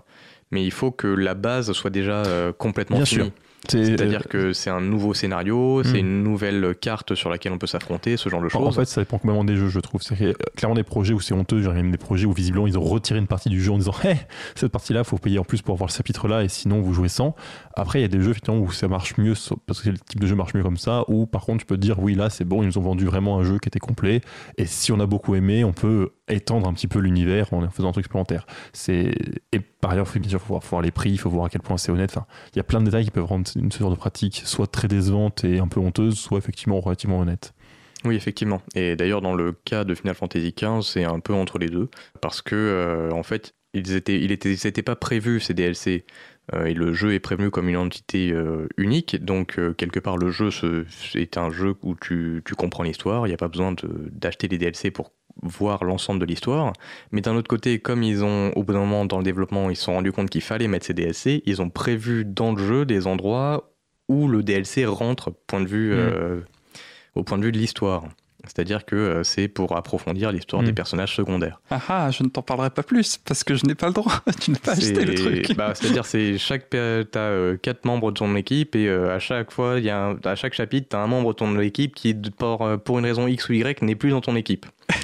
[0.51, 3.23] mais il faut que la base soit déjà euh, complètement Bien finie.
[3.25, 3.31] sûr.
[3.69, 5.95] C'est- C'est-à-dire que c'est un nouveau scénario, c'est Hmm.
[5.97, 8.67] une nouvelle carte sur laquelle on peut s'affronter, ce genre de choses.
[8.67, 10.01] En fait, ça dépend complètement des jeux, je trouve.
[10.01, 12.77] C'est euh, clairement des projets où c'est honteux, genre, même des projets où visiblement ils
[12.77, 14.15] ont retiré une partie du jeu en disant Hé,
[14.55, 17.35] cette partie-là, faut payer en plus pour avoir ce chapitre-là, et sinon vous jouez sans.
[17.75, 19.33] Après, il y a des jeux effectivement où ça marche mieux,
[19.65, 21.75] parce que le type de jeu marche mieux comme ça, ou par contre, tu peux
[21.77, 23.79] te dire Oui, là, c'est bon, ils nous ont vendu vraiment un jeu qui était
[23.79, 24.21] complet,
[24.57, 27.89] et si on a beaucoup aimé, on peut étendre un petit peu l'univers en faisant
[27.89, 28.45] un truc supplémentaire.
[28.73, 29.13] C'est...
[29.51, 31.49] Et par ailleurs, faut- bien sûr, faut voir, voir les prix, il faut voir à
[31.49, 32.11] quel point c'est honnête.
[32.15, 34.41] Enfin, il y a plein de détails qui peuvent rendre une ce genre de pratique
[34.45, 37.53] soit très décevante et un peu honteuse, soit effectivement relativement honnête.
[38.05, 38.61] Oui, effectivement.
[38.75, 41.89] Et d'ailleurs, dans le cas de Final Fantasy XV, c'est un peu entre les deux.
[42.21, 46.05] Parce que, euh, en fait, ils étaient, il était, c'était pas prévu ces DLC.
[46.53, 49.23] Euh, et le jeu est prévenu comme une entité euh, unique.
[49.23, 50.85] Donc, quelque part, le jeu se-
[51.17, 53.25] est un jeu où tu, tu comprends l'histoire.
[53.25, 53.73] Il n'y a pas besoin
[54.11, 56.73] d'acheter les DLC pour voir l'ensemble de l'histoire.
[57.11, 59.75] Mais d'un autre côté, comme ils ont, au bout d'un moment, dans le développement, ils
[59.75, 62.85] se sont rendus compte qu'il fallait mettre ces DLC, ils ont prévu dans le jeu
[62.85, 63.71] des endroits
[64.09, 65.97] où le DLC rentre point de vue, Mm.
[65.97, 66.39] euh,
[67.15, 68.03] au point de vue de l'histoire.
[68.45, 71.61] C'est-à-dire que euh, c'est pour approfondir l'histoire des personnages secondaires.
[71.71, 74.21] Ah ah, je ne t'en parlerai pas plus parce que je n'ai pas le droit.
[74.41, 75.57] tu n'as pas acheté le C'est- truc.
[75.57, 79.51] bah, C'est-à-dire c'est chaque tu as quatre membres de ton équipe et euh, à chaque
[79.51, 81.95] fois il y a un- à chaque chapitre tu as un membre de ton équipe
[81.95, 84.65] qui pour, euh, pour une raison X ou Y n'est plus dans ton équipe.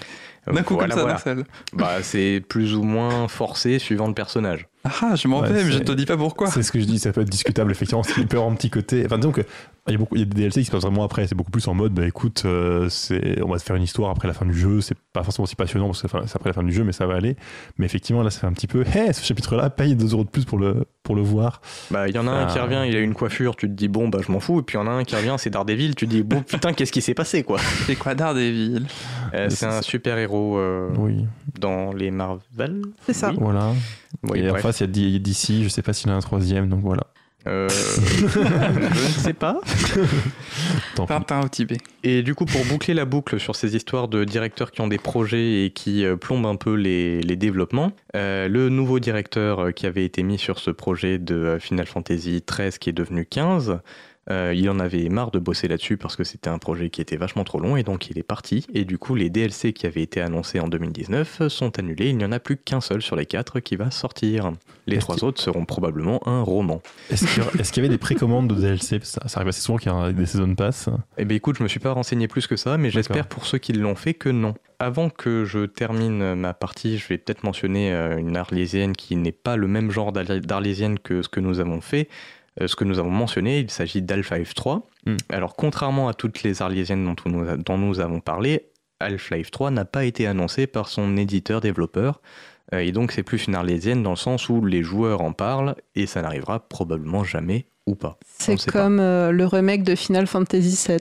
[0.47, 1.43] Euh, D'un coup voilà, comme ça, voilà.
[1.73, 4.67] Bah, c'est plus ou moins forcé suivant le personnage.
[4.85, 6.47] Ah ah, je m'en Ouais, vais, mais je c'est- ne te dis pas pourquoi.
[6.47, 8.03] C'est ce que je dis, ça peut être discutable, effectivement.
[8.17, 9.03] Y avoir un petit côté.
[9.05, 9.41] Enfin, disons que
[9.87, 11.25] il y, a beaucoup, il y a des DLC qui se passent vraiment après.
[11.27, 14.11] C'est beaucoup plus en mode, bah écoute, euh, c'est, on va se faire une histoire
[14.11, 14.81] après la fin du jeu.
[14.81, 17.05] C'est pas forcément aussi passionnant parce que c'est après la fin du jeu, mais ça
[17.07, 17.35] va aller.
[17.77, 20.29] Mais effectivement, là, ça fait un petit peu, hé, ce chapitre-là, paye 2 euros de
[20.29, 21.61] plus pour le, pour le voir.
[21.91, 23.87] Bah, il y en a un qui revient, il a une coiffure, tu te dis
[23.87, 25.49] bon bah je m'en fous, et puis il y en a un qui revient, c'est
[25.49, 27.57] Daredevil, tu te dis bon putain qu'est-ce qui s'est passé quoi?
[27.87, 28.85] C'est quoi Daredevil?
[29.33, 31.25] Euh, Mais c'est un super héros euh, Oui,
[31.59, 32.81] dans les Marvel.
[33.05, 33.29] C'est ça.
[33.31, 33.37] Oui.
[33.39, 33.73] voilà.
[34.23, 35.93] Oui, Et en face, il y a D- il y a DC, je sais pas
[35.93, 37.03] s'il y en a un troisième, donc voilà.
[37.47, 37.69] Euh,
[38.17, 39.59] je ne sais pas.
[41.07, 41.77] Tintin au Tibet.
[42.03, 44.97] Et du coup, pour boucler la boucle sur ces histoires de directeurs qui ont des
[44.97, 49.71] projets et qui euh, plombent un peu les, les développements, euh, le nouveau directeur euh,
[49.71, 53.79] qui avait été mis sur ce projet de Final Fantasy XIII qui est devenu 15,
[54.31, 57.17] euh, il en avait marre de bosser là-dessus parce que c'était un projet qui était
[57.17, 58.65] vachement trop long et donc il est parti.
[58.73, 62.09] Et du coup, les DLC qui avaient été annoncés en 2019 sont annulés.
[62.09, 64.51] Il n'y en a plus qu'un seul sur les quatre qui va sortir.
[64.87, 66.81] Les trois autres seront probablement un roman.
[67.09, 69.95] Est-ce qu'il y, avait des précommandes de DLC ça, ça arrive assez souvent qu'il y
[69.95, 70.89] a des Season Pass.
[71.17, 73.57] Eh bien écoute, je me suis pas renseigné plus que ça, mais j'espère pour ceux
[73.57, 74.53] qui l'ont fait que non.
[74.81, 79.33] Avant que je termine ma partie, je vais peut-être mentionner euh, une arlésienne qui n'est
[79.33, 82.07] pas le même genre d'arlé- d'arlésienne que ce que nous avons fait.
[82.61, 84.87] Euh, ce que nous avons mentionné, il s'agit d'Half-Life 3.
[85.05, 85.17] Hmm.
[85.29, 88.67] Alors contrairement à toutes les arlésiennes dont, nous a- dont nous avons parlé,
[88.99, 91.15] Half-Life 3 n'a pas été annoncé par son
[91.53, 92.21] éditeur-développeur.
[92.73, 95.75] Euh, et donc c'est plus une arlésienne dans le sens où les joueurs en parlent
[95.95, 98.19] et ça n'arrivera probablement jamais ou pas.
[98.27, 98.71] C'est pas.
[98.71, 100.97] comme euh, le remake de Final Fantasy VII,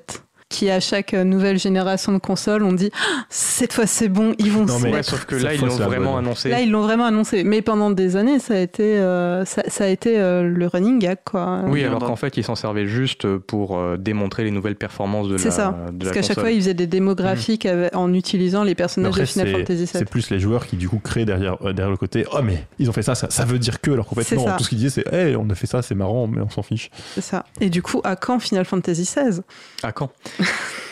[0.48, 4.34] qui à chaque euh, nouvelle génération de consoles, on dit Ah, cette fois c'est bon,
[4.38, 5.10] ils vont Non, se mais- Ouais, mettre.
[5.10, 6.24] sauf que là, ils l'ont vraiment bonne.
[6.24, 6.48] annoncé.
[6.48, 7.44] Là, ils l'ont vraiment annoncé.
[7.44, 10.98] Mais pendant des années, ça a été, euh, ça, ça a été euh, le running
[10.98, 11.60] gag, quoi.
[11.66, 15.34] Oui, alors qu'en fait, ils s'en servaient juste pour euh, démonter les nouvelles performances de
[15.34, 15.76] la C'est ça.
[15.92, 19.10] de Parce qu'à chaque fois, ils faisaient des démos graphiques avec- en utilisant les personnages
[19.10, 19.86] après, de Final Fantasy VII.
[19.86, 22.64] c'est plus les joueurs qui du coup créent derrière, euh, derrière le côté oh mais
[22.78, 24.52] ils ont fait ça, ça, ça veut dire que alors qu'en fait C'est non ça.
[24.56, 26.62] tout ce qu'ils disaient c'est hey, on a fait ça c'est marrant mais on s'en
[26.62, 27.44] fiche C'est ça.
[27.60, 29.40] Et du coup, à quand Final Fantasy XVI
[29.82, 30.10] À quand?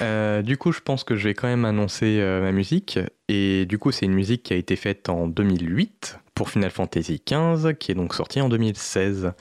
[0.03, 2.99] Euh, Du coup, je pense que je vais quand même annoncer euh, ma musique.
[3.29, 7.23] Et du coup, c'est une musique qui a été faite en 2008 pour Final Fantasy
[7.27, 9.33] XV, qui est donc sorti en 2016.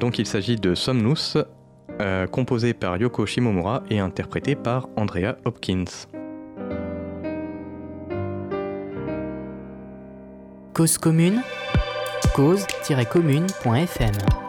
[0.00, 1.38] Donc, il s'agit de Somnus,
[2.00, 5.84] euh, composé par Yoko Shimomura et interprété par Andrea Hopkins.
[10.72, 11.40] Cause commune,
[12.34, 14.43] cause-commune.fm.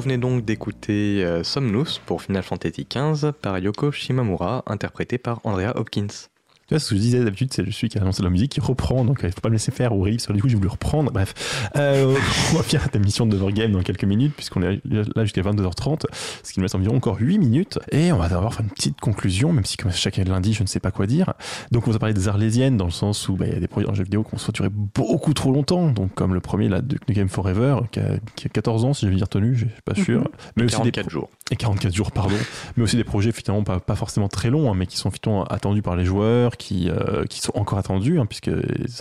[0.00, 5.42] Vous venez donc d'écouter euh, Somnus pour Final Fantasy XV par Yoko Shimamura, interprété par
[5.44, 6.30] Andrea Hopkins.
[6.70, 8.60] Tu vois, ce que je disais d'habitude, c'est celui qui a annoncé la musique qui
[8.60, 10.54] reprend, donc il ne faut pas me laisser faire ou rire, que du coup j'ai
[10.54, 11.10] voulu reprendre.
[11.10, 11.34] Bref,
[11.74, 12.14] Euh,
[12.52, 16.04] on va faire cette émission de Overgame dans quelques minutes, puisqu'on est là jusqu'à 22h30,
[16.44, 17.80] ce qui nous laisse environ encore 8 minutes.
[17.90, 20.68] Et on va devoir faire une petite conclusion, même si comme chaque lundi, je ne
[20.68, 21.32] sais pas quoi dire.
[21.72, 23.66] Donc on va parler des arlésiennes, dans le sens où bah, il y a des
[23.66, 26.68] projets en jeu vidéo qui ont soit duré beaucoup trop longtemps, donc comme le premier,
[26.68, 29.56] là, Duke Nukem Forever, qui a, qui a 14 ans, si je vais dire tenu,
[29.56, 30.28] je suis pas sûr.
[30.54, 31.30] Mais aussi des 44 jours.
[31.50, 32.36] et 44 jours, pardon,
[32.76, 35.42] mais aussi des projets finalement pas, pas forcément très longs, hein, mais qui sont finalement
[35.46, 38.50] attendus par les joueurs, qui, euh, qui sont encore attendus, hein, puisque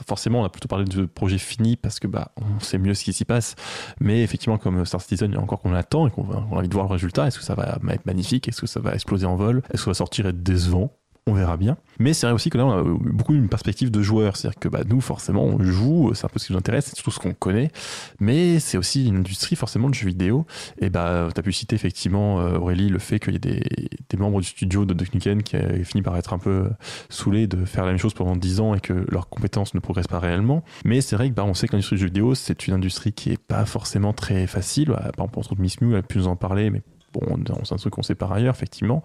[0.07, 3.03] forcément on a plutôt parlé de projets finis parce que bah on sait mieux ce
[3.03, 3.55] qui s'y passe,
[3.99, 6.69] mais effectivement comme Star Citizen, il y a encore qu'on attend et qu'on a envie
[6.69, 7.27] de voir le résultat.
[7.27, 8.47] Est-ce que ça va être magnifique?
[8.47, 9.61] Est-ce que ça va exploser en vol?
[9.73, 10.91] Est-ce que ça va sortir et être décevant?
[11.27, 11.77] On verra bien.
[11.99, 14.35] Mais c'est vrai aussi que là, on a beaucoup une perspective de joueur.
[14.35, 16.95] C'est-à-dire que bah, nous, forcément, on joue, c'est un peu ce qui nous intéresse, c'est
[16.95, 17.71] surtout ce qu'on connaît.
[18.19, 20.45] Mais c'est aussi une industrie, forcément, de jeux vidéo.
[20.79, 24.17] Et bah, tu as pu citer effectivement, euh, Aurélie, le fait qu'il y ait des,
[24.17, 26.69] membres du studio de Nukem qui a fini par être un peu
[27.09, 30.07] saoulés de faire la même chose pendant 10 ans et que leurs compétences ne progressent
[30.07, 30.63] pas réellement.
[30.83, 33.13] Mais c'est vrai que bah, on sait que l'industrie du jeu vidéo, c'est une industrie
[33.13, 34.89] qui est pas forcément très facile.
[34.89, 36.81] Bah, par exemple, entre autres, Miss Mew, elle a pu nous en parler, mais
[37.13, 39.03] bon, c'est un truc qu'on sait par ailleurs, effectivement.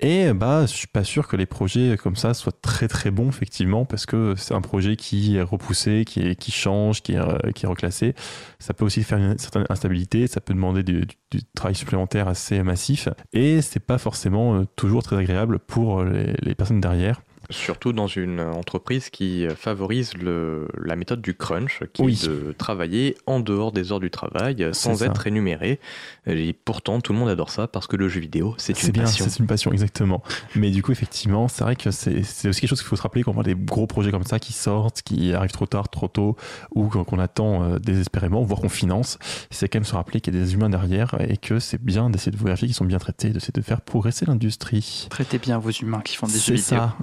[0.00, 3.28] Et bah, je suis pas sûr que les projets comme ça soient très très bons,
[3.28, 7.52] effectivement, parce que c'est un projet qui est repoussé, qui, qui change, qui est, euh,
[7.54, 8.14] qui reclassé.
[8.58, 11.06] Ça peut aussi faire une certaine instabilité, ça peut demander du,
[11.54, 16.54] travail supplémentaire assez massif, et c'est pas forcément euh, toujours très agréable pour les, les
[16.54, 17.20] personnes derrière.
[17.50, 22.20] Surtout dans une entreprise qui favorise le, la méthode du crunch, qui Oui.
[22.22, 25.06] est de travailler en dehors des heures du travail, sans ça.
[25.06, 25.78] être rémunéré.
[26.26, 29.04] Et pourtant, tout le monde adore ça parce que le jeu vidéo, c'est une bien,
[29.04, 29.26] passion.
[29.28, 30.22] c'est une passion, exactement.
[30.54, 33.02] Mais du coup, effectivement, c'est vrai que c'est c'est aussi quelque chose qu'il faut se
[33.02, 35.88] rappeler quand on voit des gros projets comme ça qui sortent, qui arrivent trop tard,
[35.88, 36.36] trop tôt,
[36.74, 39.18] ou qu'on attend euh, désespérément, voire qu'on finance.
[39.50, 42.10] C'est quand même se rappeler qu'il y a des humains derrière et que c'est bien
[42.10, 45.06] d'essayer de vérifier qu'ils sont bien traités, d'essayer de faire progresser l'industrie.
[45.10, 46.62] Traitez bien vos humains qui font des jeux C'est vidéo.
[46.78, 46.96] ça.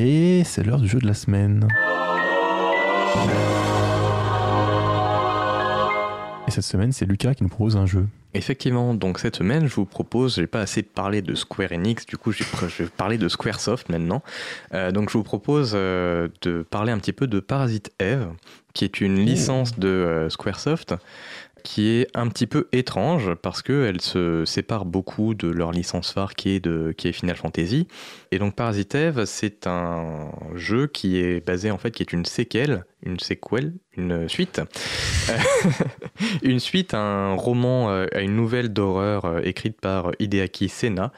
[0.00, 1.66] Et c'est l'heure du jeu de la semaine.
[6.46, 8.06] Et cette semaine, c'est Lucas qui nous propose un jeu.
[8.32, 12.16] Effectivement, donc cette semaine, je vous propose, j'ai pas assez parlé de Square Enix, du
[12.16, 14.22] coup, je vais parler de Squaresoft maintenant.
[14.72, 18.28] Euh, donc, je vous propose euh, de parler un petit peu de Parasite Eve,
[18.74, 20.94] qui est une licence de euh, Squaresoft
[21.68, 26.34] qui est un petit peu étrange parce qu'elle se sépare beaucoup de leur licence phare
[26.34, 27.86] qui est, de, qui est Final Fantasy.
[28.32, 32.24] Et donc Parasite Eve, c'est un jeu qui est basé en fait, qui est une
[32.24, 34.62] séquelle, une séquelle, une suite.
[35.28, 35.34] Euh,
[36.42, 41.12] une suite un roman, euh, à une nouvelle d'horreur euh, écrite par Hideaki Sena,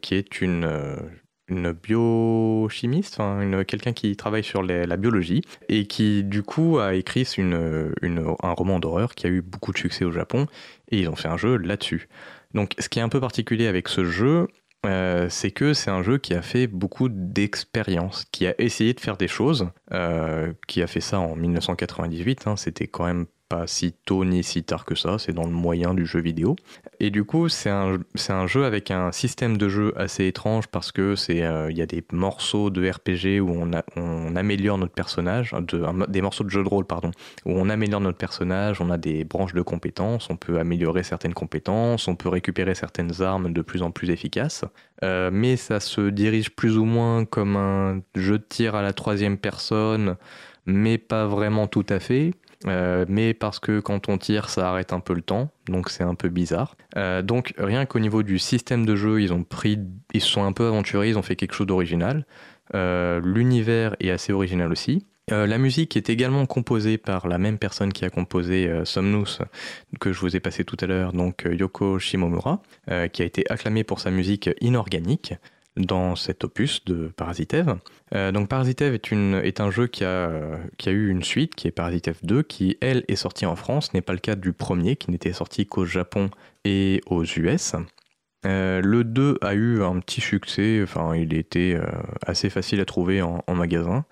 [0.00, 0.66] qui est une,
[1.52, 3.18] une biochimiste,
[3.66, 9.14] quelqu'un qui travaille sur la biologie, et qui du coup a écrit un roman d'horreur
[9.14, 10.46] qui a eu beaucoup de succès au Japon,
[10.90, 12.08] et ils ont fait un jeu là-dessus.
[12.54, 14.48] Donc ce qui est un peu particulier avec ce jeu,
[14.84, 19.00] euh, c'est que c'est un jeu qui a fait beaucoup d'expériences, qui a essayé de
[19.00, 23.66] faire des choses, euh, qui a fait ça en 1998, hein, c'était quand même pas
[23.66, 26.56] si tôt ni si tard que ça, c'est dans le moyen du jeu vidéo.
[27.00, 27.98] Et du coup, c'est un,
[28.30, 31.82] un jeu avec un système de jeu assez étrange parce que c'est euh, il y
[31.82, 35.54] a des morceaux de RPG où on, on améliore notre personnage,
[36.08, 37.10] des morceaux de jeu de rôle, pardon,
[37.44, 41.34] où on améliore notre personnage, on a des branches de compétences, on peut améliorer certaines
[41.34, 44.64] compétences, on peut récupérer certaines armes de plus en plus efficaces.
[45.04, 48.94] Euh, mais ça se dirige plus ou moins comme un jeu de tir à la
[48.94, 50.16] troisième personne,
[50.64, 52.32] mais pas vraiment tout à fait.
[52.66, 56.04] Euh, mais parce que quand on tire, ça arrête un peu le temps, donc c'est
[56.04, 56.76] un peu bizarre.
[56.96, 59.78] Euh, donc rien qu'au niveau du système de jeu, ils ont pris,
[60.12, 62.26] ils se sont un peu aventurés, ils ont fait quelque chose d'original.
[62.74, 65.06] Euh, L'univers est assez original aussi.
[65.28, 69.38] La musique est également composée par la même personne qui a composé Somnus,
[69.98, 72.60] que je vous ai passé tout à l'heure, donc Yoko Shimomura,
[73.12, 75.32] qui a été acclamée pour sa musique inorganique
[75.76, 77.76] dans cet opus de Parasite Eve.
[78.14, 82.08] Euh, donc Parasite Eve est, un jeu qui a, eu une suite, qui est Parasite
[82.08, 84.96] Eve 2, qui elle est sortie en France, Ce n'est pas le cas du premier,
[84.96, 86.30] qui n'était sorti qu'au Japon
[86.64, 87.74] et aux US.
[88.44, 91.86] Euh, le 2 a eu un petit succès, enfin il était euh,
[92.26, 94.04] assez facile à trouver en magasin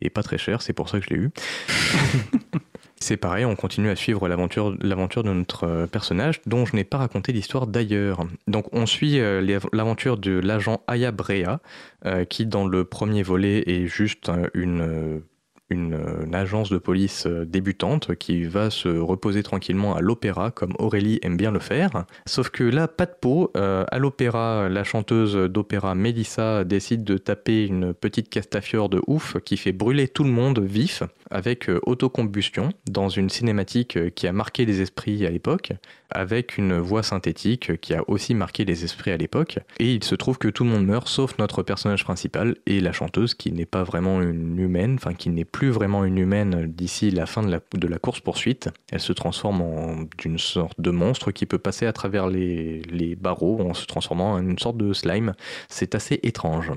[0.00, 1.30] et pas très cher, c'est pour ça que je l'ai eu.
[3.04, 6.96] c'est pareil, on continue à suivre l'aventure, de notre euh, personnage dont je n'ai pas
[6.96, 8.26] raconté l'histoire d'ailleurs.
[8.48, 11.60] Donc on suit euh, l'aventure de l'agent Aya Brea
[12.06, 15.22] euh, qui dans le premier volet est juste une,
[15.70, 20.50] une, euh, une agence de police euh, débutante qui va se reposer tranquillement à l'opéra
[20.50, 22.04] comme Aurélie aime bien le faire.
[22.26, 23.50] Sauf que là, pas de peau.
[23.56, 29.38] Euh, à l'opéra, la chanteuse d'opéra Mélissa décide de taper une petite castafiore de ouf
[29.44, 34.66] qui fait brûler tout le monde vif avec autocombustion dans une cinématique qui a marqué
[34.66, 35.72] les esprits à l'époque,
[36.10, 39.58] avec une voix synthétique qui a aussi marqué les esprits à l'époque.
[39.80, 42.92] Et il se trouve que tout le monde meurt sauf notre personnage principal et la
[42.92, 47.12] chanteuse qui n'est pas vraiment une humaine, enfin qui n'est plus vraiment une humaine d'ici
[47.12, 48.70] la fin de la, de la course-poursuite.
[48.90, 53.14] Elle se transforme en d'une sorte de monstre qui peut passer à travers les, les
[53.14, 55.34] barreaux en se transformant en une sorte de slime.
[55.68, 56.72] C'est assez étrange.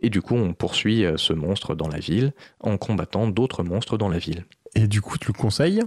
[0.00, 3.98] Et du coup, on poursuit euh, ce monstre dans la ville en combattant d'autres monstres
[3.98, 4.46] dans la ville.
[4.74, 5.82] Et du coup, tu le conseilles?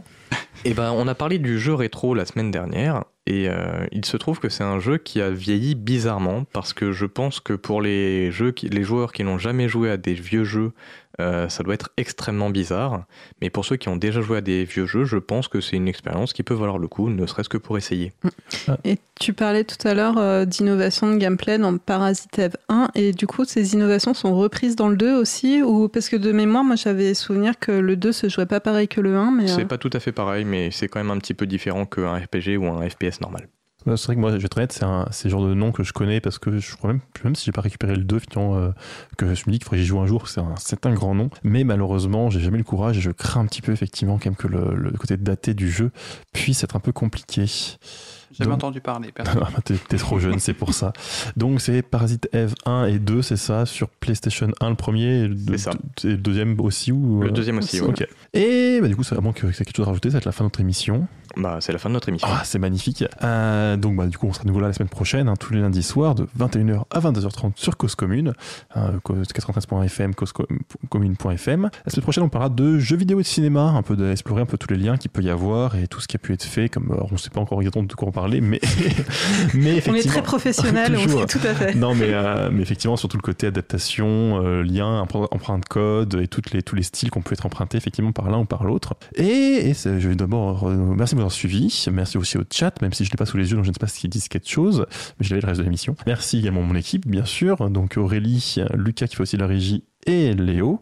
[0.63, 4.15] Et ben, on a parlé du jeu rétro la semaine dernière, et euh, il se
[4.15, 7.81] trouve que c'est un jeu qui a vieilli bizarrement parce que je pense que pour
[7.81, 10.71] les jeux, qui- les joueurs qui n'ont jamais joué à des vieux jeux,
[11.19, 13.05] euh, ça doit être extrêmement bizarre.
[13.41, 15.75] Mais pour ceux qui ont déjà joué à des vieux jeux, je pense que c'est
[15.75, 18.13] une expérience qui peut valoir le coup, ne serait-ce que pour essayer.
[18.83, 23.13] Et tu parlais tout à l'heure euh, d'innovation de gameplay dans Parasite Eve 1, et
[23.13, 26.63] du coup, ces innovations sont reprises dans le 2 aussi ou Parce que de mémoire,
[26.63, 29.47] moi j'avais souvenir que le 2 se jouait pas pareil que le 1, mais.
[29.47, 31.85] C'est euh, pas tout à fait pareil, mais c'est quand même un petit peu différent
[31.85, 33.47] qu'un RPG ou un FPS normal.
[33.85, 35.71] C'est vrai que moi, je vais être honnête, c'est un- c'est le genre de nom
[35.71, 38.19] que je connais parce que je crois même, même si j'ai pas récupéré le 2,
[38.19, 38.71] finalement, euh,
[39.17, 40.93] que je me dis qu'il faudrait que j'y joue un jour, c'est un, c'est un
[40.93, 41.29] grand nom.
[41.43, 44.25] Mais malheureusement, j'ai jamais eu le courage et je crains un petit peu, effectivement, quand
[44.25, 45.91] même que le, le côté daté du jeu
[46.33, 47.45] puisse être un peu compliqué.
[48.31, 49.11] Jamais Donc- entendu parler.
[49.15, 49.41] personne.
[49.55, 50.91] Ah, T'es t'es trop jeune, c'est pour ça.
[51.37, 55.27] Donc c'est Parasite Eve 1 et 2, c'est ça, sur PlayStation 1 le premier, et
[55.29, 55.71] le, C'est ça.
[56.03, 57.87] et le deuxième aussi ou Le euh, deuxième aussi, ouais.
[57.87, 58.05] Ok.
[58.33, 60.17] Et bah, du coup, ça, à moins que c'est quelque chose à rajouter, ça va
[60.17, 61.07] être la fin de notre émission.
[61.37, 62.27] Bah, c'est la fin de notre émission.
[62.31, 63.03] Ah, c'est magnifique.
[63.23, 65.53] Euh, donc, bah, du coup, on sera de nouveau là la semaine prochaine, hein, tous
[65.53, 68.33] les lundis soirs, de 21h à 22h30 sur Cause Commune,
[68.75, 71.69] hein, cause- 93.fm, causecommune.fm.
[71.85, 74.45] La semaine prochaine, on parlera de jeux vidéo et de cinéma, un peu d'explorer un
[74.45, 76.43] peu tous les liens qu'il peut y avoir et tout ce qui a pu être
[76.43, 76.69] fait.
[76.69, 78.59] Comme, alors, on ne sait pas encore exactement de quoi en parler, mais,
[79.53, 80.11] mais On est effectivement.
[80.13, 81.75] très professionnel, on sait tout à fait.
[81.75, 86.27] Non, mais, euh, mais effectivement, surtout le côté adaptation, euh, lien, empr- empreinte code et
[86.27, 88.95] toutes les, tous les styles qu'on peut être empruntés effectivement par l'un ou par l'autre.
[89.15, 91.85] Et, je vais d'abord, euh, merci de suivi.
[91.91, 93.69] Merci aussi au chat, même si je ne l'ai pas sous les yeux, donc je
[93.69, 94.85] ne sais pas s'ils disent quelque chose,
[95.19, 95.95] mais je l'avais le reste de l'émission.
[96.05, 97.69] Merci également à mon équipe, bien sûr.
[97.69, 100.79] Donc Aurélie, Lucas qui fait aussi la régie et Léo.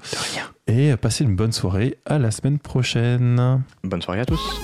[0.68, 1.98] Et passez une bonne soirée.
[2.06, 3.64] À la semaine prochaine.
[3.84, 4.62] Bonne soirée à tous.